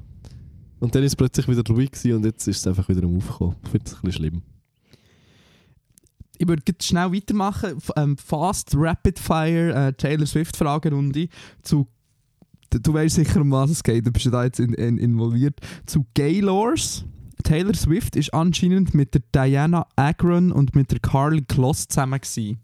Und 0.80 0.93
dann 0.93 1.04
ist 1.04 1.12
es 1.12 1.15
plötzlich 1.15 1.47
wieder 1.47 1.63
ruhig 1.67 1.91
gewesen 1.91 2.13
und 2.17 2.26
jetzt 2.26 2.47
ist 2.47 2.58
es 2.58 2.67
einfach 2.67 2.89
wieder 2.89 3.04
am 3.04 3.15
Aufkommen. 3.17 3.56
Ich 3.63 3.69
finde 3.69 3.86
es 3.88 3.93
ein 3.93 4.02
bisschen 4.02 4.12
schlimm. 4.13 4.41
Ich 6.43 6.49
würde 6.49 6.62
schnell 6.82 7.13
weitermachen. 7.13 7.77
Ähm, 7.95 8.17
Fast 8.17 8.73
Rapid 8.75 9.17
Fire 9.17 9.73
äh, 9.73 9.93
Taylor 9.93 10.25
Swift 10.25 10.58
Fragerunde 10.58 11.29
zu 11.62 11.88
du 12.69 12.79
du 12.79 12.93
weißt 12.93 13.15
sicher, 13.15 13.39
um 13.39 13.51
was 13.51 13.69
es 13.69 13.82
geht, 13.82 14.06
du 14.06 14.12
bist 14.12 14.25
ja 14.25 14.32
da 14.32 14.43
jetzt 14.43 14.60
in, 14.60 14.73
in, 14.73 14.97
involviert. 14.97 15.58
Zu 15.86 16.06
Gaylors. 16.13 17.06
Taylor 17.43 17.73
Swift 17.73 18.17
ist 18.17 18.34
anscheinend 18.34 18.93
mit 18.93 19.13
der 19.13 19.21
Diana 19.32 19.88
Agron 19.95 20.51
und 20.51 20.75
mit 20.75 20.91
der 20.91 20.99
Carly 20.99 21.43
Kloss 21.43 21.88
zusammen 21.88 22.19
gewesen. 22.19 22.60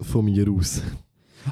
Von 0.00 0.26
mir 0.26 0.50
aus. 0.50 0.82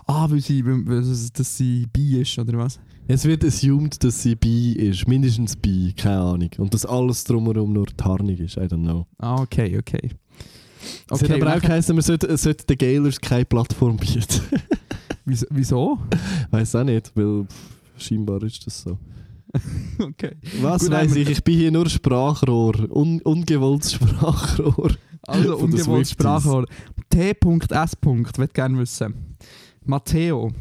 Ah, 0.06 0.30
weil 0.30 0.40
sie, 0.40 0.64
weil, 0.66 1.02
dass 1.32 1.56
sie 1.56 1.86
bi 1.90 2.20
ist, 2.20 2.38
oder 2.38 2.58
was? 2.58 2.78
Es 3.08 3.24
wird 3.24 3.42
assumed, 3.44 4.04
dass 4.04 4.22
sie 4.22 4.34
bi 4.34 4.72
ist. 4.72 5.08
Mindestens 5.08 5.56
bi, 5.56 5.94
keine 5.96 6.20
Ahnung. 6.20 6.50
Und 6.58 6.74
dass 6.74 6.84
alles 6.84 7.24
drumherum 7.24 7.72
nur 7.72 7.86
Tarnung 7.86 8.36
ist. 8.36 8.56
I 8.56 8.60
don't 8.60 8.82
know. 8.82 9.06
Ah, 9.18 9.40
okay, 9.40 9.78
okay. 9.78 10.10
Es 11.10 11.22
hat 11.22 11.30
aber 11.30 11.56
auch 11.56 11.60
geheißen, 11.60 11.94
man 11.94 12.02
sollte, 12.02 12.36
sollte 12.36 12.66
den 12.66 12.78
Gaylors 12.78 13.20
keine 13.20 13.44
Plattform 13.44 13.96
bieten. 13.96 14.40
wieso? 15.24 15.98
Weiß 16.50 16.74
auch 16.76 16.84
nicht, 16.84 17.12
weil 17.14 17.44
pff, 17.44 18.02
scheinbar 18.02 18.42
ist 18.42 18.66
das 18.66 18.82
so. 18.82 18.98
okay. 19.98 20.36
Was 20.60 20.82
Gut, 20.82 20.92
weiß 20.92 21.16
ich? 21.16 21.28
Ich 21.28 21.42
bin 21.42 21.56
hier 21.56 21.72
nur 21.72 21.88
Sprachrohr. 21.88 22.88
Un 22.88 23.20
ungewolltes 23.22 23.94
Sprachrohr. 23.94 24.92
Also, 25.22 25.58
Von 25.58 25.70
den 25.70 25.80
ungewollt 25.80 26.06
Swifties. 26.06 26.10
Sprachrohr. 26.10 26.66
T.S. 27.10 27.96
Ich 28.00 28.38
will 28.38 28.48
gerne 28.48 28.78
wissen. 28.78 29.36
Matteo, 29.84 30.52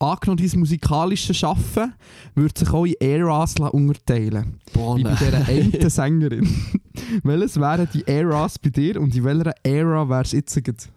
angenommen 0.00 0.48
dein 0.48 0.60
musikalische 0.60 1.34
Schaffen 1.34 1.92
würde 2.34 2.58
sich 2.58 2.68
auch 2.70 2.84
in 2.84 2.94
Eras 3.00 3.54
unterteilen 3.58 4.58
Boah, 4.72 4.96
Wie 4.96 5.02
bei 5.04 5.14
dieser 5.14 5.46
einen 5.48 5.72
Sängerin. 5.90 6.48
Welches 7.22 7.58
wären 7.58 7.88
die 7.92 8.06
Eras 8.06 8.58
bei 8.58 8.70
dir 8.70 9.00
und 9.00 9.14
in 9.14 9.24
welcher 9.24 9.54
Ära 9.62 10.08
wäre 10.08 10.22
es 10.22 10.32
jetzt? 10.32 10.90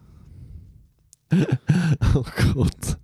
Oh 2.14 2.24
Gott. 2.52 2.98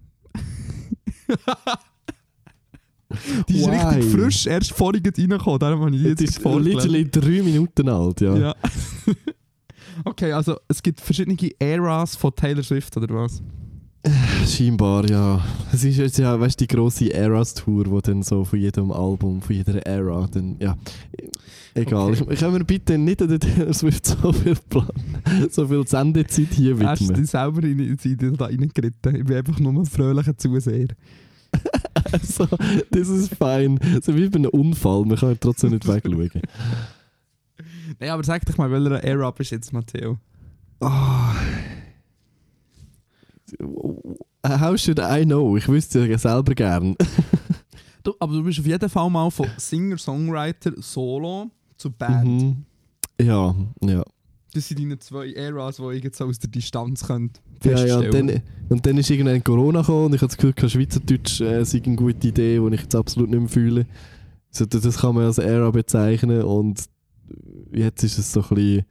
Die 3.49 3.61
ist 3.61 3.67
Why? 3.67 3.77
richtig 3.77 4.05
frisch, 4.13 4.47
erst 4.47 4.73
vorhin 4.73 5.03
reingekommen, 5.03 5.59
darum 5.59 5.81
habe 5.81 5.97
ich 5.97 6.03
die 6.03 6.11
Das 6.11 6.21
jetzt 6.21 6.31
ist 6.37 6.43
vorgelesen. 6.43 6.91
literally 6.91 7.11
drei 7.39 7.43
Minuten 7.43 7.89
alt, 7.89 8.21
ja. 8.21 8.37
Ja. 8.37 8.55
okay, 10.05 10.33
also 10.33 10.59
es 10.69 10.83
gibt 10.83 11.01
verschiedene 11.01 11.37
Eras 11.59 12.17
von 12.17 12.35
Taylor 12.35 12.63
Swift, 12.63 12.95
oder 12.99 13.15
was? 13.15 13.43
Scheinbar, 14.47 15.09
ja. 15.09 15.45
Es 15.73 15.85
ist 15.85 15.97
jetzt 15.97 16.19
ja, 16.19 16.39
weißt 16.39 16.61
du, 16.61 16.67
die 16.67 16.75
grosse 16.75 17.13
Eras-Tour, 17.13 17.91
wo 17.91 18.01
dann 18.01 18.23
so 18.23 18.45
von 18.45 18.59
jedem 18.59 18.91
Album, 18.93 19.43
von 19.43 19.55
jeder 19.55 19.85
Era, 19.87 20.27
dann, 20.31 20.57
ja. 20.61 20.77
Egal. 21.75 22.13
Okay. 22.13 22.33
Ich, 22.33 22.41
kann 22.41 22.53
mir 22.53 22.65
bitte 22.65 22.99
nicht 22.99 23.23
an 23.23 23.29
der 23.29 23.39
Taylor 23.39 23.73
Swift 23.73 24.07
so 24.07 24.33
viel 24.33 24.57
Plan, 24.69 24.89
so 25.51 25.67
viel 25.67 25.87
Sendezeit 25.87 26.49
hier 26.53 26.79
Hast 26.81 27.01
du 27.01 27.05
widmen. 27.09 27.23
dich 27.23 27.31
selber 27.31 27.63
in, 27.63 27.79
in, 27.79 27.99
in, 28.03 28.37
da 28.37 28.47
reingeritten? 28.47 29.17
Ich 29.17 29.25
bin 29.25 29.37
einfach 29.37 29.59
nur 29.61 29.73
ein 29.73 29.87
fröhlicher 29.87 30.37
Zuseher. 30.37 30.89
Also, 32.13 32.49
das 32.91 33.09
ist 33.09 33.35
fein. 33.35 33.79
So 34.03 34.17
wie 34.17 34.29
bei 34.29 34.37
einem 34.39 34.51
Unfall, 34.51 35.05
man 35.05 35.19
kann 35.19 35.37
trotzdem 35.39 35.73
nicht 35.73 35.87
wegschauen. 35.87 36.31
Nein, 37.99 38.11
aber 38.11 38.23
sag 38.23 38.47
doch 38.47 38.57
mal, 38.57 38.71
welcher 38.71 39.05
Era 39.05 39.31
bist 39.31 39.51
du 39.51 39.57
jetzt, 39.57 39.73
Matteo? 39.75 40.17
Ah. 40.81 41.35
How 44.47 44.77
should 44.79 44.99
I 44.99 45.25
know? 45.25 45.57
Ich 45.57 45.69
wüsste 45.69 46.07
ja 46.07 46.19
selber 46.19 46.55
gern. 46.55 46.97
Du, 48.05 48.15
aber 48.21 48.33
du 48.33 48.45
bist 48.45 48.61
auf 48.61 48.65
jeden 48.65 48.89
Fall 48.89 49.11
mal 49.11 49.29
von 49.29 49.49
Singer-Songwriter 49.57 50.73
Solo 50.81 51.51
zu 51.77 51.91
Band. 51.91 52.25
Mhm. 52.27 52.65
Ja, 53.21 53.55
ja. 53.83 54.03
Das 54.55 54.69
sind 54.69 54.81
deine 54.81 54.99
zwei 54.99 55.33
Eras, 55.33 55.77
die 55.77 55.97
ich 55.97 56.05
jetzt 56.05 56.23
aus 56.23 56.39
der 56.39 56.49
Distanz 56.49 57.07
könnt 57.07 57.43
Ja, 57.63 57.73
ja, 57.73 57.97
und 57.97 58.05
feststellen 58.05 58.29
dann, 58.29 58.43
und 58.71 58.87
dann 58.87 58.97
ist 58.97 59.11
irgendwann 59.11 59.45
Corona 59.45 59.81
gekommen 59.81 60.07
und 60.07 60.15
ich 60.15 60.23
habe 60.23 60.29
das 60.29 60.37
Gefühl, 60.37 60.55
kein 60.55 60.71
Schweizerdeutsch 60.71 61.41
äh, 61.43 61.65
sei 61.65 61.83
eine 61.85 61.97
gute 61.97 62.29
Idee, 62.29 62.59
die 62.59 62.75
ich 62.75 62.81
jetzt 62.83 62.95
absolut 62.95 63.29
nicht 63.29 63.41
mehr 63.41 63.49
fühle. 63.49 63.87
So, 64.51 64.65
das, 64.65 64.81
das 64.81 64.99
kann 64.99 65.15
man 65.15 65.25
als 65.25 65.39
Era 65.39 65.71
bezeichnen 65.71 66.43
und 66.43 66.83
jetzt 67.73 68.03
ist 68.05 68.19
es 68.19 68.33
so 68.33 68.43
ein 68.43 68.55
bisschen... 68.55 68.85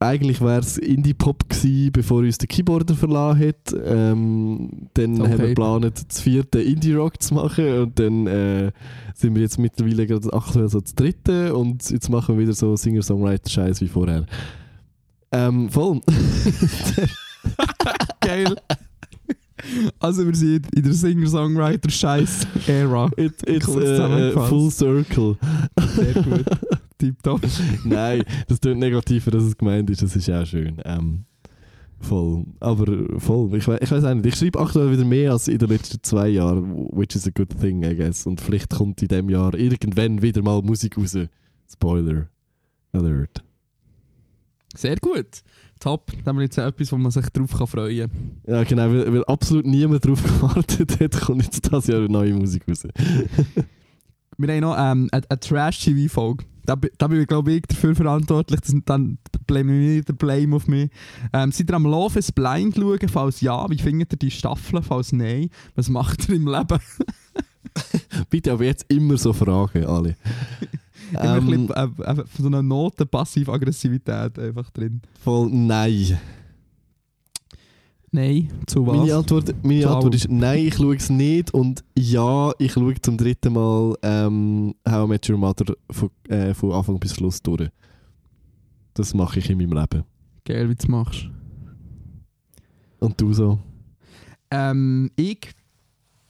Eigentlich 0.00 0.40
wäre 0.40 0.60
es 0.60 0.78
Indie-Pop 0.78 1.48
gewesen, 1.48 1.90
bevor 1.90 2.18
uns 2.20 2.38
der 2.38 2.46
Keyboarder 2.46 2.94
verlassen 2.94 3.48
hat. 3.48 3.74
Ähm, 3.84 4.70
dann 4.94 5.20
Okay. 5.20 5.32
haben 5.32 5.38
wir 5.40 5.48
geplant, 5.48 6.04
das 6.08 6.20
vierte 6.20 6.62
Indie-Rock 6.62 7.20
zu 7.20 7.34
machen 7.34 7.66
und 7.80 7.98
dann 7.98 8.28
äh, 8.28 8.70
sind 9.14 9.34
wir 9.34 9.42
jetzt 9.42 9.58
mittlerweile 9.58 10.06
gerade 10.06 10.32
aktuell 10.32 10.68
so 10.68 10.78
das 10.80 10.94
dritte 10.94 11.52
und 11.56 11.90
jetzt 11.90 12.08
machen 12.10 12.36
wir 12.36 12.42
wieder 12.42 12.52
so 12.54 12.76
Singer-Songwriter-Scheiß 12.76 13.80
wie 13.80 13.88
vorher. 13.88 14.24
Ähm, 15.32 15.68
voll. 15.68 16.00
Geil. 18.20 18.54
also 19.98 20.24
wir 20.24 20.36
sind 20.36 20.72
in 20.76 20.82
der 20.84 20.92
Singer-Songwriter-Scheiß-Ära. 20.92 23.10
It, 23.16 23.34
it's 23.48 23.66
Cool 23.66 23.82
äh, 23.82 24.28
äh, 24.28 24.32
full 24.48 24.70
circle. 24.70 25.36
Sehr 25.96 26.14
gut. 26.22 26.44
Tipptopp. 26.98 27.40
Nein, 27.84 28.22
das 28.48 28.60
klingt 28.60 28.80
negativer, 28.80 29.32
als 29.34 29.44
es 29.44 29.56
gemeint 29.56 29.88
ist. 29.90 30.02
Das 30.02 30.14
ist 30.14 30.26
ja 30.26 30.42
auch 30.42 30.46
schön. 30.46 30.80
Ähm, 30.84 31.24
voll. 32.00 32.44
Aber 32.60 32.86
voll. 33.18 33.56
Ich, 33.56 33.66
we 33.68 33.78
ich 33.80 33.90
weiß 33.90 34.04
auch 34.04 34.14
nicht. 34.14 34.26
Ich 34.26 34.36
schreibe 34.36 34.60
aktuell 34.60 34.92
wieder 34.92 35.04
mehr 35.04 35.32
als 35.32 35.48
in 35.48 35.58
den 35.58 35.68
letzten 35.68 36.02
zwei 36.02 36.28
Jahren, 36.28 36.88
which 36.92 37.14
is 37.14 37.26
a 37.26 37.30
good 37.30 37.58
thing, 37.60 37.82
I 37.84 37.94
guess. 37.94 38.26
Und 38.26 38.40
vielleicht 38.40 38.70
kommt 38.70 39.00
in 39.02 39.08
dem 39.08 39.28
Jahr 39.30 39.54
irgendwann 39.54 40.20
wieder 40.22 40.42
mal 40.42 40.60
Musik 40.62 40.98
raus. 40.98 41.16
Spoiler 41.70 42.28
Alert. 42.92 43.44
Sehr 44.74 44.96
gut. 44.96 45.42
Top. 45.80 46.10
Dann 46.12 46.26
haben 46.26 46.36
wir 46.38 46.44
jetzt 46.44 46.58
etwas, 46.58 46.92
wo 46.92 46.96
man 46.96 47.10
sich 47.10 47.28
drauf 47.30 47.56
kann 47.56 47.66
freuen 47.66 48.10
kann. 48.10 48.40
Ja, 48.46 48.64
genau, 48.64 48.90
weil, 48.90 49.12
weil 49.12 49.24
absolut 49.24 49.66
niemand 49.66 50.04
darauf 50.04 50.22
gewartet 50.40 51.00
hat, 51.00 51.20
kommt 51.20 51.44
jetzt 51.44 51.72
das 51.72 51.86
Jahr 51.86 52.08
neue 52.08 52.34
Musik 52.34 52.64
raus. 52.68 52.86
Wir 54.38 54.54
haben 54.54 54.60
noch 54.60 54.76
ähm, 54.78 55.08
eine, 55.10 55.24
eine 55.28 55.40
Trash-TV-Folge. 55.40 56.44
Da, 56.64 56.76
da 56.76 57.08
bin 57.08 57.20
ich, 57.20 57.26
glaube 57.26 57.52
ich, 57.52 57.62
dafür 57.62 57.96
verantwortlich. 57.96 58.60
Das, 58.60 58.72
dann 58.84 59.18
blame 59.48 59.96
ich 59.96 60.04
den 60.04 60.16
Blame 60.16 60.54
auf 60.54 60.68
mich. 60.68 60.90
Ähm, 61.32 61.50
seid 61.50 61.70
ihr 61.70 61.74
am 61.74 61.84
Love 61.84 62.20
is 62.20 62.30
Blind 62.30 62.76
schauen? 62.76 63.08
Falls 63.08 63.40
ja, 63.40 63.68
wie 63.68 63.78
findet 63.78 64.12
ihr 64.12 64.18
die 64.18 64.30
Staffeln? 64.30 64.82
Falls 64.84 65.12
nein, 65.12 65.50
was 65.74 65.88
macht 65.88 66.28
ihr 66.28 66.36
im 66.36 66.46
Leben? 66.46 66.78
Bitte 68.30 68.52
aber 68.52 68.64
jetzt 68.64 68.86
immer 68.88 69.16
so 69.16 69.32
Fragen, 69.32 69.84
alle. 69.84 70.16
Immer 71.10 71.22
ein 71.22 71.38
ähm, 71.38 71.66
bisschen, 71.66 72.04
äh, 72.04 72.20
äh, 72.20 72.24
so 72.38 72.46
eine 72.46 72.62
Note 72.62 73.06
Passiv-Aggressivität 73.06 74.38
einfach 74.38 74.68
drin. 74.70 75.00
voll 75.24 75.48
nein. 75.50 76.18
Nein, 78.10 78.48
zu 78.66 78.86
was? 78.86 78.96
Meine, 78.96 79.14
Antwort, 79.16 79.54
meine. 79.62 79.86
Antwort 79.88 80.14
ist 80.14 80.30
nein, 80.30 80.66
ich 80.66 80.74
schaue 80.74 80.96
es 80.96 81.10
nicht. 81.10 81.52
Und 81.52 81.84
ja, 81.96 82.52
ich 82.58 82.72
schaue 82.72 82.94
zum 83.00 83.18
dritten 83.18 83.52
Mal 83.52 83.96
ähm, 84.02 84.74
How 84.88 85.06
I 85.06 85.08
Met 85.08 85.28
Your 85.28 85.36
Mother 85.36 85.74
von, 85.90 86.10
äh, 86.28 86.54
von 86.54 86.72
Anfang 86.72 86.98
bis 86.98 87.14
Schluss 87.14 87.42
durch. 87.42 87.68
Das 88.94 89.14
mache 89.14 89.38
ich 89.38 89.50
in 89.50 89.58
meinem 89.58 89.74
Leben. 89.74 90.04
Geil, 90.44 90.68
wie 90.70 90.74
du 90.74 90.82
es 90.82 90.88
machst. 90.88 91.28
Und 93.00 93.20
du 93.20 93.32
so? 93.32 93.58
Ähm, 94.50 95.10
ich 95.16 95.50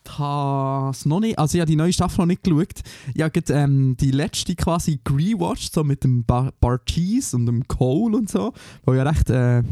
habe 0.08 0.90
es 0.90 1.06
noch 1.06 1.20
nicht, 1.20 1.38
also 1.38 1.56
ich 1.56 1.60
habe 1.60 1.70
die 1.70 1.76
neue 1.76 1.92
Staffel 1.92 2.22
noch 2.22 2.26
nicht 2.26 2.42
geschaut. 2.42 2.80
Ich 3.14 3.22
habe 3.22 3.30
gerade, 3.30 3.52
ähm, 3.52 3.96
die 3.98 4.10
letzte 4.10 4.54
quasi 4.54 5.00
rewatcht, 5.08 5.72
so 5.72 5.84
mit 5.84 6.04
dem 6.04 6.24
Bar 6.24 6.52
Bartiz 6.60 7.34
und 7.34 7.46
dem 7.46 7.66
Cole 7.68 8.16
und 8.16 8.28
so, 8.28 8.52
wo 8.84 8.94
ja 8.94 9.02
recht 9.02 9.30
äh, 9.30 9.62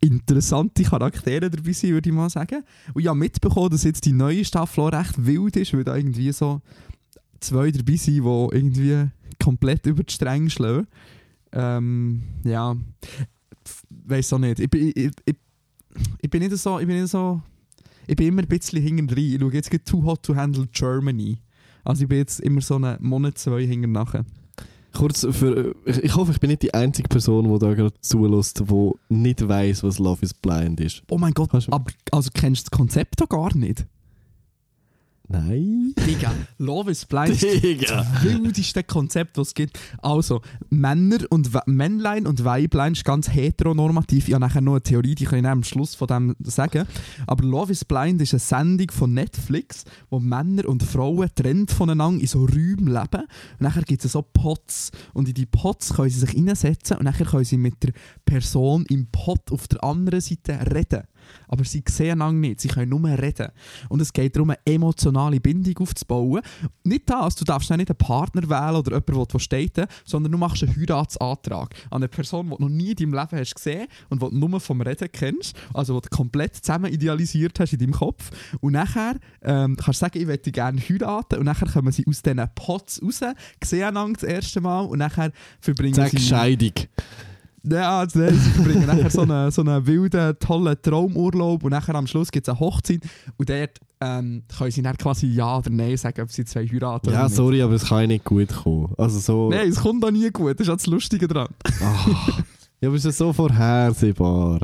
interessante 0.00 0.82
Charaktere 0.82 1.50
dabei 1.50 1.72
sind, 1.72 1.90
würde 1.92 2.08
ich 2.08 2.14
mal 2.14 2.30
sagen. 2.30 2.62
Und 2.94 3.02
ich 3.02 3.08
habe 3.08 3.18
mitbekommen, 3.18 3.70
dass 3.70 3.84
jetzt 3.84 4.06
die 4.06 4.12
neue 4.12 4.44
Staffel 4.44 4.80
auch 4.80 4.92
recht 4.92 5.24
wild 5.26 5.56
ist, 5.56 5.74
weil 5.74 5.84
da 5.84 5.96
irgendwie 5.96 6.32
so 6.32 6.60
zwei 7.40 7.70
dabei 7.70 7.96
sind, 7.96 8.16
die 8.16 8.56
irgendwie 8.56 9.08
komplett 9.42 9.86
über 9.86 10.02
die 10.02 10.12
Stränge 10.12 10.50
schlagen. 10.50 10.86
Ähm, 11.52 12.22
ja, 12.44 12.76
weiß 14.06 14.32
auch 14.34 14.38
nicht. 14.38 14.60
Ich, 14.60 14.70
bin- 14.70 14.92
ich, 14.94 15.10
ich, 15.24 15.36
ich 16.22 16.30
bin 16.30 16.42
nicht 16.42 16.56
so, 16.56 16.78
ich 16.78 16.86
bin 16.86 17.00
nicht 17.00 17.10
so, 17.10 17.42
ich 18.06 18.16
bin 18.16 18.28
immer 18.28 18.42
ein 18.42 18.48
bisschen 18.48 18.82
hinten 18.82 19.06
drin. 19.08 19.34
Ich 19.34 19.40
schaue 19.40 19.52
jetzt 19.52 19.70
Too 19.84 20.02
Hot 20.04 20.22
to 20.22 20.34
Handle 20.34 20.66
Germany. 20.72 21.38
Also 21.84 22.02
ich 22.02 22.08
bin 22.08 22.18
jetzt 22.18 22.40
immer 22.40 22.60
so 22.60 22.76
einen 22.76 22.96
Monat, 23.00 23.38
zwei 23.38 23.66
hinten 23.66 23.92
nachher. 23.92 24.24
Kurz 24.92 25.26
für. 25.30 25.74
Ich, 25.84 25.98
ich 25.98 26.16
hoffe, 26.16 26.32
ich 26.32 26.40
bin 26.40 26.50
nicht 26.50 26.62
die 26.62 26.74
einzige 26.74 27.08
Person, 27.08 27.52
die 27.52 27.58
da 27.58 27.74
gerade 27.74 27.94
zulässt, 28.00 28.60
die 28.60 28.90
nicht 29.08 29.46
weiß, 29.46 29.82
was 29.84 29.98
Love 29.98 30.22
is 30.22 30.34
Blind 30.34 30.80
ist. 30.80 31.02
Oh 31.10 31.18
mein 31.18 31.32
Gott, 31.32 31.50
aber 31.52 31.84
also 32.10 32.30
kennst 32.34 32.66
du 32.66 32.70
das 32.70 32.78
Konzept 32.78 33.20
doch 33.20 33.28
gar 33.28 33.56
nicht? 33.56 33.86
Nein. 35.32 35.94
Digga, 36.08 36.32
Love 36.58 36.90
is 36.90 37.04
Blind 37.04 37.30
ist 37.30 37.62
Digga. 37.62 38.02
das 38.02 38.24
wildeste 38.24 38.82
Konzept, 38.82 39.38
was 39.38 39.48
es 39.48 39.54
gibt. 39.54 39.78
Also, 40.02 40.42
Männer 40.70 41.18
und 41.30 41.54
We 41.54 41.60
Männlein 41.66 42.26
und 42.26 42.44
Weiblein 42.44 42.94
ist 42.94 43.04
ganz 43.04 43.32
heteronormativ. 43.32 44.26
Ich 44.26 44.34
habe 44.34 44.44
nachher 44.44 44.60
noch 44.60 44.72
eine 44.72 44.82
Theorie, 44.82 45.14
die 45.14 45.26
kann 45.26 45.38
ich 45.38 45.46
am 45.46 45.62
Schluss 45.62 45.94
von 45.94 46.08
dem 46.08 46.34
sagen. 46.42 46.84
Aber 47.28 47.44
Love 47.44 47.70
is 47.70 47.84
Blind 47.84 48.20
ist 48.20 48.32
eine 48.34 48.40
Sendung 48.40 48.90
von 48.90 49.14
Netflix, 49.14 49.84
wo 50.08 50.18
Männer 50.18 50.68
und 50.68 50.82
Frauen 50.82 51.30
trennt 51.32 51.70
voneinander 51.70 52.20
in 52.20 52.26
so 52.26 52.40
Räumen 52.40 52.88
leben. 52.88 53.22
Und 53.22 53.60
nachher 53.60 53.82
gibt 53.82 54.04
es 54.04 54.10
so 54.10 54.22
Pots. 54.22 54.90
Und 55.12 55.28
in 55.28 55.34
die 55.34 55.46
Pots 55.46 55.94
können 55.94 56.10
sie 56.10 56.18
sich 56.18 56.36
reinsetzen 56.36 56.96
und 56.96 57.04
nachher 57.04 57.26
können 57.26 57.44
sie 57.44 57.56
mit 57.56 57.80
der 57.84 57.92
Person 58.24 58.84
im 58.88 59.06
Pot 59.06 59.52
auf 59.52 59.68
der 59.68 59.84
anderen 59.84 60.20
Seite 60.20 60.58
reden. 60.74 61.04
Aber 61.48 61.64
sie 61.64 61.82
sehen 61.88 62.12
einander 62.12 62.48
nicht, 62.48 62.60
sie 62.60 62.68
können 62.68 62.90
nur 62.90 63.08
reden. 63.08 63.48
Und 63.88 64.00
es 64.00 64.12
geht 64.12 64.36
darum, 64.36 64.50
eine 64.50 64.58
emotionale 64.64 65.40
Bindung 65.40 65.78
aufzubauen. 65.78 66.42
Nicht 66.84 67.08
das, 67.08 67.34
du 67.36 67.44
darfst 67.44 67.70
nicht 67.70 67.90
einen 67.90 67.98
Partner 67.98 68.48
wählen 68.48 68.76
oder 68.76 68.92
jemanden, 68.92 69.28
der 69.32 69.38
steht, 69.38 69.80
sondern 70.04 70.32
du 70.32 70.38
machst 70.38 70.62
einen 70.62 70.76
Heiratsantrag 70.76 71.74
an 71.90 71.96
eine 71.96 72.08
Person, 72.08 72.50
die 72.50 72.56
du 72.56 72.62
noch 72.62 72.68
nie 72.68 72.90
in 72.90 72.96
deinem 72.96 73.14
Leben 73.14 73.38
hast 73.38 73.54
gesehen 73.54 73.86
und 74.08 74.22
die 74.22 74.30
du 74.30 74.48
nur 74.48 74.60
vom 74.60 74.80
Reden 74.80 75.08
kennst, 75.12 75.56
also 75.74 76.00
die 76.00 76.08
du 76.08 76.16
komplett 76.16 76.56
zusammen 76.56 76.92
idealisiert 76.92 77.58
hast 77.60 77.72
in 77.72 77.78
deinem 77.78 77.92
Kopf. 77.92 78.30
Und 78.60 78.72
nachher 78.72 79.16
ähm, 79.42 79.76
kannst 79.76 80.00
du 80.00 80.06
sagen, 80.06 80.18
ich 80.18 80.26
möchte 80.26 80.52
gerne 80.52 80.80
heiraten 80.80 81.38
und 81.38 81.44
nachher 81.44 81.68
kommen 81.68 81.92
sie 81.92 82.06
aus 82.06 82.22
diesen 82.22 82.48
Pots 82.54 83.00
raus, 83.02 83.20
sehen 83.62 83.84
einander 83.84 84.20
das 84.20 84.28
erste 84.28 84.60
Mal 84.60 84.80
und 84.80 84.98
nachher 84.98 85.32
verbringen 85.60 85.94
Sag 85.94 86.10
sie... 86.10 86.18
Scheidung. 86.18 86.72
Ja, 87.62 88.06
sie 88.08 88.30
verbringen 88.30 88.86
nachher 88.86 89.10
so 89.10 89.22
einen, 89.22 89.50
so 89.50 89.60
einen 89.62 89.86
wilden, 89.86 90.36
tollen 90.38 90.76
Traumurlaub 90.80 91.62
und 91.62 91.70
nachher 91.70 91.94
am 91.94 92.06
Schluss 92.06 92.30
gibt 92.30 92.48
es 92.48 92.50
eine 92.54 92.60
Hochzeit 92.60 93.02
und 93.36 93.50
dort 93.50 93.78
ähm, 94.00 94.42
können 94.56 94.70
sie 94.70 94.80
dann 94.82 94.96
quasi 94.96 95.26
Ja 95.26 95.58
oder 95.58 95.68
Nein 95.70 95.96
sagen, 95.96 96.22
ob 96.22 96.30
sie 96.30 96.44
zwei 96.44 96.66
heiraten 96.66 97.12
Ja, 97.12 97.24
nicht. 97.24 97.36
sorry, 97.36 97.60
aber 97.60 97.74
es 97.74 97.84
kann 97.84 98.08
nicht 98.08 98.24
gut 98.24 98.48
kommen. 98.48 98.94
Also 98.96 99.18
so. 99.18 99.50
Nein, 99.50 99.68
es 99.68 99.80
kommt 99.80 100.02
auch 100.04 100.10
nie 100.10 100.30
gut, 100.30 100.58
das 100.58 100.66
ist 100.66 100.72
auch 100.72 100.76
das 100.76 100.86
Lustige 100.86 101.28
dran. 101.28 101.48
Ah. 101.82 102.06
ja, 102.80 102.88
aber 102.88 102.96
es 102.96 103.04
ist 103.04 103.18
so 103.18 103.32
vorhersehbar. 103.32 104.60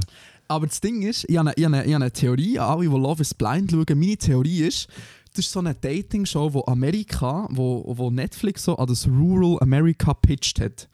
Aber 0.48 0.66
das 0.66 0.80
Ding 0.80 1.02
ist, 1.02 1.24
ich 1.28 1.36
habe 1.36 1.50
eine, 1.50 1.54
ich 1.56 1.64
habe 1.64 1.76
eine, 1.76 1.84
ich 1.86 1.92
habe 1.94 2.04
eine 2.04 2.12
Theorie, 2.12 2.58
alle, 2.58 2.82
die 2.82 2.86
Love 2.86 3.20
is 3.20 3.34
Blind 3.34 3.72
schauen, 3.72 3.98
meine 3.98 4.16
Theorie 4.16 4.60
ist, 4.62 4.88
das 5.34 5.44
ist 5.44 5.52
so 5.52 5.58
eine 5.58 5.74
Dating-Show, 5.74 6.54
wo 6.54 6.64
Amerika, 6.66 7.46
wo, 7.50 7.84
wo 7.94 8.10
Netflix 8.10 8.64
so 8.64 8.76
an 8.76 8.86
das 8.86 9.06
Rural 9.06 9.58
America 9.60 10.14
pitcht 10.14 10.60
hat. 10.60 10.88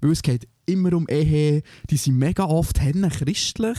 Weil 0.00 0.12
es 0.12 0.22
geht 0.22 0.46
immer 0.68 0.92
um 0.92 1.06
Ehe, 1.08 1.62
die 1.90 1.96
sind 1.96 2.18
mega 2.18 2.44
oft 2.44 2.80
hennen 2.80 3.10
christlich. 3.10 3.78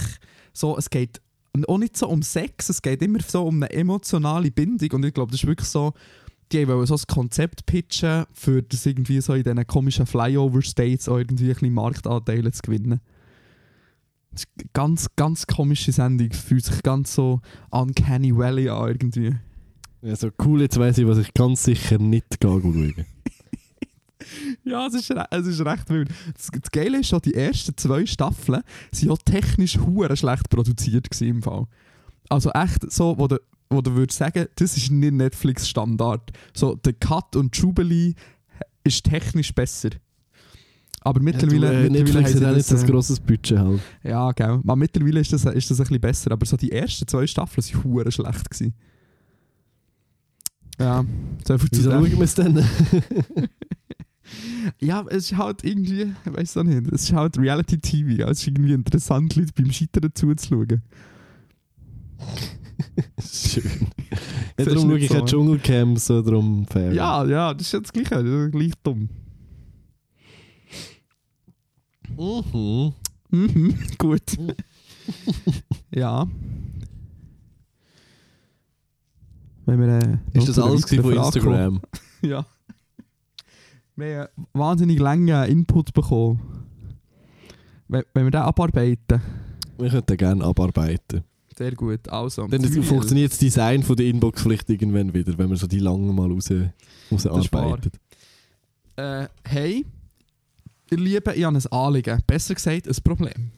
So, 0.53 0.77
es 0.77 0.89
geht 0.89 1.21
auch 1.67 1.77
nicht 1.77 1.97
so 1.97 2.07
um 2.07 2.21
Sex, 2.21 2.69
es 2.69 2.81
geht 2.81 3.01
immer 3.01 3.19
so 3.21 3.45
um 3.45 3.55
eine 3.63 3.71
emotionale 3.71 4.51
Bindung. 4.51 4.91
Und 4.91 5.05
ich 5.05 5.13
glaube, 5.13 5.31
das 5.31 5.41
ist 5.41 5.47
wirklich 5.47 5.69
so, 5.69 5.93
die 6.51 6.67
wollen 6.67 6.85
so 6.85 6.95
ein 6.95 7.01
Konzept 7.07 7.65
pitchen, 7.65 8.25
für 8.33 8.61
das 8.63 8.85
irgendwie 8.85 9.21
so 9.21 9.33
in 9.33 9.43
diesen 9.43 9.67
komischen 9.67 10.05
Flyover-States 10.05 11.07
auch 11.07 11.17
irgendwie 11.17 11.45
ein 11.45 11.53
bisschen 11.53 11.73
Marktanteile 11.73 12.51
zu 12.51 12.61
gewinnen. 12.61 13.01
Das 14.31 14.43
ist 14.43 14.49
eine 14.57 14.69
ganz, 14.73 15.07
ganz 15.15 15.47
komische 15.47 15.91
Sendung. 15.91 16.31
Fühlt 16.31 16.65
sich 16.65 16.81
ganz 16.83 17.13
so 17.15 17.41
uncanny 17.71 18.35
valley 18.35 18.69
an 18.69 18.89
irgendwie. 18.89 19.35
Ja, 20.01 20.15
so 20.15 20.29
cool, 20.45 20.61
jetzt 20.61 20.79
weiss 20.79 20.97
ich, 20.97 21.07
was 21.07 21.17
ich 21.17 21.33
ganz 21.33 21.63
sicher 21.63 21.97
nicht 21.97 22.37
schauen. 22.41 23.05
Ja, 24.63 24.87
es 24.87 24.93
ist, 24.93 25.11
es 25.11 25.47
ist 25.47 25.65
recht 25.65 25.89
wild. 25.89 26.09
Das, 26.33 26.49
das 26.51 26.71
Geile 26.71 26.99
ist 26.99 27.07
schon, 27.07 27.21
die 27.21 27.33
ersten 27.33 27.75
zwei 27.77 28.05
Staffeln 28.05 28.63
sind 28.91 29.11
auch 29.11 29.17
technisch 29.19 29.77
hure 29.77 30.15
schlecht 30.17 30.49
produziert 30.49 31.09
gewesen 31.09 31.27
im 31.27 31.41
Fall. 31.41 31.65
Also 32.29 32.51
echt 32.51 32.91
so, 32.91 33.17
wo 33.17 33.27
du, 33.27 33.37
wo 33.69 33.81
du 33.81 33.93
würdest 33.95 34.19
sagen, 34.19 34.47
das 34.55 34.77
ist 34.77 34.91
nicht 34.91 35.13
Netflix-Standard. 35.13 36.31
So, 36.53 36.75
der 36.75 36.93
Cut 36.93 37.35
und 37.35 37.55
Jubilee 37.55 38.13
ist 38.83 39.03
technisch 39.03 39.53
besser. 39.53 39.89
Aber 41.01 41.21
mittlerweile, 41.21 41.65
ja, 41.65 41.71
du, 41.71 41.77
äh, 41.77 41.89
mittlerweile 41.89 42.03
Netflix 42.03 42.35
hat 42.35 42.43
auch 42.43 42.55
nicht 42.55 42.71
ein 42.71 42.83
äh, 42.83 42.91
grosses 42.91 43.19
Budget 43.19 43.57
halt. 43.57 43.81
Ja, 44.03 44.31
gell. 44.33 44.59
Aber 44.63 44.75
mittlerweile 44.75 45.21
ist 45.21 45.31
das, 45.31 45.45
ist 45.45 45.71
das 45.71 45.79
ein 45.79 45.83
bisschen 45.83 46.01
besser. 46.01 46.31
Aber 46.31 46.45
so 46.45 46.57
die 46.57 46.71
ersten 46.71 47.07
zwei 47.07 47.25
Staffeln 47.25 47.65
waren 47.65 47.83
hure 47.83 48.11
schlecht. 48.11 48.49
Gewesen. 48.49 48.73
Ja, 50.79 51.05
so 51.47 51.57
viel 51.57 51.71
zu 51.71 51.79
Wieso 51.79 51.91
schauen 51.91 52.11
wir 52.11 52.21
es 52.21 52.35
dann? 52.35 52.57
Ja, 54.79 55.05
es 55.09 55.31
ist 55.31 55.37
halt 55.37 55.63
irgendwie, 55.63 56.13
ich 56.25 56.33
weiß 56.33 56.57
auch 56.57 56.63
nicht, 56.63 56.91
es 56.91 57.03
ist 57.03 57.13
halt 57.13 57.37
Reality-TV. 57.37 58.09
Ja. 58.21 58.29
Es 58.29 58.39
ist 58.39 58.47
irgendwie 58.47 58.73
interessant, 58.73 59.35
Leute 59.35 59.51
beim 59.55 59.71
Scheitern 59.71 60.11
zuzuschauen. 60.13 60.81
Schön. 63.21 63.63
Ja, 64.57 64.65
darum 64.65 64.89
schaue 64.89 64.99
ich 64.99 65.09
so, 65.09 65.21
Dschungelcamp, 65.25 65.97
so 65.99 66.21
darum 66.21 66.65
fair. 66.65 66.91
Ja, 66.91 67.23
ja, 67.25 67.53
das 67.53 67.67
ist 67.67 67.73
jetzt 67.73 67.93
gleich, 67.93 68.09
das 68.09 68.23
ist 68.25 68.51
gleich 68.51 68.73
dumm. 68.83 69.07
Mhm. 72.17 72.93
Mhm, 73.31 73.75
gut. 73.97 74.37
ja. 75.95 76.27
Wenn 79.65 79.79
wir, 79.79 79.87
äh, 79.87 80.17
Ist 80.33 80.49
das 80.49 80.59
alles 80.59 80.85
von. 80.89 81.13
Instagram? 81.13 81.81
Ja. 82.21 82.45
Wir 83.99 84.29
haben 84.33 84.47
wahnsinnig 84.53 84.97
lange 84.97 85.45
Input 85.47 85.93
bekommen. 85.93 86.39
Wenn, 87.89 88.03
wenn 88.13 88.25
wir 88.25 88.31
den 88.31 88.41
abarbeiten, 88.41 89.21
Wir 89.77 89.89
könnten 89.89 90.15
gerne 90.15 90.45
abarbeiten. 90.45 91.23
sehr 91.57 91.73
gut. 91.73 92.07
Also, 92.07 92.47
Dann 92.47 92.63
funktioniert 92.81 93.31
das 93.31 93.39
Design 93.39 93.83
von 93.83 93.97
der 93.97 94.05
Inbox 94.05 94.41
vielleicht 94.41 94.69
irgendwann 94.69 95.13
wieder, 95.13 95.37
wenn 95.37 95.49
man 95.49 95.57
so 95.57 95.67
die 95.67 95.79
langen 95.79 96.15
mal 96.15 96.31
raus, 96.31 96.49
rausarbeitet. 97.11 97.99
Äh, 98.95 99.27
hey, 99.43 99.85
ihr 100.91 100.97
Lieben, 100.97 101.33
ich 101.35 101.43
habe 101.43 101.57
ein 101.57 101.65
Anliegen. 101.67 102.23
Besser 102.25 102.55
gesagt, 102.55 102.87
ein 102.87 103.03
Problem. 103.03 103.51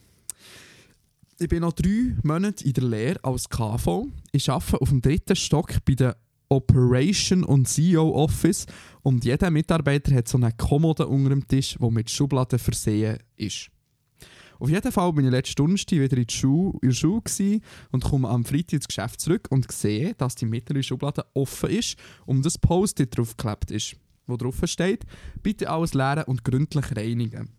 Ich 1.37 1.49
bin 1.49 1.61
noch 1.61 1.73
drei 1.73 2.15
Monate 2.23 2.63
in 2.63 2.73
der 2.73 2.83
Lehre 2.83 3.19
als 3.23 3.47
KV. 3.47 4.07
Ich 4.31 4.49
arbeite 4.49 4.81
auf 4.81 4.89
dem 4.89 5.01
dritten 5.01 5.35
Stock 5.35 5.73
bei 5.85 5.93
der 5.93 6.15
Operation 6.51 7.45
und 7.45 7.67
CEO 7.67 8.11
Office 8.13 8.65
und 9.03 9.23
jeder 9.23 9.49
Mitarbeiter 9.49 10.13
hat 10.13 10.27
so 10.27 10.37
eine 10.37 10.51
Kommode 10.51 11.07
unter 11.07 11.29
dem 11.29 11.47
Tisch, 11.47 11.77
die 11.81 11.91
mit 11.91 12.09
Schubladen 12.09 12.59
versehen 12.59 13.19
ist. 13.37 13.71
Auf 14.59 14.69
jeden 14.69 14.91
Fall 14.91 15.13
bin 15.13 15.25
ich 15.25 15.31
letzte 15.31 15.55
Donnerstag 15.55 15.97
wieder 15.99 16.17
in, 16.17 16.25
die 16.25 16.33
Schule, 16.33 16.77
in 16.81 16.89
der 16.89 16.93
Schule 16.93 17.61
und 17.91 18.03
komme 18.03 18.29
am 18.29 18.43
Freitag 18.43 18.73
ins 18.73 18.87
Geschäft 18.87 19.21
zurück 19.21 19.47
und 19.49 19.71
sehe, 19.71 20.13
dass 20.15 20.35
die 20.35 20.45
mittlere 20.45 20.83
Schublade 20.83 21.25
offen 21.33 21.69
ist 21.69 21.97
und 22.25 22.45
das 22.45 22.57
Post-it 22.57 23.17
draufgeklebt 23.17 23.71
ist. 23.71 23.95
wo 24.27 24.35
drauf 24.35 24.59
steht, 24.65 25.05
bitte 25.41 25.69
alles 25.69 25.93
leeren 25.93 26.25
und 26.25 26.43
gründlich 26.43 26.95
reinigen. 26.95 27.49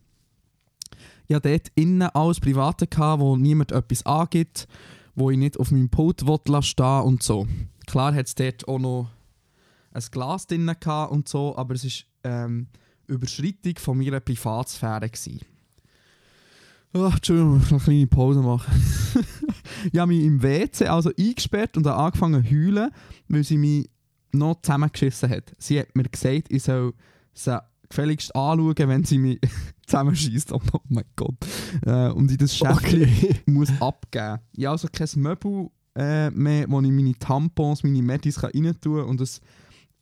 Ich 1.26 1.34
hatte 1.34 1.48
dort 1.48 1.72
innen 1.74 2.02
alles 2.02 2.40
Private, 2.40 2.86
wo 3.18 3.36
niemand 3.36 3.72
etwas 3.72 4.04
angibt, 4.04 4.68
wo 5.14 5.30
ich 5.30 5.38
nicht 5.38 5.58
auf 5.58 5.70
meinem 5.70 5.88
Pult 5.88 6.22
stehen 6.60 7.00
und 7.02 7.22
so. 7.22 7.46
Klar 7.86 8.14
hat 8.14 8.26
es 8.26 8.34
dort 8.34 8.66
auch 8.68 8.78
noch 8.78 9.10
ein 9.92 10.02
Glas 10.10 10.46
drin 10.46 10.66
gehabt 10.80 11.12
und 11.12 11.28
so, 11.28 11.56
aber 11.56 11.74
es 11.74 11.84
ist 11.84 12.06
ähm, 12.24 12.68
Überschreitung 13.06 13.74
von 13.78 13.98
meiner 13.98 14.20
Privatsphäre. 14.20 15.08
Gewesen. 15.08 15.40
Oh, 16.94 17.06
Entschuldigung, 17.06 17.56
ich 17.62 17.70
muss 17.70 17.72
eine 17.72 17.80
kleine 17.80 18.06
Pause 18.06 18.40
machen. 18.40 18.72
ich 19.92 19.98
habe 19.98 20.12
mich 20.12 20.24
im 20.24 20.42
WC 20.42 20.86
also 20.86 21.10
eingesperrt 21.18 21.76
und 21.76 21.86
habe 21.86 22.02
angefangen 22.02 22.44
zu 22.44 22.50
heulen, 22.50 22.90
weil 23.28 23.44
sie 23.44 23.56
mich 23.56 23.88
noch 24.32 24.60
zusammengeschissen 24.60 25.30
hat. 25.30 25.54
Sie 25.58 25.78
hat 25.78 25.94
mir 25.96 26.04
gesagt, 26.04 26.46
ich 26.50 26.62
soll 26.62 26.92
sie 27.32 27.58
gefälligst 27.88 28.34
anschauen, 28.34 28.74
wenn 28.76 29.04
sie 29.04 29.18
mich 29.18 29.38
zusammenschießt. 29.86 30.52
Oh, 30.52 30.60
oh 30.72 30.80
mein 30.88 31.04
Gott. 31.16 31.36
Äh, 31.86 32.10
und 32.10 32.30
ich 32.30 32.38
das 32.38 32.56
Schäftchen 32.56 33.02
Okay. 33.02 33.40
muss 33.46 33.68
abgeben. 33.80 34.38
Ich 34.52 34.64
habe 34.64 34.72
also 34.72 34.88
kein 34.92 35.08
Möbel 35.16 35.70
äh, 35.94 36.30
mehr, 36.30 36.66
wo 36.68 36.80
ich 36.80 36.90
meine 36.90 37.18
Tampons, 37.18 37.82
meine 37.82 38.02
Medis 38.02 38.42
rein 38.42 38.52
tun 38.80 38.98
kann 38.98 39.08
und 39.08 39.20
es 39.20 39.40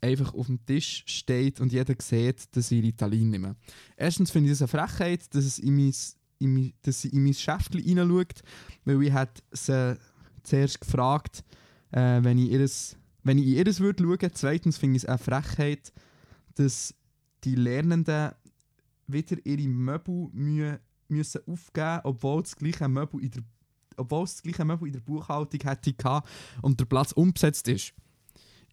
einfach 0.00 0.34
auf 0.34 0.46
dem 0.46 0.64
Tisch 0.64 1.02
steht 1.06 1.60
und 1.60 1.72
jeder 1.72 1.94
sieht, 2.00 2.56
dass 2.56 2.70
ich 2.70 2.82
Ritalin 2.82 3.30
nehme. 3.30 3.56
Erstens 3.96 4.30
finde 4.30 4.50
ich 4.50 4.58
das 4.58 4.62
eine 4.62 4.86
Frechheit, 4.86 5.34
dass, 5.34 5.44
es 5.44 5.58
in 5.58 5.76
mein, 5.76 5.94
in 6.38 6.54
mein, 6.54 6.72
dass 6.82 7.02
sie 7.02 7.08
in 7.08 7.22
mein 7.22 7.34
Schäftchen 7.34 7.82
hineinschaut, 7.82 8.42
weil 8.84 9.02
ich 9.02 9.14
sie 9.52 9.96
zuerst 10.42 10.80
gefragt, 10.80 11.44
äh, 11.92 12.22
wenn, 12.22 12.38
ich 12.38 12.50
ihres, 12.50 12.96
wenn 13.24 13.38
ich 13.38 13.46
in 13.46 13.54
ihres 13.54 13.80
würde 13.80 14.02
schauen. 14.02 14.30
Zweitens 14.32 14.78
finde 14.78 14.96
ich 14.96 15.04
es 15.04 15.08
eine 15.08 15.18
Frechheit, 15.18 15.92
dass 16.54 16.94
die 17.44 17.54
Lernenden 17.54 18.32
wieder 19.06 19.36
ihre 19.44 19.68
Möbel 19.68 20.28
mü 20.32 20.78
müssen 21.08 21.40
aufgeben 21.46 22.00
obwohl 22.04 22.42
das 22.42 22.54
gleiche 22.54 22.88
Möbel 22.88 23.20
in 23.20 23.30
der 23.32 23.42
obwohl 24.00 24.24
es 24.24 24.34
das 24.34 24.42
gleiche 24.42 24.64
Möbel 24.64 24.88
in 24.88 24.94
der 24.94 25.00
Buchhaltung 25.00 25.60
hätte 25.62 25.94
und 26.62 26.80
der 26.80 26.84
Platz 26.86 27.12
umgesetzt 27.12 27.68
ist. 27.68 27.92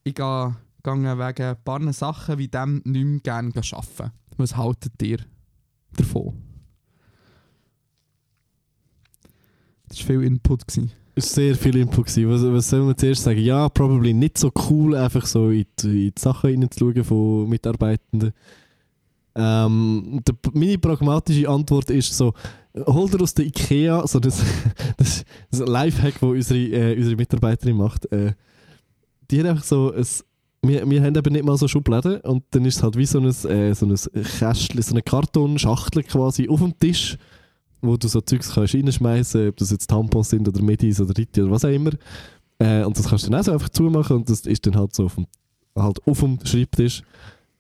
Ich 0.04 0.16
gehe 0.16 0.56
wegen 0.84 1.06
ein 1.06 1.64
paar 1.64 1.94
Sachen 1.94 2.38
wie 2.38 2.48
dem 2.48 2.82
nicht 2.86 3.06
mehr 3.06 3.20
gerne 3.20 3.52
arbeiten. 3.56 4.12
Was 4.38 4.56
haltet 4.56 5.02
ihr 5.02 5.20
davon? 5.96 6.42
Das 9.90 10.00
war 10.00 10.08
viel 10.08 10.24
Input. 10.24 10.68
Gewesen. 10.68 10.92
Es 11.16 11.26
war 11.26 11.44
sehr 11.44 11.56
viel 11.56 11.78
Input. 11.78 12.08
gewesen. 12.08 12.30
Was, 12.30 12.44
was 12.44 12.70
soll 12.70 12.84
man 12.84 12.98
zuerst 12.98 13.24
sagen? 13.24 13.40
Ja, 13.40 13.70
probably 13.70 14.14
nicht 14.14 14.38
so 14.38 14.52
cool, 14.70 14.96
einfach 14.96 15.26
so 15.26 15.50
in 15.50 15.66
die, 15.80 16.08
in 16.08 16.14
die 16.14 16.22
Sachen 16.22 16.52
reinzuschauen 16.52 17.04
von 17.04 17.50
Mitarbeitenden. 17.50 18.34
Ähm, 19.40 20.22
der, 20.28 20.36
meine 20.54 20.78
pragmatische 20.80 21.48
Antwort 21.48 21.92
ist 21.92 22.18
so, 22.18 22.34
hol 22.76 23.08
dir 23.10 23.22
aus 23.22 23.36
der 23.36 23.46
Ikea 23.46 24.06
so 24.08 24.20
das, 24.20 24.44
das, 24.98 25.24
das 25.52 25.60
Lifehack, 25.60 26.16
das 26.16 26.24
unsere, 26.24 26.60
äh, 26.60 26.98
unsere 26.98 27.16
Mitarbeiterin 27.16 27.78
macht. 27.78 28.12
Äh, 28.12 28.34
die 29.30 29.40
hat 29.40 29.48
einfach 29.48 29.64
so 29.64 29.94
ein 29.94 30.06
wir, 30.64 30.90
wir 30.90 31.04
haben 31.04 31.16
eben 31.16 31.34
nicht 31.34 31.46
mal 31.46 31.58
so 31.58 31.68
Schubladen 31.68 32.20
und 32.22 32.44
dann 32.52 32.66
ist 32.66 32.78
es 32.78 32.84
halt 32.84 32.98
wie 32.98 33.06
so 33.06 33.20
ein, 33.20 33.28
äh, 33.28 33.74
so 33.74 33.86
ein 33.86 34.24
Kästchen, 34.24 34.82
so 34.82 34.92
eine 34.92 35.02
Kartonschachtel 35.02 36.04
quasi 36.04 36.50
auf 36.50 36.60
dem 36.60 36.78
Tisch, 36.78 37.18
wo 37.82 37.96
du 37.96 38.08
so 38.08 38.22
Zeugs 38.22 38.54
kannst 38.54 38.74
reinschmeißen, 38.74 39.50
ob 39.50 39.58
das 39.58 39.72
jetzt 39.72 39.88
Tampons 39.88 40.30
sind 40.30 40.48
oder 40.48 40.62
Medis 40.62 41.00
oder 41.00 41.16
Ritti 41.18 41.42
oder 41.42 41.52
was 41.52 41.66
auch 41.66 41.70
immer. 41.70 41.92
Äh, 42.60 42.84
und 42.84 42.98
das 42.98 43.08
kannst 43.08 43.28
du 43.28 43.32
dann 43.32 43.40
auch 43.40 43.46
so 43.46 43.52
einfach 43.52 43.70
zumachen 43.70 44.18
und 44.18 44.30
das 44.30 44.42
ist 44.42 44.66
dann 44.66 44.76
halt 44.76 44.96
so 44.96 45.06
auf 45.06 45.16
dem, 45.16 45.28
halt 45.76 46.06
auf 46.08 46.20
dem 46.20 46.40
Schreibtisch. 46.44 47.04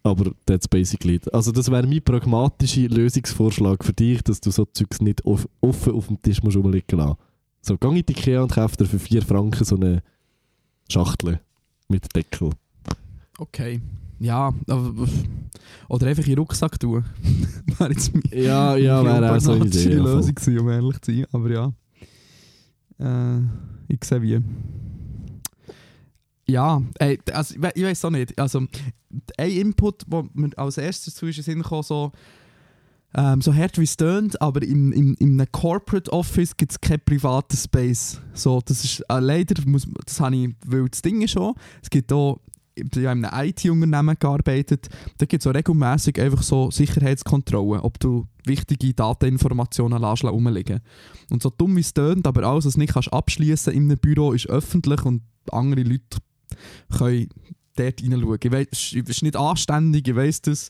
Aber 0.07 0.31
that's 0.45 0.67
basically 0.67 1.15
it. 1.15 1.33
Also 1.33 1.51
das 1.51 1.69
wäre 1.69 1.85
mein 1.85 2.01
pragmatischer 2.01 2.87
Lösungsvorschlag 2.87 3.83
für 3.83 3.93
dich, 3.93 4.21
dass 4.23 4.39
du 4.39 4.51
so 4.51 4.65
Zeugs 4.65 5.01
nicht 5.01 5.25
off 5.25 5.47
offen 5.61 5.93
auf 5.93 6.07
dem 6.07 6.21
Tisch 6.21 6.41
musst 6.41 6.55
rumliegen 6.55 6.97
lassen. 6.97 7.17
So, 7.61 7.77
geh 7.77 7.87
in 7.87 7.95
die 7.95 8.13
Ikea 8.13 8.41
und 8.41 8.51
kauf 8.51 8.77
dir 8.77 8.85
für 8.85 8.99
4 8.99 9.21
Franken 9.21 9.65
so 9.65 9.75
eine 9.75 10.01
Schachtel 10.89 11.41
mit 11.89 12.15
Deckel. 12.15 12.51
Okay. 13.37 13.81
Ja, 14.19 14.53
aber, 14.67 15.07
oder 15.89 16.07
einfach 16.07 16.23
in 16.23 16.31
den 16.31 16.39
Rucksack 16.39 16.79
tun. 16.79 17.03
wäre 17.77 17.91
jetzt 17.91 18.13
meine 18.13 18.43
Ja, 18.43 18.75
ja, 18.75 19.03
wäre 19.03 19.35
auch 19.35 19.39
so 19.39 19.51
eine 19.51 19.65
Idee. 19.65 19.95
Lösung 19.95 20.33
gewesen, 20.33 20.59
um 20.59 20.69
ehrlich 20.69 21.01
zu 21.01 21.11
sein. 21.11 21.25
Aber 21.31 21.51
ja. 21.51 21.73
Äh, 22.99 23.41
ich 23.89 24.03
sehe 24.03 24.21
wie. 24.21 24.41
Ja, 26.49 26.81
ey, 26.99 27.19
also, 27.33 27.55
ich 27.55 27.61
we- 27.61 27.71
ich 27.75 27.83
weiß 27.83 28.05
auch 28.05 28.09
nicht. 28.09 28.39
Also, 28.39 28.59
ein 29.37 29.51
Input, 29.51 30.03
der 30.11 30.25
mir 30.33 30.49
als 30.57 30.77
erstes 30.77 31.15
zu 31.15 31.25
den 31.25 31.43
Sinn 31.43 31.61
kam, 31.61 31.83
so, 31.83 32.11
ähm, 33.15 33.41
so 33.41 33.53
hart 33.53 33.77
wie 33.77 33.83
es 33.83 33.97
tönt, 33.97 34.41
aber 34.41 34.61
in, 34.61 34.91
in, 34.91 35.13
in 35.15 35.39
einem 35.39 35.51
Corporate 35.51 36.11
Office 36.11 36.55
gibt 36.55 36.71
es 36.73 36.79
keinen 36.81 37.01
privaten 37.03 37.57
Space. 37.57 38.21
So, 38.33 38.61
das 38.65 38.83
ist 38.83 39.01
äh, 39.09 39.19
leider, 39.19 39.61
muss, 39.65 39.87
das 40.05 40.19
habe 40.19 40.35
ich, 40.35 40.55
weil 40.65 40.87
das 40.89 41.01
Ding 41.01 41.21
ist 41.21 41.31
schon, 41.31 41.53
es 41.81 41.89
gibt 41.89 42.11
auch, 42.13 42.39
ich 42.75 42.83
habe 42.83 43.17
in 43.17 43.25
einem 43.25 43.47
IT-Unternehmen 43.49 44.15
gearbeitet, 44.19 44.87
da 45.17 45.25
gibt 45.25 45.41
es 45.43 45.47
auch 45.47 45.53
regelmäßig 45.55 46.19
einfach 46.21 46.43
so 46.43 46.69
Sicherheitskontrollen, 46.69 47.81
ob 47.81 47.99
du 47.99 48.27
wichtige 48.45 48.93
Dateninformationen 48.93 49.99
lässt 50.01 50.23
rumliegen. 50.23 50.81
Und 51.31 51.41
so 51.41 51.49
dumm 51.49 51.75
wie 51.75 51.81
es 51.81 51.93
tönt, 51.93 52.27
aber 52.27 52.43
alles, 52.43 52.65
was 52.65 52.73
du 52.73 52.79
nicht 52.79 52.93
kannst 52.93 53.11
abschließen 53.11 53.73
in 53.73 53.85
einem 53.85 53.97
Büro, 53.97 54.31
ist 54.33 54.47
öffentlich 54.47 55.03
und 55.05 55.23
andere 55.51 55.81
Leute 55.83 56.19
können 56.97 57.29
dort 57.75 57.99
hineinschauen. 57.99 58.39
Ich 58.43 58.51
weiss, 58.51 58.67
es 58.71 58.93
ist 58.93 59.23
nicht 59.23 59.35
anständig, 59.35 60.07
ich 60.07 60.15
weiß 60.15 60.41
das, 60.43 60.69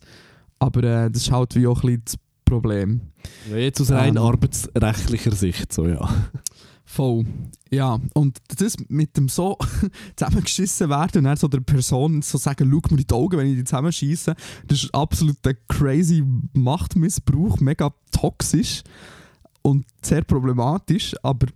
aber 0.60 0.84
äh, 0.84 1.12
das 1.12 1.24
ist 1.24 1.32
halt 1.32 1.56
wie 1.56 1.68
auch 1.68 1.84
ein 1.84 2.02
bisschen 2.02 2.04
das 2.06 2.16
Problem. 2.46 3.02
Ja, 3.50 3.58
Jetzt 3.58 3.82
aus 3.82 3.92
rein 3.92 4.16
Ähm. 4.16 4.24
arbeitsrechtlicher 4.24 5.34
Sicht, 5.34 5.74
so 5.74 5.88
ja. 5.88 6.08
Voll. 6.90 7.26
Ja, 7.70 8.00
und 8.14 8.38
das 8.58 8.78
mit 8.88 9.18
dem 9.18 9.28
so 9.28 9.58
zusammengeschissen 10.16 10.90
werden 10.90 11.18
und 11.20 11.24
dann 11.26 11.36
so 11.36 11.50
der 11.50 11.60
Person 11.60 12.22
so 12.22 12.38
sagen, 12.38 12.70
schau 12.72 12.96
mir 12.96 13.02
in 13.02 13.06
die 13.06 13.14
Augen, 13.14 13.38
wenn 13.38 13.48
ich 13.48 13.58
die 13.58 13.64
zusammenschieße, 13.66 14.34
das 14.68 14.84
ist 14.84 14.96
absolut 14.96 15.36
der 15.44 15.56
crazy 15.68 16.24
Machtmissbrauch, 16.54 17.60
mega 17.60 17.94
toxisch 18.12 18.84
und 19.64 19.86
sehr 20.02 20.24
problematisch, 20.24 21.14
aber 21.24 21.48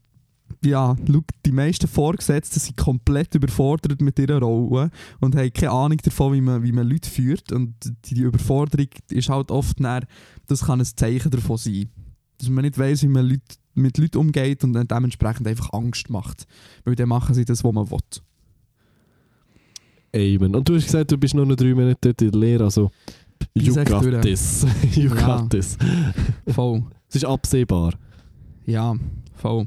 ja, 0.64 0.96
schau, 1.08 1.22
die 1.46 1.52
meisten 1.52 1.88
Vorgesetzten 1.88 2.60
sind 2.60 2.78
komplett 2.78 3.34
überfordert 3.36 4.00
mit 4.02 4.20
ihrer 4.20 4.40
Rolle 4.40 4.92
und 5.20 5.36
haben 5.36 5.52
keine 5.54 5.72
Ahnung 5.72 5.98
davon, 6.04 6.34
wie 6.34 6.42
man, 6.42 6.62
wie 6.64 6.72
man 6.72 6.88
Leute 6.88 7.10
führt 7.10 7.52
und 7.52 7.74
die, 8.06 8.14
die 8.14 8.22
Überforderung 8.22 8.88
ist 9.10 9.30
halt 9.30 9.50
oft 9.52 9.80
dann, 9.84 10.06
das 10.48 10.66
kann 10.66 10.80
ein 10.80 10.86
Zeichen 10.86 11.32
davon 11.32 11.58
sein. 11.58 11.90
Dass 12.38 12.50
man 12.50 12.64
nicht 12.64 12.78
weiss, 12.78 13.02
wie 13.04 13.08
man 13.08 13.28
Leute, 13.28 13.42
mit 13.74 13.98
Leuten 13.98 14.18
umgeht 14.18 14.64
und 14.64 14.74
dann 14.74 14.88
dementsprechend 14.88 15.48
einfach 15.48 15.72
Angst 15.74 16.10
macht. 16.10 16.46
Weil 16.84 16.96
dann 16.96 17.10
machen 17.10 17.34
sie 17.34 17.46
das, 17.46 17.64
was 17.64 17.74
man 17.74 17.90
will. 17.90 18.00
Amen. 20.14 20.56
Und 20.56 20.68
du 20.68 20.76
hast 20.76 20.86
gesagt, 20.86 21.12
du 21.12 21.18
bist 21.18 21.34
noch 21.34 21.46
drei 21.56 21.74
Monate 21.74 21.98
dort 22.02 22.22
in 22.22 22.32
der 22.32 22.40
Lehre, 22.40 22.64
also 22.66 22.92
you 23.56 23.74
got 23.74 24.22
this. 24.22 24.66
you 24.96 25.10
Ja. 25.16 25.38
got 25.38 25.50
this. 25.50 25.78
Voll. 26.48 26.84
Es 27.08 27.16
ist 27.16 27.26
absehbar. 27.26 27.94
Ja, 28.66 28.96
voll. 29.36 29.66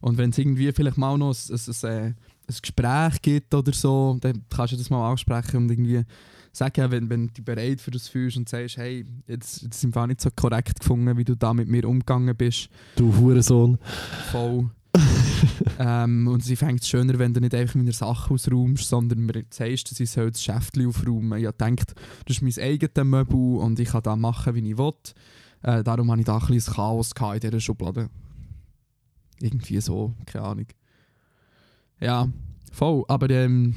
Und 0.00 0.18
wenn 0.18 0.30
es 0.30 0.38
irgendwie 0.38 0.72
vielleicht 0.72 0.98
mal 0.98 1.16
noch 1.16 1.34
ein, 1.34 1.54
ein, 1.58 1.90
ein, 1.90 2.04
ein 2.48 2.54
Gespräch 2.60 3.22
gibt 3.22 3.54
oder 3.54 3.72
so, 3.72 4.16
dann 4.20 4.44
kannst 4.50 4.72
du 4.72 4.76
das 4.76 4.90
mal 4.90 5.10
ansprechen 5.10 5.56
und 5.56 5.70
irgendwie 5.70 6.04
sagen, 6.52 6.90
wenn, 6.90 7.10
wenn 7.10 7.30
du 7.34 7.42
bereit 7.42 7.80
für 7.80 7.90
das 7.90 8.08
fühlst 8.08 8.36
und 8.36 8.48
sagst, 8.48 8.76
hey, 8.76 9.04
jetzt, 9.26 9.62
jetzt 9.62 9.80
sind 9.80 9.94
wir 9.94 10.06
nicht 10.06 10.20
so 10.20 10.30
korrekt 10.34 10.80
gefunden, 10.80 11.16
wie 11.16 11.24
du 11.24 11.36
da 11.36 11.52
mit 11.52 11.68
mir 11.68 11.88
umgegangen 11.88 12.34
bist. 12.36 12.68
Du 12.96 13.14
Hurensohn. 13.16 13.78
Voll. 14.30 14.70
ähm, 15.80 16.28
und 16.28 16.44
sie 16.44 16.54
fängt 16.54 16.80
es 16.80 16.88
schöner, 16.88 17.18
wenn 17.18 17.34
du 17.34 17.40
nicht 17.40 17.54
einfach 17.54 17.74
meine 17.74 17.92
Sachen 17.92 18.34
ausräumst, 18.34 18.88
sondern 18.88 19.26
mir 19.26 19.44
sagst, 19.50 19.90
dass 19.90 19.98
ich 19.98 20.10
soll 20.10 20.30
das 20.30 20.42
Schäftchen 20.42 20.86
aufräumen 20.86 21.42
Ich 21.42 21.50
denkt, 21.52 21.94
das 22.26 22.36
ist 22.36 22.42
mein 22.42 22.64
eigenes 22.64 23.04
Möbel 23.04 23.58
und 23.58 23.80
ich 23.80 23.88
kann 23.88 24.02
das 24.02 24.16
machen, 24.16 24.54
wie 24.54 24.70
ich 24.70 24.78
will. 24.78 24.92
Äh, 25.62 25.82
darum 25.82 26.10
hatte 26.10 26.20
ich 26.20 26.26
da 26.26 26.38
ein 26.38 26.46
bisschen 26.46 26.74
Chaos 26.74 27.10
in 27.34 27.40
dieser 27.40 27.60
Schublade. 27.60 28.08
Irgendwie 29.40 29.80
so, 29.80 30.14
keine 30.26 30.44
Ahnung. 30.44 30.66
Ja, 32.00 32.28
voll. 32.72 33.04
Aber 33.08 33.30
ähm, 33.30 33.74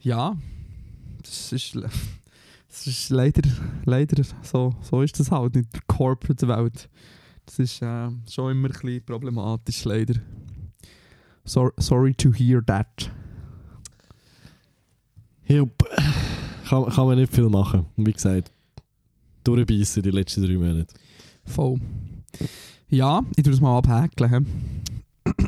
ja, 0.00 0.36
das 1.22 1.52
ist, 1.52 1.74
das 2.68 2.86
ist 2.86 3.10
leider, 3.10 3.42
leider 3.84 4.22
so, 4.42 4.74
so 4.82 5.02
ist 5.02 5.18
das 5.18 5.30
halt 5.30 5.56
in 5.56 5.66
der 5.72 5.80
Corporate-Welt. 5.86 6.88
Das 7.46 7.58
ist 7.58 7.82
äh, 7.82 8.10
schon 8.28 8.52
immer 8.52 8.68
ein 8.68 8.72
bisschen 8.72 9.04
problematisch, 9.04 9.84
leider. 9.84 10.14
So, 11.44 11.70
sorry 11.78 12.12
to 12.14 12.32
hear 12.32 12.64
that. 12.66 13.10
Jupp. 15.46 15.84
Kann, 16.68 16.86
kann 16.86 17.06
man 17.06 17.18
nicht 17.18 17.32
viel 17.32 17.48
machen. 17.48 17.86
Wie 17.96 18.12
gesagt, 18.12 18.50
durchbeissen 19.44 20.02
die 20.02 20.10
letzten 20.10 20.42
drei 20.42 20.54
Monate. 20.54 20.92
Voll. 21.44 21.78
Ja, 22.88 23.22
ich 23.36 23.42
tue 23.42 23.50
das 23.52 23.60
mal 23.60 23.76
abhäkeln. 23.78 24.30
hä? 24.30 24.38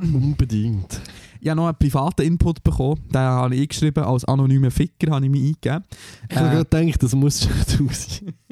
Unbedingt. 0.03 1.01
ich 1.41 1.49
habe 1.49 1.57
noch 1.61 1.69
einen 1.69 1.79
privaten 1.79 2.23
Input 2.23 2.63
bekommen. 2.65 3.01
Den 3.11 3.21
habe 3.21 3.55
ich 3.55 3.61
eingeschrieben, 3.63 4.03
als 4.05 4.25
anonymer 4.25 4.71
Ficker 4.73 5.13
habe 5.15 5.25
ich 5.25 5.31
mich 5.31 5.43
eingegeben. 5.45 5.85
Ich 6.29 6.37
habe 6.37 6.49
Äh, 6.49 6.51
gerade 6.65 6.85
gedacht, 6.87 7.01
das 7.03 7.15
muss 7.15 7.43
schon 7.45 7.89
sein. 7.91 8.35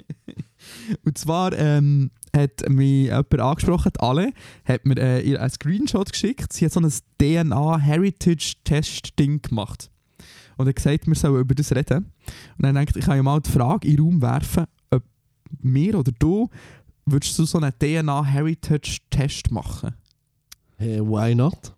Und 1.04 1.18
zwar 1.18 1.52
ähm, 1.58 2.10
hat 2.34 2.68
mich 2.68 3.06
jemand 3.06 3.40
angesprochen, 3.40 3.90
alle, 3.98 4.32
hat 4.64 4.84
mir 4.86 4.96
äh, 4.98 5.20
ihr 5.28 5.40
einen 5.40 5.50
Screenshot 5.50 6.10
geschickt. 6.12 6.52
Sie 6.52 6.64
hat 6.64 6.72
so 6.72 6.80
ein 6.80 6.92
DNA-Heritage-Test-Ding 7.20 9.42
gemacht. 9.42 9.90
Und 10.56 10.68
hat 10.68 10.76
gesagt, 10.76 11.06
wir 11.06 11.14
sollen 11.14 11.40
über 11.40 11.54
das 11.54 11.72
reden. 11.74 12.12
Und 12.56 12.64
dann 12.64 12.74
denkt, 12.76 12.96
ich 12.96 13.04
kann 13.04 13.16
ja 13.16 13.22
mal 13.22 13.40
die 13.40 13.50
Frage 13.50 13.86
in 13.88 13.96
den 13.96 14.04
Raum 14.04 14.22
werfen, 14.22 14.64
ob 14.90 15.02
mir 15.60 15.98
oder 15.98 16.12
du, 16.18 16.48
würdest 17.06 17.38
du 17.38 17.44
so 17.44 17.58
einen 17.58 17.72
DNA-Heritage-Test 17.78 19.50
machen? 19.50 19.94
Hey, 20.76 21.00
why 21.00 21.34
not? 21.34 21.74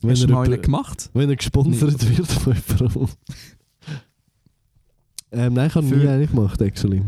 Wenn 0.00 0.10
Hast 0.10 0.22
du 0.22 0.28
er, 0.28 0.34
mal 0.34 0.44
einen 0.44 0.62
gemacht? 0.62 1.10
wenn 1.14 1.28
er 1.28 1.36
gesponsert 1.36 2.16
wird 2.16 2.26
von 2.28 2.54
jemandem. 2.54 3.08
ähm, 5.32 5.54
nein, 5.54 5.66
ich 5.66 5.74
habe 5.74 5.86
nie 5.86 6.06
einen 6.06 6.28
gemacht, 6.28 6.60
actually. 6.62 7.02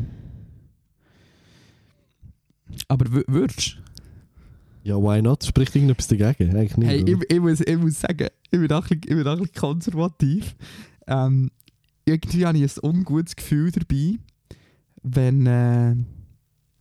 Aber 2.89 3.07
würdest 3.29 3.77
du? 3.77 3.91
Ja, 4.83 4.97
why 4.97 5.21
not? 5.21 5.45
Spricht 5.45 5.77
irgendetwas 5.77 6.09
dagegen? 6.09 6.57
Eigentlich 6.57 6.77
nicht. 6.79 6.89
Hey, 6.89 7.05
ich, 7.07 7.31
ich, 7.31 7.41
muss, 7.41 7.61
ich 7.61 7.77
muss 7.77 8.01
sagen, 8.01 8.29
ich 8.51 8.59
bin 8.59 8.73
auch 8.73 8.91
ein 8.91 9.01
bisschen, 9.01 9.25
bisschen 9.25 9.53
konservativ. 9.53 10.57
Ähm, 11.07 11.51
irgendwie 12.07 12.47
habe 12.47 12.59
ich 12.59 12.77
ein 12.77 12.91
ungutes 12.91 13.37
Gefühl 13.37 13.71
dabei, 13.71 14.19
wenn, 15.03 15.47
äh, 15.47 15.95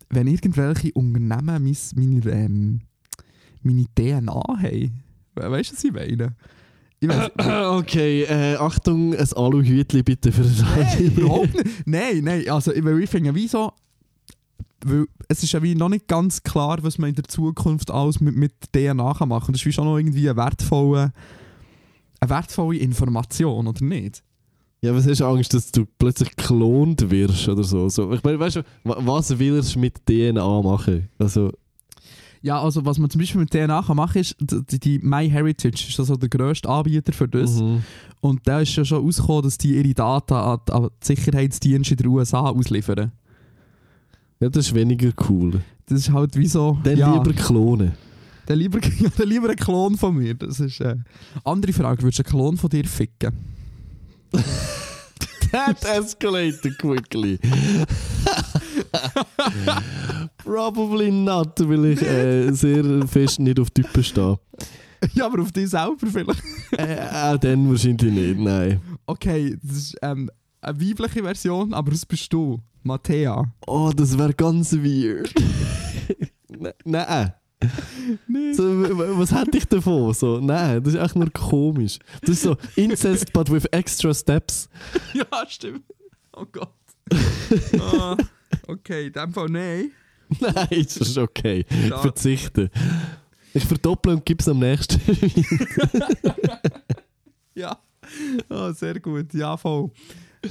wenn 0.09 0.27
irgendwelche 0.27 0.91
Unternehmen 0.93 1.63
mein, 1.63 1.77
meine, 1.95 2.31
ähm, 2.31 2.81
meine 3.61 3.85
DNA 3.95 4.33
haben. 4.33 5.03
We 5.35 5.51
weißt 5.51 5.71
du, 5.71 5.75
was 5.75 5.83
ich 5.83 5.93
meine? 5.93 6.35
Ich 6.99 7.07
weiss, 7.07 7.31
okay, 7.79 8.23
äh, 8.23 8.55
Achtung, 8.55 9.15
ein 9.15 9.33
Aluhütli 9.33 10.03
bitte 10.03 10.31
für 10.31 10.43
das 10.43 10.61
Nein, 10.61 11.05
überhaupt 11.15 11.53
nicht. 11.63 11.87
Nein, 11.87 12.23
nein, 12.23 12.49
also 12.49 12.73
ich, 12.73 12.83
weil 12.83 13.01
ich 13.01 13.09
finde, 13.09 13.33
wie 13.35 13.47
so, 13.47 13.71
weil 14.83 15.05
es 15.27 15.43
ist 15.43 15.51
ja 15.53 15.61
wie 15.61 15.75
noch 15.75 15.89
nicht 15.89 16.07
ganz 16.07 16.43
klar, 16.43 16.79
was 16.81 16.97
man 16.97 17.09
in 17.09 17.15
der 17.15 17.25
Zukunft 17.25 17.91
alles 17.91 18.19
mit, 18.19 18.35
mit 18.35 18.53
DNA 18.73 19.13
kann 19.13 19.29
machen 19.29 19.45
kann. 19.45 19.53
Das 19.53 19.61
ist 19.61 19.65
wie 19.65 19.71
schon 19.71 19.85
noch 19.85 19.97
irgendwie 19.97 20.29
eine 20.29 20.37
wertvolle, 20.37 21.13
eine 22.19 22.29
wertvolle 22.29 22.77
Information, 22.77 23.67
oder 23.67 23.83
nicht? 23.83 24.23
Ja, 24.81 24.95
was 24.95 25.05
hast 25.07 25.19
du 25.19 25.25
Angst, 25.25 25.53
dass 25.53 25.71
du 25.71 25.85
plötzlich 25.97 26.35
geklont 26.35 27.09
wirst 27.11 27.49
oder 27.49 27.63
so? 27.63 27.89
so 27.89 28.11
ich 28.13 28.23
meine, 28.23 28.39
weißt 28.39 28.57
du, 28.57 28.63
wa- 28.85 28.97
was 28.99 29.37
willst 29.37 29.75
du 29.75 29.79
mit 29.79 30.05
DNA 30.05 30.61
machen? 30.61 31.09
Also, 31.17 31.51
Ja, 32.41 32.61
also 32.61 32.85
was 32.85 32.97
man 32.97 33.09
zum 33.09 33.19
Beispiel 33.19 33.41
mit 33.41 33.51
DNA 33.51 33.81
kann 33.81 33.97
machen 33.97 34.19
ist, 34.21 34.37
die, 34.39 34.79
die 34.79 34.99
MyHeritage 34.99 35.89
ist 35.89 35.99
also 35.99 36.15
der 36.15 36.29
grösste 36.29 36.69
Anbieter 36.69 37.11
für 37.11 37.27
das. 37.27 37.59
mhm. 37.59 37.83
Und 38.21 38.47
da 38.47 38.61
ist 38.61 38.73
ja 38.75 38.85
schon 38.85 39.03
rausgekommen, 39.03 39.43
dass 39.43 39.57
die 39.57 39.75
ihre 39.75 39.93
Daten 39.93 40.33
an, 40.33 40.59
an 40.71 40.89
die 41.03 41.05
Sicherheitsdienste 41.07 41.95
in 41.95 41.97
den 41.97 42.07
USA 42.07 42.39
ausliefern. 42.41 43.11
ja, 44.39 44.49
das 44.49 44.67
ist 44.67 44.75
weniger 44.75 45.11
cool. 45.29 45.61
Das 45.87 45.99
ist 45.99 46.11
halt 46.13 46.37
wie 46.37 46.45
so... 46.47 46.77
Dann 46.83 46.97
ja, 46.97 47.13
lieber 47.13 47.33
klonen. 47.33 47.91
Dann 48.45 48.57
lieber, 48.59 48.79
ja, 48.81 49.09
dann 49.17 49.27
lieber 49.27 49.49
ein 49.49 49.55
Klon 49.57 49.97
von 49.97 50.15
mir. 50.15 50.35
Das 50.35 50.61
ist... 50.61 50.79
Äh. 50.79 50.95
Andere 51.43 51.73
Frage, 51.73 52.01
würdest 52.03 52.19
du 52.19 52.23
einen 52.23 52.29
Klon 52.31 52.55
von 52.57 52.69
dir 52.69 52.85
ficken? 52.85 53.33
That 55.51 55.83
escalated 55.83 56.77
quickly. 56.77 57.39
Probably 60.37 61.11
not, 61.11 61.59
weil 61.59 61.85
ich 61.85 62.01
äh, 62.01 62.51
sehr 62.51 63.07
fest 63.07 63.39
nicht 63.39 63.59
auf 63.59 63.71
Typen 63.71 64.03
stehe. 64.03 64.37
ja, 65.13 65.25
aber 65.25 65.41
auf 65.41 65.51
dich 65.51 65.69
selber 65.69 65.95
vielleicht. 66.11 66.43
Äh, 66.77 66.99
auch 67.11 67.37
dann 67.37 67.69
wahrscheinlich 67.69 68.11
nicht, 68.13 68.39
nein. 68.39 68.79
Okay, 69.07 69.57
das 69.63 69.77
ist 69.77 69.95
ähm, 70.01 70.29
eine 70.61 70.79
weibliche 70.79 71.23
Version, 71.23 71.73
aber 71.73 71.91
das 71.91 72.05
bist 72.05 72.31
du. 72.31 72.59
Mattea. 72.83 73.43
Oh, 73.67 73.91
das 73.95 74.17
wäre 74.17 74.33
ganz 74.33 74.73
weird. 74.73 75.33
Ne- 76.51 76.73
nein. 76.83 77.33
Nee. 78.27 78.53
So, 78.53 78.63
was 79.19 79.33
hätte 79.33 79.57
ich 79.57 79.65
davon? 79.65 80.13
So, 80.13 80.39
nein, 80.39 80.81
das 80.81 80.93
ist 80.93 81.01
echt 81.01 81.15
nur 81.15 81.29
komisch. 81.31 81.99
Das 82.21 82.29
ist 82.29 82.43
so 82.43 82.55
Incest, 82.75 83.33
but 83.33 83.51
with 83.51 83.65
extra 83.71 84.13
steps. 84.13 84.69
ja, 85.13 85.25
stimmt. 85.47 85.83
Oh 86.33 86.45
Gott. 86.51 86.73
Ah, 87.81 88.15
okay, 88.67 89.07
in 89.07 89.13
dem 89.13 89.33
Fall 89.33 89.47
nein. 89.49 89.91
Nein, 90.39 90.67
das 90.69 90.97
ist 90.97 91.17
okay. 91.17 91.65
Ich 91.69 91.93
verzichte. 91.95 92.69
Ich 93.53 93.65
verdopple 93.65 94.13
und 94.13 94.25
gebe 94.25 94.39
es 94.41 94.47
am 94.47 94.59
nächsten. 94.59 95.01
Ja. 97.55 97.77
Ah, 98.47 98.71
sehr 98.71 98.99
gut. 98.99 99.33
Ja, 99.33 99.57
voll. 99.57 99.91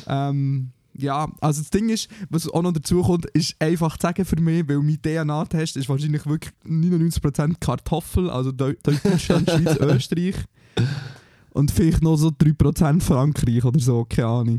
Ähm, 0.06 0.72
ja, 0.98 1.28
also 1.40 1.60
das 1.62 1.70
Ding 1.70 1.88
ist, 1.88 2.08
was 2.28 2.48
auch 2.50 2.62
noch 2.62 2.72
dazu 2.72 3.02
kommt, 3.02 3.26
ist 3.26 3.54
einfach 3.60 3.96
zu 3.96 4.02
sagen 4.06 4.24
für 4.24 4.40
mich, 4.40 4.68
weil 4.68 4.78
mein 4.80 5.00
DNA-Test 5.00 5.76
ist 5.76 5.88
wahrscheinlich 5.88 6.26
wirklich 6.26 6.52
99% 6.66 7.54
Kartoffel, 7.60 8.28
also 8.30 8.50
Deu- 8.50 8.76
Deutschland, 8.82 9.18
Schweiz, 9.50 9.76
Österreich. 9.80 10.34
Und 11.52 11.70
vielleicht 11.70 12.02
noch 12.02 12.16
so 12.16 12.28
3% 12.28 13.00
Frankreich 13.00 13.64
oder 13.64 13.80
so, 13.80 14.04
keine 14.08 14.28
Ahnung. 14.28 14.58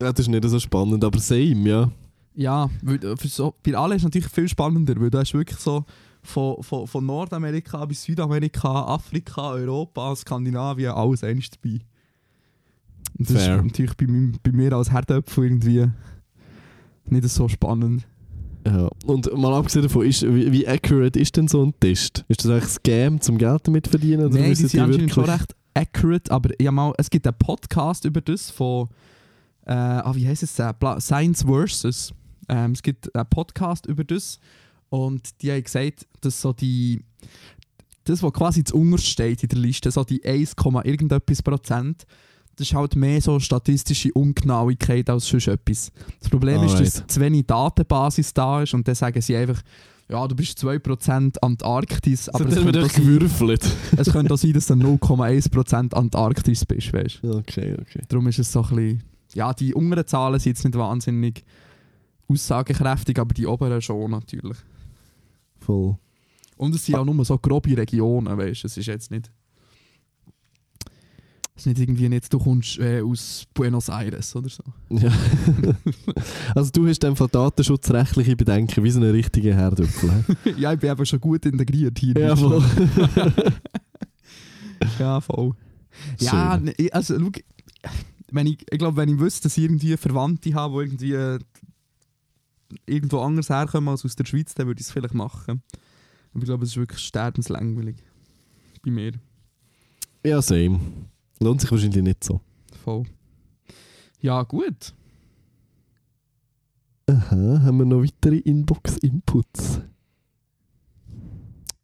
ja, 0.00 0.12
das 0.12 0.20
ist 0.20 0.28
nicht 0.28 0.44
so 0.48 0.58
spannend, 0.60 1.02
aber 1.04 1.18
same, 1.18 1.68
ja. 1.68 1.90
Ja, 2.34 2.70
äh, 2.86 3.16
für 3.16 3.28
so, 3.28 3.54
bei 3.64 3.74
allen 3.74 3.92
ist 3.92 4.02
es 4.02 4.04
natürlich 4.04 4.28
viel 4.28 4.48
spannender, 4.48 4.94
weil 5.00 5.10
du 5.10 5.18
hast 5.18 5.34
wirklich 5.34 5.58
so 5.58 5.84
von, 6.22 6.62
von, 6.62 6.86
von 6.86 7.04
Nordamerika 7.04 7.84
bis 7.84 8.02
Südamerika, 8.04 8.68
Afrika, 8.84 9.50
Europa, 9.50 10.14
Skandinavien, 10.14 10.92
alles 10.92 11.24
eins 11.24 11.48
dabei. 11.50 11.80
Und 13.16 13.30
das 13.30 13.44
Fair. 13.44 13.56
ist 13.56 13.64
natürlich 13.64 13.96
bei, 13.96 14.06
meinem, 14.06 14.32
bei 14.42 14.52
mir 14.52 14.72
als 14.72 14.90
Herdöpfel 14.90 15.44
irgendwie 15.44 15.86
nicht 17.06 17.28
so 17.28 17.48
spannend. 17.48 18.06
ja. 18.66 18.88
Und 19.06 19.32
mal 19.36 19.54
abgesehen 19.54 19.84
davon, 19.84 20.06
ist, 20.06 20.22
wie, 20.22 20.52
wie 20.52 20.68
accurate 20.68 21.18
ist 21.18 21.36
denn 21.36 21.48
so 21.48 21.64
ein 21.64 21.74
Test? 21.80 22.24
Ist 22.28 22.44
das 22.44 22.50
eigentlich 22.50 22.64
ein 22.64 22.68
Scam 22.68 23.20
zum 23.20 23.38
Geld 23.38 23.66
damit 23.66 23.88
verdienen? 23.88 24.26
Oder 24.26 24.38
Nein, 24.38 24.50
die 24.50 24.54
sind 24.56 24.80
anscheinend 24.80 25.12
schon 25.12 25.24
recht 25.24 25.54
accurate, 25.74 26.30
aber 26.30 26.50
ja, 26.60 26.72
mal, 26.72 26.92
es 26.98 27.08
gibt 27.08 27.26
einen 27.26 27.38
Podcast 27.38 28.04
über 28.04 28.20
das 28.20 28.50
von, 28.50 28.88
äh, 29.66 29.72
ah, 29.72 30.12
wie 30.14 30.26
heißt 30.26 30.42
es, 30.42 30.58
äh, 30.58 30.72
Science 30.98 31.44
Versus. 31.44 32.12
Ähm, 32.48 32.72
es 32.72 32.82
gibt 32.82 33.14
einen 33.14 33.28
Podcast 33.28 33.86
über 33.86 34.04
das 34.04 34.40
und 34.88 35.42
die 35.42 35.52
haben 35.52 35.62
gesagt, 35.62 36.06
dass 36.20 36.40
so 36.40 36.52
die, 36.52 37.04
das, 38.04 38.22
was 38.22 38.32
quasi 38.32 38.64
zu 38.64 38.76
unterst 38.76 39.06
steht 39.06 39.42
in 39.42 39.50
der 39.50 39.58
Liste, 39.58 39.90
so 39.90 40.02
die 40.02 40.24
1, 40.24 40.54
irgendetwas 40.84 41.42
Prozent, 41.42 42.06
das 42.58 42.66
ist 42.66 42.74
halt 42.74 42.96
mehr 42.96 43.20
so 43.20 43.38
statistische 43.38 44.12
Ungenauigkeit 44.12 45.08
als 45.08 45.28
sonst 45.28 45.46
etwas. 45.46 45.92
Das 46.18 46.28
Problem 46.28 46.64
ist, 46.64 46.72
dass 46.72 46.96
Alright. 46.96 47.10
zu 47.10 47.20
wenig 47.20 47.46
Datenbasis 47.46 48.34
da 48.34 48.62
ist 48.62 48.74
und 48.74 48.86
dann 48.88 48.96
sagen 48.96 49.20
sie 49.20 49.36
einfach, 49.36 49.62
ja, 50.08 50.26
du 50.26 50.34
bist 50.34 50.58
2% 50.58 51.38
Antarktis, 51.40 52.24
So, 52.24 52.32
aber 52.32 52.44
dann 52.46 52.58
es 52.58 52.64
könnte, 52.64 52.88
sein, 52.88 53.04
gewürfelt. 53.04 53.76
es 53.96 54.10
könnte 54.10 54.34
auch 54.34 54.38
sein, 54.38 54.52
dass 54.54 54.66
du 54.66 54.74
0,1% 54.74 55.94
Antarktis 55.94 56.64
bist, 56.64 56.92
weißt 56.92 57.20
du. 57.22 57.36
Okay, 57.36 57.76
okay. 57.80 58.02
Darum 58.08 58.26
ist 58.26 58.40
es 58.40 58.50
so 58.50 58.62
ein 58.62 58.68
bisschen, 58.74 59.04
ja, 59.34 59.54
die 59.54 59.72
unteren 59.72 60.06
Zahlen 60.06 60.40
sind 60.40 60.56
jetzt 60.56 60.64
nicht 60.64 60.76
wahnsinnig 60.76 61.44
aussagekräftig, 62.26 63.20
aber 63.20 63.34
die 63.34 63.46
oberen 63.46 63.80
schon 63.80 64.10
natürlich. 64.10 64.56
Voll. 65.60 65.96
Und 66.56 66.74
es 66.74 66.84
sind 66.84 66.96
auch 66.96 67.04
nur 67.04 67.24
so 67.24 67.38
grobe 67.38 67.76
Regionen, 67.76 68.36
weißt 68.36 68.64
du, 68.64 68.66
es 68.66 68.76
ist 68.76 68.86
jetzt 68.86 69.12
nicht... 69.12 69.30
Ist 71.58 71.66
nicht 71.66 71.80
irgendwie 71.80 72.08
nicht, 72.08 72.32
du 72.32 72.38
kommst 72.38 72.78
äh, 72.78 73.02
aus 73.02 73.44
Buenos 73.52 73.88
Aires 73.88 74.36
oder 74.36 74.48
so. 74.48 74.62
Ja. 74.90 75.10
also 76.54 76.70
du 76.70 76.86
hast 76.86 77.04
einfach 77.04 77.28
datenschutzrechtliche 77.28 78.36
Bedenken, 78.36 78.84
wie 78.84 78.90
so 78.92 79.00
ein 79.00 79.10
richtiger 79.10 79.54
Herdöpfel. 79.56 80.24
ja, 80.56 80.72
ich 80.72 80.78
bin 80.78 80.88
einfach 80.90 81.04
schon 81.04 81.20
gut 81.20 81.44
integriert 81.46 81.98
hier. 81.98 82.14
ja, 82.16 82.36
voll. 82.36 82.62
Ja, 85.00 85.20
voll. 85.20 85.52
Ja, 86.20 86.58
ne, 86.58 86.72
ich- 86.76 86.94
also 86.94 87.18
schau, 87.18 87.30
wenn 88.30 88.46
ich, 88.46 88.64
ich 88.70 88.78
glaube, 88.78 88.96
wenn 88.96 89.08
ich 89.08 89.18
wüsste, 89.18 89.44
dass 89.48 89.58
ich 89.58 89.64
irgendwie 89.64 89.96
Verwandte 89.96 90.54
habe, 90.54 90.84
die 90.86 91.08
irgendwie 91.08 91.12
äh, 91.14 91.38
irgendwo 92.86 93.18
anders 93.20 93.48
herkommen 93.50 93.88
als 93.88 94.04
aus 94.04 94.14
der 94.14 94.26
Schweiz, 94.26 94.54
dann 94.54 94.68
würde 94.68 94.80
ich 94.80 94.86
es 94.86 94.92
vielleicht 94.92 95.14
machen. 95.14 95.62
Aber 96.32 96.42
ich 96.42 96.44
glaube, 96.44 96.64
es 96.64 96.70
ist 96.70 96.76
wirklich 96.76 97.00
sterbenslangweilig. 97.00 97.96
Bei 98.84 98.92
mir. 98.92 99.12
Ja, 100.24 100.40
same. 100.40 100.78
Lohnt 101.40 101.60
sich 101.60 101.70
wahrscheinlich 101.70 102.02
nicht 102.02 102.24
so. 102.24 102.40
Voll. 102.84 103.04
Ja, 104.20 104.42
gut. 104.42 104.94
Aha, 107.06 107.62
haben 107.64 107.78
wir 107.78 107.86
noch 107.86 108.02
weitere 108.02 108.38
Inbox-Inputs? 108.38 109.80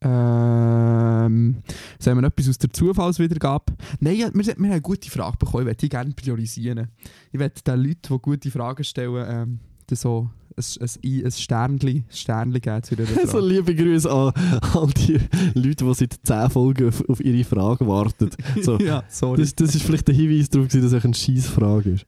Ähm, 0.06 1.62
sollen 1.98 2.20
wir 2.20 2.26
etwas 2.26 2.48
aus 2.50 2.58
der 2.58 2.70
Zufallswiedergabe? 2.70 3.72
Nein, 4.00 4.18
wir, 4.18 4.34
wir 4.34 4.54
haben 4.54 4.64
eine 4.64 4.80
gute 4.82 5.10
Frage 5.10 5.38
bekommen. 5.38 5.62
Ich 5.62 5.66
möchte 5.68 5.86
die 5.86 5.88
gerne 5.88 6.12
priorisieren. 6.12 6.88
Ich 7.32 7.38
möchte 7.38 7.62
den 7.62 7.80
Leuten, 7.80 8.14
die 8.14 8.18
gute 8.18 8.50
Fragen 8.50 8.84
stellen, 8.84 9.26
ähm, 9.26 9.60
das 9.86 10.02
so 10.02 10.28
ein, 10.56 10.88
ein, 11.04 11.24
ein 11.26 11.30
Sternli, 11.32 11.96
ein 11.98 12.04
Sternli 12.10 12.60
geben 12.60 12.82
zu 12.84 12.94
So 12.96 13.04
Frage. 13.26 13.46
liebe 13.46 13.74
Grüße 13.74 14.10
an, 14.10 14.32
an 14.74 14.92
die 14.96 15.18
Leute, 15.54 15.84
die 15.84 15.94
seit 15.94 16.18
10 16.22 16.50
Folgen 16.50 16.88
auf, 16.88 17.08
auf 17.08 17.20
ihre 17.24 17.44
Frage 17.44 17.86
warten. 17.86 18.30
So, 18.62 18.78
ja, 18.80 19.02
sorry. 19.08 19.40
das, 19.40 19.54
das 19.54 19.74
ist 19.74 19.82
vielleicht 19.82 20.08
der 20.08 20.14
Hinweis 20.14 20.48
darauf, 20.48 20.68
dass 20.68 20.76
es 20.82 20.92
eine 21.04 21.14
scheisse 21.14 21.50
Frage 21.50 21.90
ist. 21.90 22.06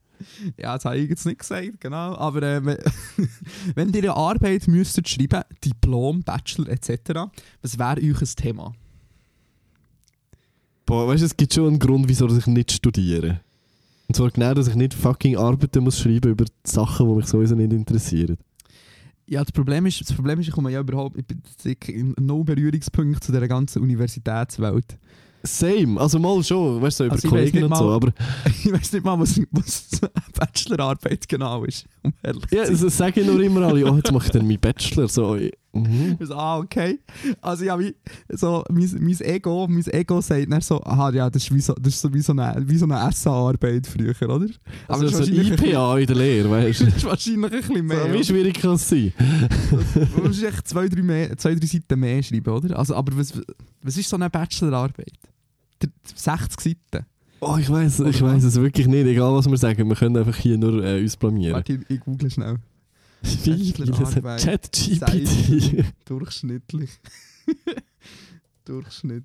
Ja, 0.57 0.73
das 0.75 0.85
habe 0.85 0.97
ich 0.97 1.09
jetzt 1.09 1.25
nicht 1.25 1.39
gesagt, 1.39 1.79
genau. 1.79 2.15
Aber 2.15 2.41
äh, 2.41 2.65
wenn- 2.65 2.77
wenn 3.75 3.89
ihr 3.93 4.01
eine 4.03 4.15
Arbeit 4.15 4.67
müsstet 4.67 5.07
schreiben, 5.07 5.41
Diplom, 5.63 6.23
Bachelor 6.23 6.69
etc., 6.69 7.29
was 7.61 7.77
wäre 7.77 7.97
euch 7.97 8.21
ein 8.21 8.27
Thema? 8.35 8.73
Boah, 10.85 11.07
weißt 11.07 11.21
du, 11.21 11.25
es 11.25 11.35
gibt 11.37 11.53
schon 11.53 11.67
einen 11.67 11.79
Grund, 11.79 12.07
wieso 12.07 12.27
ich 12.35 12.47
nicht 12.47 12.71
studiere. 12.71 13.41
Und 14.07 14.15
zwar 14.15 14.31
genau, 14.31 14.53
dass 14.53 14.67
ich 14.67 14.75
nicht 14.75 14.93
fucking 14.93 15.37
Arbeiten 15.37 15.83
muss 15.83 15.99
schreiben 15.99 16.31
über 16.31 16.45
Sachen, 16.63 17.09
die 17.09 17.15
mich 17.15 17.25
sowieso 17.27 17.55
nicht 17.55 17.73
interessieren. 17.73 18.37
Ja, 19.29 19.43
das 19.43 19.51
Problem 19.51 19.85
ist, 19.85 19.99
das 19.99 20.13
Problem 20.13 20.39
ist 20.39 20.47
ich 20.47 20.53
komme 20.53 20.71
ja 20.71 20.79
überhaupt 20.79 21.17
ich 21.17 21.25
bin 21.25 21.41
in 21.87 22.15
no 22.25 22.43
Berührungspunkt 22.43 23.21
zu 23.23 23.31
dieser 23.33 23.47
ganzen 23.47 23.81
Universitätswelt. 23.81 24.97
Same, 25.43 25.99
also 26.01 26.17
mal 26.19 26.41
schon, 26.43 26.81
weißt 26.81 26.99
du, 26.99 27.03
so 27.03 27.05
über 27.05 27.13
Also 27.15 27.29
Kollegen 27.29 27.63
und 27.65 27.75
so, 27.75 27.83
mal- 27.85 27.93
aber 27.95 28.13
ich 28.45 28.71
weiß 28.71 28.93
nicht 28.93 29.05
mal, 29.05 29.19
was, 29.19 29.39
was 29.51 29.87
Bachelorarbeit 30.33 31.27
genau 31.29 31.63
ist, 31.65 31.85
um 32.03 32.13
ehrlich 32.23 32.43
ja, 32.51 32.63
zu 32.65 32.75
sein. 32.75 32.85
das 32.85 32.97
sagen 32.97 33.25
nur 33.25 33.41
immer 33.41 33.61
alle, 33.61 33.85
oh, 33.89 33.95
jetzt 33.95 34.11
mache 34.11 34.25
ich 34.25 34.31
dann 34.31 34.47
meinen 34.47 34.59
Bachelor. 34.59 35.07
So, 35.07 35.35
ich- 35.35 35.53
mhm. 35.73 36.17
So, 36.21 36.35
ah, 36.35 36.57
okay. 36.57 36.99
Also 37.41 37.65
ja, 37.65 37.79
wie, 37.79 37.95
so, 38.29 38.63
mein, 38.69 38.89
mein, 38.99 39.19
Ego, 39.21 39.67
mein 39.69 39.85
Ego 39.87 40.21
sagt 40.21 40.51
dann 40.51 40.61
so, 40.61 40.83
aha, 40.83 41.11
ja, 41.11 41.29
das 41.29 41.43
ist 41.43 41.53
wie 41.53 41.59
so, 41.59 41.73
das 41.73 41.93
ist 41.95 42.01
so 42.01 42.13
wie 42.13 42.21
so 42.21 42.31
eine, 42.33 42.55
wie 42.67 42.77
so 42.77 42.85
eine 42.85 43.11
SA-Arbeit 43.11 43.87
früher, 43.87 44.13
oder? 44.29 44.47
Also 44.87 45.03
das 45.03 45.11
so 45.13 45.23
ist 45.23 45.29
wahrscheinlich 45.31 45.51
ein 45.61 45.69
IPA 45.69 45.97
in 45.99 46.07
der 46.07 46.15
Lehre, 46.15 46.49
weißt 46.51 46.79
du. 46.81 46.85
Das 46.85 46.95
ist 46.95 47.05
wahrscheinlich 47.05 47.51
ein 47.51 47.61
bisschen 47.61 47.85
mehr. 47.85 48.07
So, 48.07 48.13
wie 48.13 48.23
schwierig 48.23 48.59
kann 48.59 48.73
es 48.75 48.87
sein? 48.89 49.13
Du 50.15 50.23
musst 50.23 50.43
echt 50.43 50.67
zwei 50.67 50.87
drei, 50.87 51.01
mehr, 51.01 51.37
zwei, 51.37 51.55
drei 51.55 51.65
Seiten 51.67 51.99
mehr 51.99 52.23
schreiben, 52.23 52.49
oder? 52.53 52.77
Also, 52.77 52.95
aber 52.95 53.17
was, 53.17 53.33
was 53.81 53.97
ist 53.97 54.09
so 54.09 54.15
eine 54.15 54.29
Bachelorarbeit? 54.29 55.13
Der- 55.81 55.89
60 56.15 56.59
Seiten. 56.59 57.05
Oh, 57.39 57.55
ich 57.59 57.69
weiß, 57.69 57.99
ich 57.99 58.21
weiß 58.21 58.43
es 58.43 58.55
wirklich 58.55 58.87
nicht. 58.87 59.05
Egal 59.05 59.31
was 59.33 59.47
wir 59.47 59.57
sagen, 59.57 59.87
wir 59.87 59.95
können 59.95 60.17
einfach 60.17 60.35
hier 60.35 60.57
nur 60.57 60.83
äh, 60.83 60.99
uns 61.01 61.15
blamieren. 61.15 61.53
Warte, 61.53 61.73
ich, 61.73 61.79
ich 61.87 61.99
google 61.99 62.31
schnell. 62.31 62.57
Wie 63.21 63.71
Bachelorarbeit. 63.73 64.41
ChatGPT. 64.41 65.85
Durchschnittlich. 66.05 66.91
Durchschnitt. 68.65 69.23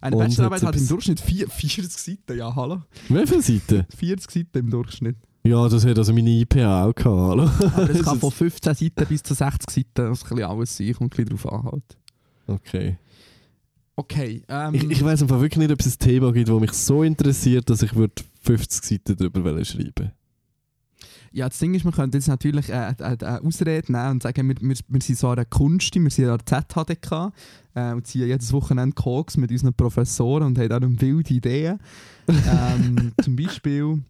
Eine 0.00 0.16
100 0.16 0.28
Bachelorarbeit 0.28 0.62
hat 0.62 0.76
im 0.76 0.88
Durchschnitt 0.88 1.20
vier, 1.20 1.48
40 1.48 1.92
Seiten. 1.92 2.38
Ja, 2.38 2.54
hallo. 2.54 2.82
Wie 3.08 3.26
viele 3.26 3.42
Seiten? 3.42 3.86
40 3.96 4.30
Seiten 4.30 4.58
im 4.58 4.70
Durchschnitt. 4.70 5.16
Ja, 5.42 5.68
das 5.68 5.84
hat 5.86 5.98
also 5.98 6.12
meine 6.12 6.30
IPA 6.30 6.84
auch 6.84 6.94
gehabt. 6.94 7.04
Hallo. 7.16 7.42
Aber 7.44 7.90
es 7.90 7.96
Das 7.98 8.02
kann 8.06 8.20
von 8.20 8.30
15 8.30 8.74
Seiten 8.74 9.06
bis 9.06 9.22
zu 9.22 9.34
60 9.34 9.70
Seiten 9.70 9.88
das 9.94 10.22
ein 10.24 10.28
bisschen 10.28 10.44
alles 10.44 10.76
sein. 10.76 10.92
Kommt 10.94 11.18
ein 11.18 11.24
bisschen 11.24 11.38
drauf 11.38 11.52
an. 11.52 11.64
Halt. 11.64 11.98
Okay. 12.46 12.98
Okay. 13.96 14.42
Ähm, 14.48 14.74
Ich, 14.74 14.84
ich 14.84 15.04
weiß 15.04 15.22
einfach 15.22 15.40
wirklich 15.40 15.58
nicht, 15.58 15.72
ob 15.72 15.80
es 15.80 15.94
ein 15.94 15.98
Thema 15.98 16.32
gibt, 16.32 16.48
das 16.48 16.60
mich 16.60 16.72
so 16.72 17.02
interessiert, 17.02 17.68
dass 17.70 17.82
ich 17.82 17.94
würde 17.94 18.22
50 18.42 18.84
Seiten 18.84 19.16
darüber 19.16 19.64
schreiben 19.64 20.12
Ja, 21.32 21.48
das 21.48 21.58
Ding 21.58 21.74
ist, 21.74 21.84
wir 21.84 21.92
können 21.92 22.10
jetzt 22.12 22.26
natürlich 22.26 22.72
eine, 22.72 22.98
eine, 22.98 23.20
eine 23.20 23.42
Ausrede 23.42 23.92
nehmen 23.92 24.10
und 24.12 24.22
sagen, 24.22 24.48
wir, 24.48 24.56
wir, 24.60 24.76
wir 24.88 25.00
sind 25.00 25.18
so 25.18 25.28
an 25.28 25.36
der 25.36 25.44
Kunst, 25.44 25.94
wir 25.94 26.10
sind 26.10 26.28
an 26.28 26.38
der 26.38 26.66
ZHDK 26.66 27.32
äh, 27.74 27.92
und 27.92 28.06
ziehen 28.06 28.26
jedes 28.26 28.52
Wochenende 28.52 28.94
Koks 28.94 29.36
mit 29.36 29.50
unseren 29.52 29.72
Professoren 29.72 30.42
und 30.42 30.58
haben 30.58 30.68
dann 30.68 31.00
wilde 31.00 31.32
Ideen. 31.32 31.78
ähm, 32.28 33.12
zum 33.22 33.36
Beispiel, 33.36 34.02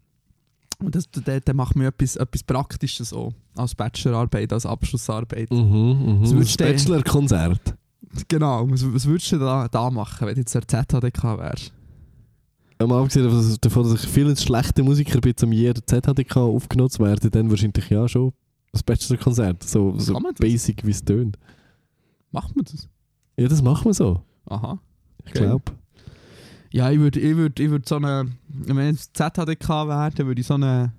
und 0.79 0.95
das, 0.95 1.09
da, 1.11 1.39
da 1.39 1.53
machen 1.53 1.79
wir 1.79 1.89
etwas, 1.89 2.15
etwas 2.15 2.43
Praktisches 2.43 3.09
so, 3.09 3.33
als 3.55 3.75
Bachelorarbeit, 3.75 4.51
als 4.51 4.65
Abschlussarbeit. 4.65 5.51
Mhm, 5.51 6.21
mhm. 6.21 6.39
Das 6.39 6.57
Bachelor-Konzert. 6.57 7.75
Genau, 8.27 8.69
was, 8.69 8.83
was 8.93 9.05
würdest 9.05 9.31
du 9.31 9.37
da, 9.37 9.67
da 9.67 9.91
machen, 9.91 10.27
wenn 10.27 10.33
du 10.33 10.41
jetzt 10.41 10.55
der 10.55 10.67
ZHDK 10.67 11.37
wärst? 11.37 11.71
Mal 12.87 13.01
abgesehen 13.01 13.57
davon, 13.61 13.83
dass 13.83 14.03
ich 14.03 14.09
viel 14.09 14.27
ein 14.29 14.37
schlechter 14.37 14.83
Musiker 14.83 15.19
bin, 15.19 15.35
um 15.43 15.51
jeder 15.51 15.85
ZHDK 15.85 16.37
aufgenommen 16.37 16.89
zu 16.89 17.03
werden, 17.03 17.31
dann 17.31 17.49
wahrscheinlich 17.49 17.89
ja 17.89 18.07
schon 18.07 18.33
das 18.71 18.83
Bachelor-Konzert. 18.83 19.63
So, 19.63 19.97
so 19.97 20.17
basic, 20.39 20.85
wie 20.85 20.91
es 20.91 21.03
tönt. 21.03 21.37
Macht 22.31 22.55
man 22.55 22.65
das? 22.65 22.87
Ja, 23.37 23.47
das 23.47 23.61
machen 23.61 23.85
wir 23.85 23.93
so. 23.93 24.21
Aha. 24.45 24.79
Ich 25.25 25.33
glaube. 25.33 25.63
Ja, 26.71 26.89
ich 26.89 26.99
würde 26.99 27.19
ich 27.19 27.35
würd, 27.35 27.59
ich 27.59 27.69
würd 27.69 27.87
so 27.87 27.97
eine. 27.97 28.31
Wenn 28.47 28.95
ich 28.95 29.11
ZHDK 29.13 29.69
wäre, 29.87 30.11
dann 30.15 30.27
würde 30.27 30.41
ich 30.41 30.47
so 30.47 30.53
eine. 30.53 30.93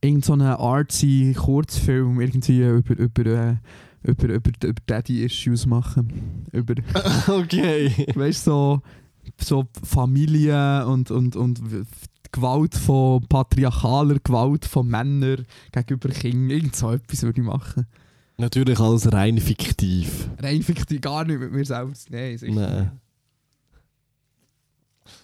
Irgend 0.00 0.24
so 0.24 0.34
einen 0.34 0.42
artsy 0.42 1.34
Kurzfilm 1.36 2.20
irgendwie 2.20 2.62
über, 2.62 2.98
über, 2.98 3.26
äh, 3.26 3.56
über, 4.02 4.28
über, 4.28 4.50
über 4.62 4.82
Daddy-Issues 4.86 5.66
machen. 5.66 6.44
Über, 6.52 6.74
okay. 7.28 7.90
weißt 8.14 8.46
du, 8.46 8.50
so, 8.50 8.82
so 9.40 9.66
Familie 9.82 10.86
und, 10.86 11.10
und, 11.10 11.36
und 11.36 11.60
Gewalt 12.32 12.74
von 12.74 13.26
patriarchaler 13.28 14.18
Gewalt 14.18 14.64
von 14.64 14.88
Männern 14.88 15.46
gegenüber 15.72 16.08
Kindern. 16.08 16.50
Irgend 16.50 16.76
so 16.76 16.90
etwas 16.90 17.22
würde 17.22 17.40
ich 17.40 17.46
machen. 17.46 17.86
Natürlich 18.36 18.80
alles 18.80 19.12
rein 19.12 19.38
fiktiv. 19.38 20.28
Rein 20.38 20.62
fiktiv, 20.62 21.00
gar 21.00 21.24
nicht 21.24 21.38
mit 21.38 21.52
mir 21.52 21.64
selbst. 21.64 22.10
Nein, 22.10 22.36
sicher 22.36 22.52
nicht. 22.52 22.90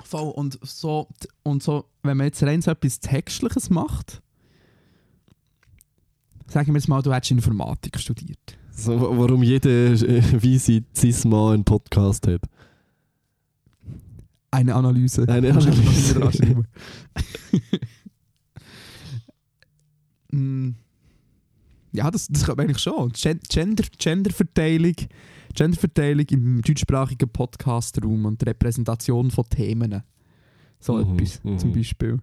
Voll, 0.05 0.31
und 0.31 0.59
so, 0.63 1.09
und 1.43 1.63
so, 1.63 1.87
wenn 2.03 2.17
man 2.17 2.27
jetzt 2.27 2.43
rein 2.43 2.63
so 2.63 2.71
etwas 2.71 3.01
Textliches 3.01 3.71
macht, 3.71 4.21
sagen 6.47 6.69
wir 6.69 6.75
jetzt 6.79 6.89
mal, 6.89 7.01
du 7.03 7.13
hättest 7.13 7.31
Informatik 7.33 7.99
studiert. 7.99 8.39
So, 8.73 9.01
wa- 9.01 9.09
warum 9.11 9.43
jeder 9.43 9.71
äh, 9.71 10.23
weise 10.43 10.83
Cis-Mann 10.95 11.55
einen 11.55 11.65
Podcast 11.65 12.27
hat. 12.27 12.43
Eine 14.51 14.75
Analyse. 14.75 15.29
Eine 15.29 15.51
Analyse. 15.51 16.21
Mm. 20.33 20.77
ja, 21.93 22.09
das, 22.09 22.29
das 22.29 22.47
man 22.57 22.61
eigentlich 22.61 22.79
schon. 22.79 23.11
Gen 23.11 23.41
Gender, 23.49 23.85
Genderverteilung, 23.99 24.95
Genderverteilung 25.55 26.27
im 26.31 26.63
deutschsprachigen 26.63 27.29
Podcast-Raum 27.29 28.27
und 28.27 28.47
Repräsentation 28.47 29.31
von 29.33 29.45
Themen. 29.49 30.03
So 30.79 30.97
Mhm, 30.97 31.15
etwas 31.19 31.43
mhm. 31.43 31.59
zum 31.59 31.73
Beispiel. 31.73 32.19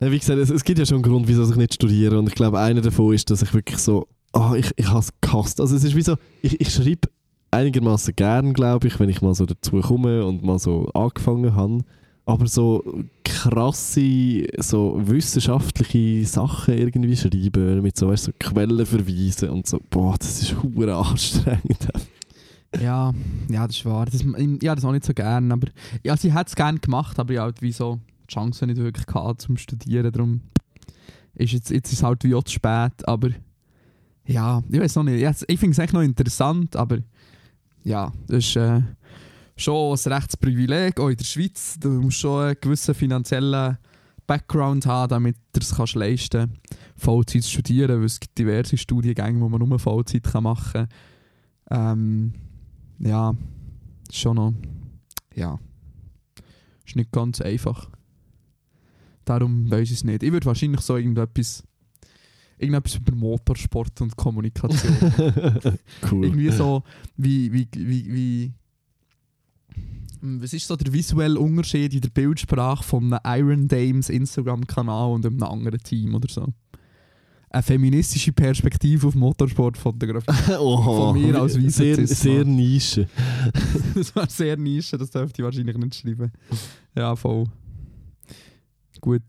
Ja, 0.00 0.10
wie 0.12 0.18
gesagt, 0.18 0.38
es, 0.38 0.50
es 0.50 0.62
gibt 0.62 0.78
ja 0.78 0.86
schon 0.86 0.96
einen 0.96 1.04
Grund, 1.04 1.26
wieso 1.26 1.48
ich 1.48 1.56
nicht 1.56 1.74
studiere. 1.74 2.18
Und 2.18 2.28
ich 2.28 2.34
glaube, 2.34 2.60
einer 2.60 2.82
davon 2.82 3.14
ist, 3.14 3.30
dass 3.30 3.42
ich 3.42 3.52
wirklich 3.52 3.78
so, 3.78 4.06
ah, 4.32 4.54
ich, 4.54 4.70
ich 4.76 4.88
habe 4.88 5.00
es 5.00 5.10
gehasst. 5.20 5.60
Also 5.60 5.74
es 5.74 5.84
ist 5.84 5.96
wie 5.96 6.02
so, 6.02 6.16
ich, 6.42 6.60
ich 6.60 6.72
schreibe 6.72 7.08
einigermaßen 7.56 8.14
gern, 8.14 8.52
glaube 8.52 8.88
ich, 8.88 9.00
wenn 9.00 9.08
ich 9.08 9.22
mal 9.22 9.34
so 9.34 9.46
dazu 9.46 9.80
komme 9.80 10.24
und 10.24 10.44
mal 10.44 10.58
so 10.58 10.86
angefangen 10.94 11.54
habe. 11.54 11.80
Aber 12.28 12.48
so 12.48 12.82
krasse, 13.24 14.46
so 14.58 15.00
wissenschaftliche 15.06 16.26
Sachen 16.26 16.76
irgendwie 16.76 17.16
schreiben, 17.16 17.82
mit 17.82 17.96
so, 17.96 18.08
weißt, 18.08 18.24
so 18.24 18.32
Quellen 18.38 18.84
verweisen 18.84 19.50
und 19.50 19.66
so, 19.66 19.80
boah, 19.90 20.16
das 20.18 20.42
ist 20.42 20.62
hure 20.62 20.94
anstrengend. 20.94 21.88
Ja, 22.82 23.14
ja, 23.48 23.66
das 23.66 23.76
ist 23.76 23.86
wahr. 23.86 24.04
Das, 24.04 24.22
ja, 24.60 24.74
das 24.74 24.84
auch 24.84 24.92
nicht 24.92 25.06
so 25.06 25.14
gern. 25.14 25.50
Aber, 25.50 25.68
ja, 26.02 26.14
sie 26.16 26.34
hat 26.34 26.48
es 26.48 26.56
gerne 26.56 26.78
gemacht, 26.78 27.18
aber 27.18 27.32
ich 27.32 27.38
halt 27.38 27.62
wie 27.62 27.72
so 27.72 28.00
die 28.28 28.34
Chance 28.34 28.66
nicht 28.66 28.76
wirklich 28.76 29.06
gehabt 29.06 29.40
zum 29.40 29.56
Studieren. 29.56 30.12
Darum 30.12 30.40
ist 31.34 31.52
jetzt, 31.52 31.70
jetzt 31.70 31.92
ist 31.92 32.02
halt 32.02 32.22
wie 32.24 32.34
auch 32.34 32.42
zu 32.42 32.54
spät. 32.54 33.06
Aber 33.06 33.30
ja, 34.26 34.62
ich 34.68 34.80
weiß 34.80 34.96
noch 34.96 35.04
nicht. 35.04 35.44
Ich 35.46 35.58
finde 35.58 35.72
es 35.72 35.78
echt 35.78 35.92
noch 35.92 36.02
interessant, 36.02 36.76
aber 36.76 36.98
ja, 37.86 38.12
das 38.26 38.38
ist 38.38 38.56
äh, 38.56 38.82
schon 39.56 39.96
ein 39.96 40.12
Rechtsprivileg, 40.12 40.98
auch 40.98 41.08
in 41.08 41.16
der 41.16 41.24
Schweiz. 41.24 41.78
Du 41.78 41.88
musst 41.88 42.18
schon 42.18 42.42
einen 42.42 42.56
gewissen 42.60 42.96
finanziellen 42.96 43.78
Background 44.26 44.86
haben, 44.86 45.08
damit 45.08 45.36
du 45.52 45.60
es 45.60 45.72
kannst 45.72 45.94
leisten 45.94 46.58
Vollzeit 46.96 47.44
zu 47.44 47.50
studieren, 47.50 48.00
weil 48.00 48.06
es 48.06 48.18
gibt 48.18 48.36
diverse 48.36 48.76
Studiengänge, 48.76 49.40
wo 49.40 49.48
man 49.48 49.60
nur 49.60 49.78
Vollzeit 49.78 50.24
machen 50.34 50.72
kann. 50.72 50.88
Ähm, 51.70 52.32
ja, 52.98 53.34
schon 54.10 54.34
noch. 54.34 54.54
Ja. 55.36 55.60
Ist 56.84 56.96
nicht 56.96 57.12
ganz 57.12 57.40
einfach. 57.40 57.88
Darum 59.24 59.70
weiß 59.70 59.90
ich 59.90 59.98
es 59.98 60.04
nicht. 60.04 60.24
Ich 60.24 60.32
würde 60.32 60.46
wahrscheinlich 60.46 60.80
so 60.80 60.96
irgendetwas. 60.96 61.62
Irgendetwas 62.58 62.96
über 62.96 63.14
Motorsport 63.14 64.00
und 64.00 64.16
Kommunikation. 64.16 64.96
cool. 66.10 66.24
Irgendwie 66.24 66.50
so, 66.50 66.82
wie, 67.16 67.52
wie, 67.52 67.68
wie, 67.72 68.12
wie. 68.14 68.52
Hm, 70.20 70.42
Was 70.42 70.52
ist 70.52 70.66
so 70.66 70.76
der 70.76 70.92
visuelle 70.92 71.38
Unterschied 71.38 71.92
in 71.92 72.00
der 72.00 72.08
Bildsprache 72.08 72.82
von 72.82 73.12
einem 73.12 73.20
Iron 73.24 73.68
Dames 73.68 74.08
Instagram-Kanal 74.08 75.10
und 75.10 75.26
einem 75.26 75.42
anderen 75.42 75.80
Team 75.80 76.14
oder 76.14 76.28
so? 76.32 76.46
Eine 77.50 77.62
feministische 77.62 78.32
Perspektive 78.32 79.06
auf 79.06 79.14
Motorsportfotografie. 79.14 80.52
Oha, 80.58 81.12
Von 81.12 81.20
mir 81.22 81.40
als 81.40 81.56
weiser 81.56 81.70
sehr, 81.70 82.06
sehr 82.06 82.44
Nische. 82.44 83.08
das 83.94 84.14
war 84.16 84.28
sehr 84.28 84.56
Nische, 84.56 84.98
das 84.98 85.10
dürfte 85.10 85.42
ich 85.42 85.44
wahrscheinlich 85.44 85.76
nicht 85.76 85.94
schreiben. 85.94 86.32
Ja, 86.94 87.14
voll. 87.14 87.44
Gut. 89.00 89.22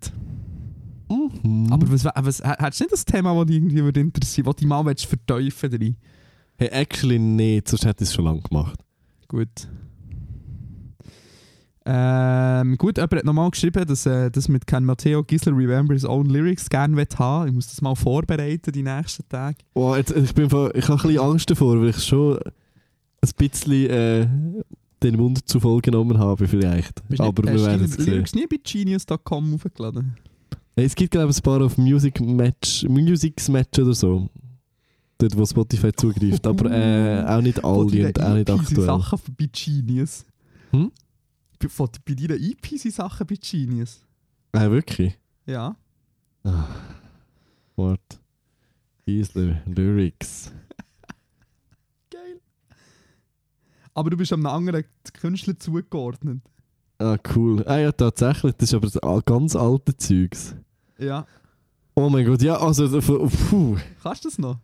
Mhm. 1.09 1.67
Aber 1.71 1.89
was, 1.91 2.05
was, 2.05 2.41
hättest 2.43 2.79
du 2.79 2.83
nicht 2.83 2.91
das 2.93 3.05
Thema, 3.05 3.35
das 3.35 3.45
dich 3.47 3.55
irgendwie 3.57 3.83
würde 3.83 3.99
interessieren 3.99 4.45
das 4.45 4.55
du 4.55 4.67
mal 4.67 4.85
willst 4.85 5.05
verteufeln 5.05 5.71
drin? 5.71 5.95
hey, 6.59 6.69
actually 6.69 7.19
nicht, 7.19 7.67
sonst 7.67 7.85
hätte 7.85 8.03
ich 8.03 8.09
es 8.09 8.15
schon 8.15 8.25
lange 8.25 8.41
gemacht. 8.41 8.79
Gut. 9.27 9.67
Ähm, 11.89 12.77
gut, 12.77 12.97
jemand 12.97 13.13
hat 13.13 13.23
nochmal 13.23 13.49
geschrieben, 13.49 13.85
dass 13.87 14.05
äh, 14.05 14.29
das 14.29 14.49
mit 14.49 14.67
Ken 14.67 14.83
Matteo 14.83 15.23
Gisler 15.23 15.55
Remember 15.55 15.93
His 15.93 16.03
Own 16.03 16.25
Lyrics 16.25 16.67
gerne 16.69 17.01
haben 17.17 17.47
Ich 17.47 17.53
muss 17.53 17.67
das 17.67 17.81
mal 17.81 17.95
vorbereiten 17.95 18.73
die 18.73 18.83
nächsten 18.83 19.23
Tage. 19.29 19.57
Oh, 19.73 19.95
jetzt, 19.95 20.11
ich 20.11 20.33
bin 20.33 20.49
voll- 20.49 20.71
ich 20.75 20.83
habe 20.89 20.99
ein 21.01 21.07
bisschen 21.07 21.19
Angst 21.23 21.49
davor, 21.49 21.79
weil 21.79 21.89
ich 21.89 22.03
schon 22.03 22.39
ein 22.39 23.29
bisschen 23.37 23.89
äh, 23.89 24.27
den 25.01 25.15
Mund 25.15 25.47
zu 25.47 25.61
voll 25.61 25.79
genommen 25.79 26.17
habe 26.17 26.45
vielleicht. 26.47 27.07
Bist 27.07 27.21
Aber 27.21 27.43
nicht, 27.43 27.53
wir 27.53 27.53
hast 27.53 27.61
du 27.61 27.67
werden 27.67 27.85
es 27.85 27.93
sehen. 27.93 28.05
Lyrics 28.13 28.35
nie 28.35 28.47
bei 28.47 28.57
genius.com 28.61 29.53
aufgeladen? 29.55 30.17
Es 30.79 30.93
gibt 30.93 31.09
glaube 31.09 31.31
ich 31.31 31.37
ein 31.37 31.41
paar 31.41 31.61
auf 31.63 31.75
Music 31.79 32.21
Match, 32.21 32.83
Musics 32.83 33.49
Match 33.49 33.79
oder 33.79 33.95
so. 33.95 34.29
Dort, 35.17 35.35
wo 35.35 35.43
Spotify 35.43 35.91
zugreift. 35.91 36.45
Aber 36.45 36.69
äh, 36.71 37.23
auch 37.27 37.41
nicht 37.41 37.63
alle 37.63 37.79
und 37.79 38.21
auch 38.21 38.35
nicht 38.35 38.47
sind 38.47 38.59
aktuell. 38.59 38.85
Sachen 38.85 39.19
bei 39.35 39.49
Genius. 39.51 40.23
Hm? 40.69 40.91
Bei, 41.57 41.67
von, 41.67 41.89
bei 42.05 42.13
deinen 42.13 42.39
EP 42.39 42.77
sind 42.77 42.93
Sachen 42.93 43.25
bei 43.25 43.35
Genius. 43.41 44.01
Ah, 44.51 44.69
wirklich? 44.69 45.17
Ja. 45.47 45.75
Ah. 46.43 46.67
What? 47.75 48.19
Easler 49.07 49.63
Lyrics. 49.65 50.51
Geil. 52.11 52.39
Aber 53.95 54.11
du 54.11 54.17
bist 54.17 54.31
einem 54.31 54.45
anderen 54.45 54.83
Künstler 55.13 55.57
zugeordnet. 55.57 56.41
Ah, 56.99 57.17
cool. 57.35 57.63
Ah 57.65 57.79
ja, 57.79 57.91
tatsächlich. 57.91 58.53
Das 58.57 58.69
ist 58.69 58.75
aber 58.75 58.87
das 58.87 59.25
ganz 59.25 59.55
alte 59.55 59.97
Zeugs. 59.97 60.55
Ja. 60.99 61.25
Oh 61.95 62.09
mein 62.09 62.25
Gott, 62.25 62.41
ja, 62.41 62.57
also, 62.57 62.87
puh. 62.99 63.75
Kannst 64.03 64.23
du 64.23 64.29
das 64.29 64.37
noch? 64.37 64.57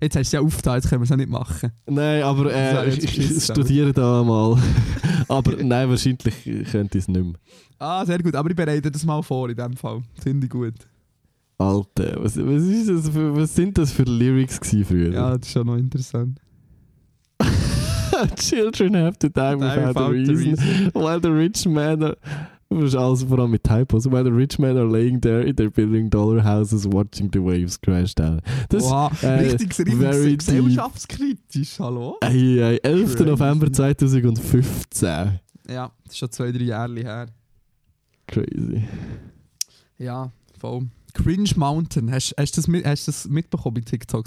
Jetzt 0.00 0.14
hast 0.14 0.32
du 0.32 0.36
es 0.36 0.40
ja 0.40 0.40
aufgetan, 0.40 0.74
jetzt 0.76 0.88
können 0.88 1.00
wir 1.00 1.04
es 1.04 1.10
ja 1.10 1.16
nicht 1.16 1.28
machen. 1.28 1.72
Nein, 1.86 2.22
aber 2.22 2.52
äh, 2.52 2.88
ich, 2.88 3.18
ich 3.18 3.44
studiere 3.44 3.92
da 3.92 4.22
mal. 4.22 4.56
aber 5.28 5.56
nein, 5.56 5.88
wahrscheinlich 5.88 6.44
könnte 6.70 6.98
ich 6.98 7.04
es 7.04 7.08
nicht 7.08 7.24
mehr. 7.24 7.34
Ah, 7.78 8.06
sehr 8.06 8.18
gut. 8.18 8.34
Aber 8.36 8.48
ich 8.48 8.56
bereite 8.56 8.90
das 8.90 9.04
mal 9.04 9.22
vor 9.22 9.48
in 9.48 9.56
dem 9.56 9.76
Fall. 9.76 10.02
Finde 10.22 10.46
ich 10.46 10.50
gut. 10.50 10.74
Alter, 11.58 12.22
was, 12.22 12.36
was, 12.36 12.62
ist 12.62 12.88
das 12.88 13.08
für, 13.08 13.34
was 13.34 13.54
sind 13.54 13.76
das 13.76 13.90
für 13.90 14.04
Lyrics 14.04 14.60
früher? 14.86 15.12
Ja, 15.12 15.36
das 15.36 15.48
ist 15.48 15.52
schon 15.52 15.66
noch 15.66 15.76
interessant. 15.76 16.40
Children 18.36 18.94
have 18.96 19.18
to 19.18 19.28
die 19.28 19.56
without 19.58 20.00
a 20.00 20.08
reason, 20.08 20.90
while 20.94 21.20
the 21.20 21.28
rich 21.28 21.66
men 21.66 22.02
are... 22.02 22.16
Das 22.70 22.84
ist 22.84 22.96
alles 22.96 23.22
vor 23.22 23.38
allem 23.38 23.52
mit 23.52 23.64
Typos. 23.64 24.04
While 24.10 24.24
the 24.24 24.30
rich 24.30 24.58
men 24.58 24.76
are 24.76 24.86
laying 24.86 25.20
there 25.20 25.42
in 25.42 25.56
their 25.56 25.70
building 25.70 26.10
dollar 26.10 26.44
houses 26.44 26.86
watching 26.86 27.30
the 27.32 27.42
waves 27.42 27.80
crash 27.80 28.14
down. 28.14 28.42
Das 28.68 28.84
wow, 28.84 29.10
äh, 29.22 29.26
richtig, 29.26 29.74
very 29.74 30.32
richtig 30.32 30.38
gesellschaftskritisch, 30.38 31.78
hallo? 31.78 32.18
Ey, 32.20 32.60
ey, 32.60 32.78
11. 32.82 33.14
Crazy. 33.14 33.24
November 33.24 33.72
2015. 33.72 35.40
Ja, 35.70 35.90
das 36.04 36.12
ist 36.12 36.18
schon 36.18 36.30
zwei, 36.30 36.52
drei 36.52 36.64
Jahre 36.64 37.00
her. 37.00 37.26
Crazy. 38.26 38.82
Ja, 39.96 40.30
voll. 40.58 40.88
Cringe 41.14 41.50
Mountain, 41.56 42.10
hast, 42.12 42.34
hast, 42.38 42.56
du 42.56 42.60
das, 42.60 42.68
mit, 42.68 42.84
hast 42.84 43.08
du 43.08 43.12
das 43.12 43.28
mitbekommen 43.28 43.74
bei 43.74 43.80
TikTok? 43.80 44.26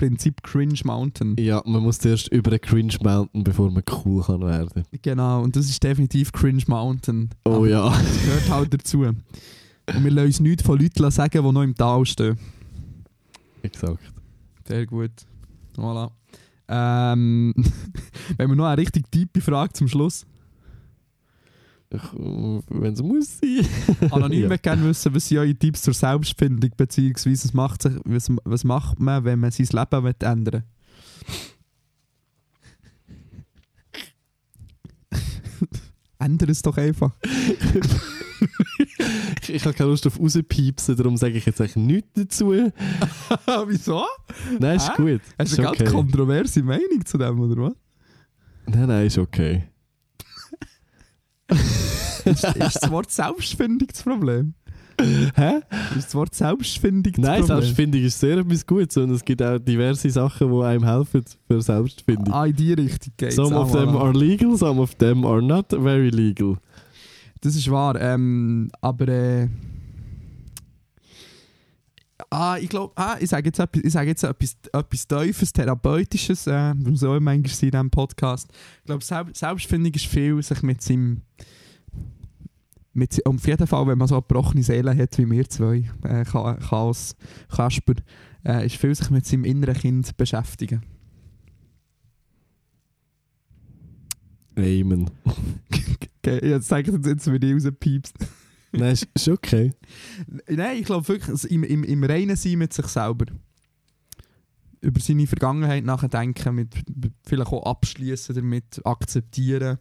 Prinzip 0.00 0.42
Cringe 0.42 0.80
Mountain. 0.84 1.36
Ja, 1.38 1.62
man 1.66 1.82
muss 1.82 1.98
zuerst 1.98 2.28
über 2.28 2.50
einen 2.52 2.60
Cringe 2.62 2.94
mountain, 3.02 3.44
bevor 3.44 3.70
man 3.70 3.82
cool 4.02 4.22
kann 4.22 4.40
werden. 4.40 4.84
Genau, 5.02 5.42
und 5.42 5.54
das 5.54 5.68
ist 5.68 5.82
definitiv 5.82 6.32
Cringe 6.32 6.62
Mountain. 6.68 7.28
Oh 7.44 7.56
Aber 7.56 7.68
ja. 7.68 7.90
Das 7.90 8.22
gehört 8.22 8.48
halt 8.48 8.72
dazu. 8.72 9.00
Und 9.00 9.22
wir 9.86 10.10
lassen 10.10 10.26
uns 10.26 10.40
nichts 10.40 10.62
von 10.62 10.78
Leuten 10.78 11.10
sagen, 11.10 11.44
die 11.44 11.52
noch 11.52 11.62
im 11.62 11.74
Tal 11.74 12.06
stehen. 12.06 12.38
Exakt. 13.60 14.00
Sehr 14.66 14.86
gut. 14.86 15.10
Voilà. 15.76 16.10
Ähm, 16.66 17.52
wenn 18.38 18.48
wir 18.48 18.56
noch 18.56 18.68
eine 18.68 18.80
richtig 18.80 19.10
tiefe 19.10 19.42
Frage 19.42 19.74
zum 19.74 19.86
Schluss. 19.86 20.24
Wenn 21.90 22.92
es 22.92 23.02
muss 23.02 23.38
sein. 23.40 23.66
Anonym 24.12 24.48
Ja. 24.48 24.56
gerne 24.56 24.84
wissen, 24.84 25.12
was 25.12 25.26
sind 25.26 25.38
eure 25.38 25.54
Tipps 25.54 25.82
zur 25.82 25.92
Selbstfindung, 25.94 26.70
beziehungsweise 26.76 27.44
was 27.48 27.52
macht, 27.52 27.82
sich, 27.82 27.92
was, 28.04 28.28
was 28.44 28.62
macht 28.64 29.00
man, 29.00 29.24
wenn 29.24 29.40
man 29.40 29.50
sein 29.50 29.66
Leben 29.72 30.04
will 30.04 30.14
ändern 30.20 30.62
Ändere 36.20 36.52
es 36.52 36.62
doch 36.62 36.76
einfach. 36.76 37.12
ich, 39.42 39.50
ich 39.54 39.64
habe 39.64 39.74
keine 39.74 39.90
Lust 39.90 40.06
auf 40.06 40.20
rauspiepsen, 40.20 40.94
darum 40.96 41.16
sage 41.16 41.38
ich 41.38 41.46
jetzt 41.46 41.60
eigentlich 41.60 41.76
nichts 41.76 42.10
dazu. 42.14 42.50
Wieso? 43.66 44.04
Nein, 44.58 44.76
ist 44.76 44.90
Hä? 44.90 45.02
gut. 45.02 45.20
Hast 45.38 45.50
Ist 45.50 45.58
du 45.58 45.62
eine 45.62 45.70
ganz 45.76 45.80
okay. 45.80 45.90
kontroverse 45.90 46.62
Meinung 46.62 47.04
zu 47.04 47.18
dem, 47.18 47.40
oder 47.40 47.62
was? 47.62 47.72
Nein, 48.66 48.86
nein, 48.86 49.06
ist 49.06 49.18
okay. 49.18 49.64
Ist, 52.30 52.44
ist 52.44 52.82
das 52.82 52.90
Wort 52.90 53.10
Selbstfindung 53.10 53.88
das 53.88 54.02
Problem? 54.02 54.54
Hä? 55.34 55.60
Ist 55.96 56.08
das 56.08 56.14
Wort 56.14 56.34
Selbstfindung 56.34 57.12
das 57.14 57.22
Nein, 57.22 57.40
Problem? 57.40 57.62
Selbstfindung 57.62 58.02
ist 58.02 58.20
sehr 58.20 58.38
etwas 58.38 58.66
Gutes 58.66 58.96
und 58.96 59.10
es 59.10 59.24
gibt 59.24 59.42
auch 59.42 59.58
diverse 59.58 60.10
Sachen, 60.10 60.52
die 60.52 60.62
einem 60.62 60.84
helfen 60.84 61.24
für 61.46 61.62
Selbstfindung. 61.62 62.34
Ah, 62.34 62.46
in 62.46 62.56
die 62.56 62.72
Richtung 62.72 63.12
geht 63.16 63.32
Some 63.32 63.56
of 63.56 63.72
them 63.72 63.96
are 63.96 64.12
legal, 64.12 64.56
some 64.56 64.80
of 64.80 64.94
them 64.96 65.24
are 65.24 65.42
not 65.42 65.66
very 65.70 66.10
legal. 66.10 66.56
Das 67.40 67.56
ist 67.56 67.70
wahr. 67.70 67.98
Ähm, 67.98 68.70
aber 68.82 69.08
äh, 69.08 69.48
ah, 72.28 72.58
ich 72.60 72.68
glaube, 72.68 72.92
ah, 72.96 73.16
ich 73.18 73.30
sage 73.30 73.48
jetzt 73.48 73.58
etwas, 73.58 73.82
ich 73.82 73.92
sage 73.92 74.10
jetzt 74.10 74.22
etwas, 74.22 74.56
etwas 74.72 75.08
Teufels, 75.08 75.52
Therapeutisches, 75.52 76.46
äh, 76.46 76.74
so 76.92 77.08
manchmal 77.20 77.34
in 77.36 77.42
diesem 77.42 77.90
Podcast. 77.90 78.48
Ich 78.80 78.84
glaube, 78.84 79.04
Selb 79.04 79.36
Selbstfindung 79.36 79.92
ist 79.94 80.06
viel, 80.06 80.42
sich 80.42 80.62
mit 80.62 80.82
seinem 80.82 81.22
mit, 83.00 83.26
auf 83.26 83.46
jeden 83.46 83.66
Fall, 83.66 83.86
wenn 83.88 83.98
man 83.98 84.06
so 84.08 84.14
eine 84.14 84.22
gebrochene 84.22 84.62
Seele 84.62 84.96
hat 84.96 85.18
wie 85.18 85.28
wir 85.30 85.48
zwei, 85.48 85.90
äh, 86.04 86.24
Cha- 86.24 86.54
Chaos, 86.54 87.16
Kasper, 87.48 87.94
äh, 88.44 88.66
ist 88.66 88.76
viel 88.76 88.94
sich 88.94 89.10
mit 89.10 89.26
seinem 89.26 89.44
inneren 89.44 89.74
Kind 89.74 90.16
beschäftigen. 90.16 90.82
Amen. 94.56 95.10
Okay, 96.22 96.46
jetzt 96.50 96.68
sage 96.68 96.90
ich 96.90 96.94
jetzt, 96.94 97.06
jetzt 97.06 97.32
wieder 97.32 97.50
rauspiepst. 97.54 98.14
Nein, 98.72 98.92
ist, 98.92 99.08
ist 99.14 99.28
okay. 99.28 99.72
Nein, 100.50 100.76
ich 100.78 100.84
glaube 100.84 101.08
wirklich, 101.08 101.50
im, 101.50 101.64
im, 101.64 101.82
im 101.82 102.04
Reinen 102.04 102.36
sein 102.36 102.58
mit 102.58 102.74
sich 102.74 102.84
selber. 102.88 103.24
Über 104.82 105.00
seine 105.00 105.26
Vergangenheit 105.26 105.82
nachdenken, 105.86 106.54
mit, 106.56 106.74
vielleicht 107.24 107.50
auch 107.50 107.64
abschließen 107.64 108.34
damit, 108.34 108.82
akzeptieren, 108.84 109.78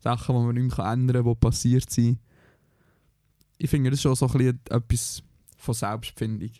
Sachen, 0.00 0.34
die 0.34 0.42
man 0.46 0.54
nicht 0.54 0.78
mehr 0.78 0.86
ändern 0.92 1.24
kann, 1.24 1.34
die 1.34 1.38
passiert 1.40 1.90
sind. 1.90 2.18
Ich 3.62 3.70
finde 3.70 3.90
das 3.90 4.02
schon 4.02 4.16
so 4.16 4.26
ein 4.26 4.32
bisschen 4.32 4.60
etwas 4.70 5.22
von 5.56 5.74
Selbstfindung. 5.74 6.50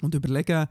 Und 0.00 0.14
überlegen, 0.14 0.66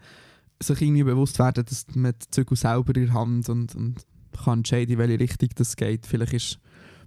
sich 0.62 0.82
irgendwie 0.82 1.04
bewusst 1.04 1.40
werden, 1.40 1.64
dass 1.64 1.86
man 1.96 2.12
die 2.12 2.30
Zügel 2.30 2.58
selber 2.58 2.94
in 2.94 3.06
der 3.06 3.14
Hand 3.14 3.48
und, 3.48 3.74
und 3.74 4.06
kann 4.44 4.60
entscheiden, 4.60 4.94
in 4.94 4.98
welche 4.98 5.20
Richtung 5.20 5.50
das 5.56 5.78
geht. 5.78 6.06
Vielleicht 6.06 6.34
ist, 6.34 6.60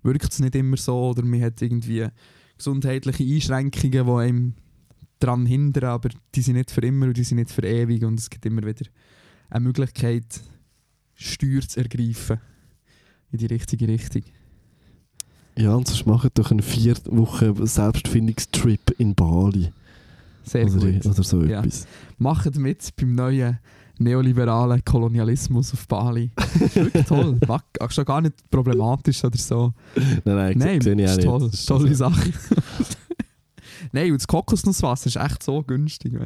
wirkt 0.02 0.32
es 0.32 0.38
nicht 0.38 0.54
immer 0.54 0.78
so 0.78 1.10
oder 1.10 1.22
man 1.22 1.42
hat 1.42 1.60
irgendwie 1.60 2.08
gesundheitliche 2.56 3.22
Einschränkungen, 3.22 4.06
die 4.06 4.12
einem 4.12 4.54
daran 5.18 5.44
hindern, 5.44 5.90
aber 5.90 6.08
die 6.34 6.40
sind 6.42 6.56
nicht 6.56 6.70
für 6.70 6.80
immer 6.80 7.08
und 7.08 7.16
die 7.18 7.24
sind 7.24 7.36
nicht 7.36 7.50
für 7.50 7.66
ewig 7.66 8.02
und 8.02 8.18
es 8.18 8.30
gibt 8.30 8.46
immer 8.46 8.62
wieder 8.62 8.86
eine 9.50 9.64
Möglichkeit, 9.64 10.40
Steuer 11.14 11.60
zu 11.60 11.80
ergreifen 11.80 12.40
in 13.30 13.38
die 13.38 13.46
richtige 13.46 13.86
Richtung. 13.88 14.22
Ja, 15.56 15.74
und 15.74 15.86
sonst 15.86 16.06
macht 16.06 16.38
doch 16.38 16.50
einen 16.50 16.62
vier 16.62 16.96
Wochen 17.06 17.66
Selbstfindungstrip 17.66 18.94
in 18.98 19.14
Bali. 19.14 19.70
Sehr 20.44 20.66
oder, 20.66 20.90
gut. 20.92 21.06
oder 21.06 21.22
so 21.22 21.42
Ja. 21.44 21.60
etwas. 21.60 21.86
Macht 22.18 22.56
mit 22.56 22.96
beim 22.96 23.14
neuen 23.14 23.58
neoliberalen 23.98 24.82
Kolonialismus 24.84 25.72
auf 25.74 25.86
Bali. 25.86 26.30
ist 26.60 26.74
wirklich 26.76 27.06
toll. 27.06 27.38
Auch 27.78 27.90
schon 27.90 28.04
gar 28.04 28.20
nicht 28.20 28.34
problematisch 28.50 29.22
oder 29.24 29.38
so. 29.38 29.72
Nein, 29.94 30.14
nein, 30.24 30.58
Nein, 30.58 30.80
sehe 30.80 30.94
ich 30.94 31.08
auch 31.10 31.16
nicht. 31.16 31.24
toll. 31.26 31.40
Das 31.40 31.54
ist 31.54 31.66
Tolle 31.66 31.88
so. 31.94 32.08
Sache. 32.08 32.32
Nein, 33.92 34.10
und 34.12 34.20
das 34.20 34.26
Kokosnusswasser 34.26 35.06
ist 35.08 35.16
echt 35.16 35.42
so 35.42 35.62
günstig. 35.62 36.14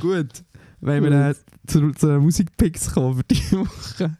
Gut, 0.00 0.28
wenn 0.80 1.02
wir 1.04 1.30
äh, 1.30 1.34
zu, 1.66 1.90
zu 1.92 2.06
den 2.06 2.18
Musikpicks 2.22 2.92
kommen 2.92 3.16
für 3.16 3.24
diese 3.24 3.58
Woche. 3.60 4.16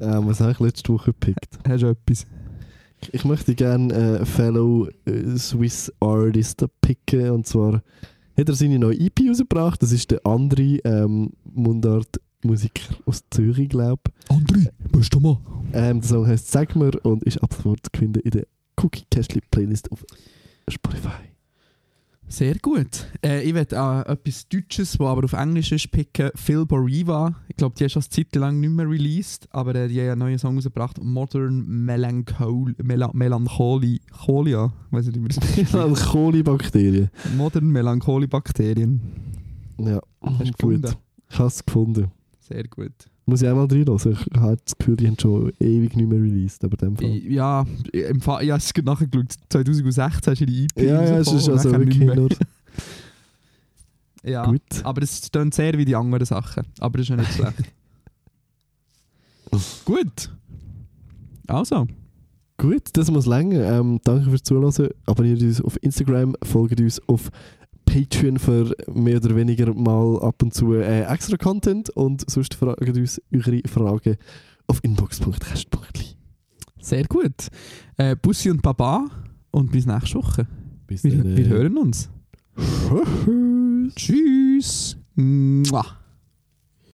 Ähm, 0.00 0.26
was 0.26 0.40
habe 0.40 0.52
ich 0.52 0.60
letzte 0.60 0.92
Woche 0.92 1.12
gepickt? 1.12 1.58
Hast 1.68 1.82
du 1.82 1.88
etwas? 1.88 2.26
Ich 3.12 3.24
möchte 3.24 3.54
gerne 3.54 3.94
äh, 4.20 4.24
Fellow 4.26 4.88
äh, 5.06 5.36
Swiss 5.38 5.92
Artist 6.00 6.64
picken. 6.80 7.30
Und 7.30 7.46
zwar 7.46 7.82
hat 8.36 8.48
er 8.48 8.54
seine 8.54 8.78
neue 8.78 8.98
EP 8.98 9.20
rausgebracht. 9.28 9.82
Das 9.82 9.92
ist 9.92 10.10
der 10.10 10.24
andere 10.26 10.78
ähm, 10.84 11.32
Mundart 11.44 12.20
Musiker 12.42 12.94
aus 13.04 13.22
Zürich, 13.30 13.68
glaube 13.68 14.00
André, 14.30 14.70
bist 14.92 15.12
du 15.14 15.20
mal? 15.20 15.38
ähm, 15.74 16.00
Der 16.00 16.08
Song 16.08 16.26
heißt 16.26 16.50
Sag 16.50 16.74
mir 16.74 16.92
und 17.04 17.22
ist 17.24 17.36
ab 17.42 17.52
sofort 17.52 17.80
zu 17.82 17.98
finden 17.98 18.20
in 18.20 18.30
der 18.30 18.46
Cookie 18.82 19.04
Cashly 19.10 19.42
Playlist 19.50 19.92
auf 19.92 20.02
Spotify. 20.68 21.29
Sehr 22.32 22.54
gut. 22.60 23.08
Äh, 23.24 23.42
ich 23.42 23.54
werde 23.54 23.74
äh, 23.74 24.12
etwas 24.12 24.48
Deutsches, 24.48 24.92
das 24.92 25.00
aber 25.00 25.24
auf 25.24 25.32
Englisch 25.32 25.72
ist, 25.72 25.90
picken. 25.90 26.30
Phil 26.36 26.64
Boriva. 26.64 27.34
Ich 27.48 27.56
glaube, 27.56 27.74
die 27.76 27.84
ist 27.84 27.92
schon 27.92 28.02
eine 28.02 28.08
Zeit 28.08 28.36
lang 28.36 28.60
nicht 28.60 28.70
mehr 28.70 28.88
released, 28.88 29.48
aber 29.50 29.74
äh, 29.74 29.88
die 29.88 30.00
haben 30.00 30.10
einen 30.10 30.18
neuen 30.20 30.38
Song 30.38 30.54
rausgebracht. 30.54 31.02
Modern 31.02 31.66
Melanchol 31.66 32.76
Mela 32.82 33.10
Melancholy. 33.12 34.00
Cholia. 34.24 34.72
Weiß 34.92 35.06
nicht, 35.06 35.16
wie 35.16 35.20
man 35.20 35.28
das 35.30 35.36
spricht. 35.50 35.74
Alkoholibakterien. 35.74 37.10
Modern 37.36 37.66
Melancholy 37.66 38.28
Bakterien. 38.28 39.00
Ja, 39.78 40.00
Hast 40.22 40.40
du 40.40 40.44
gut. 40.44 40.56
gefunden? 40.56 40.94
Ich 41.30 41.38
habe 41.38 41.48
es 41.48 41.66
gefunden. 41.66 42.10
Sehr 42.38 42.64
gut. 42.68 42.92
Muss 43.26 43.42
ich 43.42 43.48
auch 43.48 43.54
mal 43.54 43.66
reinlassen. 43.66 44.12
Ich 44.12 44.40
habe 44.40 44.56
das 44.64 44.76
Gefühl, 44.76 44.96
die 44.96 45.06
haben 45.06 45.18
schon 45.18 45.52
ewig 45.60 45.94
nicht 45.94 46.08
mehr 46.08 46.20
released, 46.20 46.64
aber 46.64 46.76
dem 46.76 46.96
Fall. 46.96 47.08
Ja, 47.08 47.64
im 47.92 48.20
Fall, 48.20 48.46
habe 48.48 48.58
es 48.58 48.72
gerade 48.72 48.86
nachgeschaut. 48.86 49.34
2016 49.50 50.32
ist 50.32 50.40
die 50.40 50.64
EP 50.64 50.76
Ja, 50.76 51.02
ja, 51.02 51.18
es 51.18 51.32
ist 51.32 51.48
also 51.48 51.68
nachher 51.68 51.80
wirklich 51.80 52.14
nur 52.14 52.28
Ja, 54.22 54.44
gut. 54.44 54.62
aber 54.84 55.02
es 55.02 55.30
klingt 55.30 55.54
sehr 55.54 55.78
wie 55.78 55.84
die 55.84 55.96
anderen 55.96 56.24
Sachen. 56.24 56.66
Aber 56.78 56.98
das 56.98 57.04
ist 57.04 57.08
ja 57.10 57.16
nicht 57.16 57.32
schlecht. 57.32 57.72
gut. 59.84 60.30
Also, 61.46 61.86
Gut, 62.60 62.90
das 62.92 63.10
muss 63.10 63.24
länger. 63.24 63.78
Ähm, 63.78 64.00
danke 64.04 64.28
fürs 64.28 64.42
Zuhören. 64.42 64.90
Abonniert 65.06 65.40
uns 65.40 65.62
auf 65.62 65.82
Instagram, 65.82 66.36
folgt 66.42 66.78
uns 66.78 67.00
auf 67.08 67.30
Patreon 67.90 68.38
für 68.38 68.74
mehr 68.92 69.16
oder 69.16 69.34
weniger 69.34 69.74
mal 69.74 70.20
ab 70.22 70.42
und 70.42 70.54
zu 70.54 70.74
äh, 70.74 71.02
extra 71.02 71.36
Content 71.36 71.90
und 71.90 72.28
sonst 72.30 72.54
fragt 72.54 72.80
uns 72.80 73.20
eure 73.34 73.60
Fragen 73.66 74.16
auf 74.68 74.78
inbox.cast.li. 74.84 76.04
sehr 76.80 77.04
gut. 77.06 77.48
Äh, 77.96 78.14
Bussi 78.14 78.50
und 78.50 78.62
Baba 78.62 79.06
und 79.50 79.72
bis 79.72 79.86
nächste 79.86 80.14
Woche. 80.18 80.46
Bis 80.86 81.02
Wir, 81.02 81.16
dann. 81.16 81.36
wir 81.36 81.48
hören 81.48 81.76
uns. 81.78 82.08
Tschüss. 83.94 83.94
Tschüss. 83.96 84.96
Mua. 85.16 85.99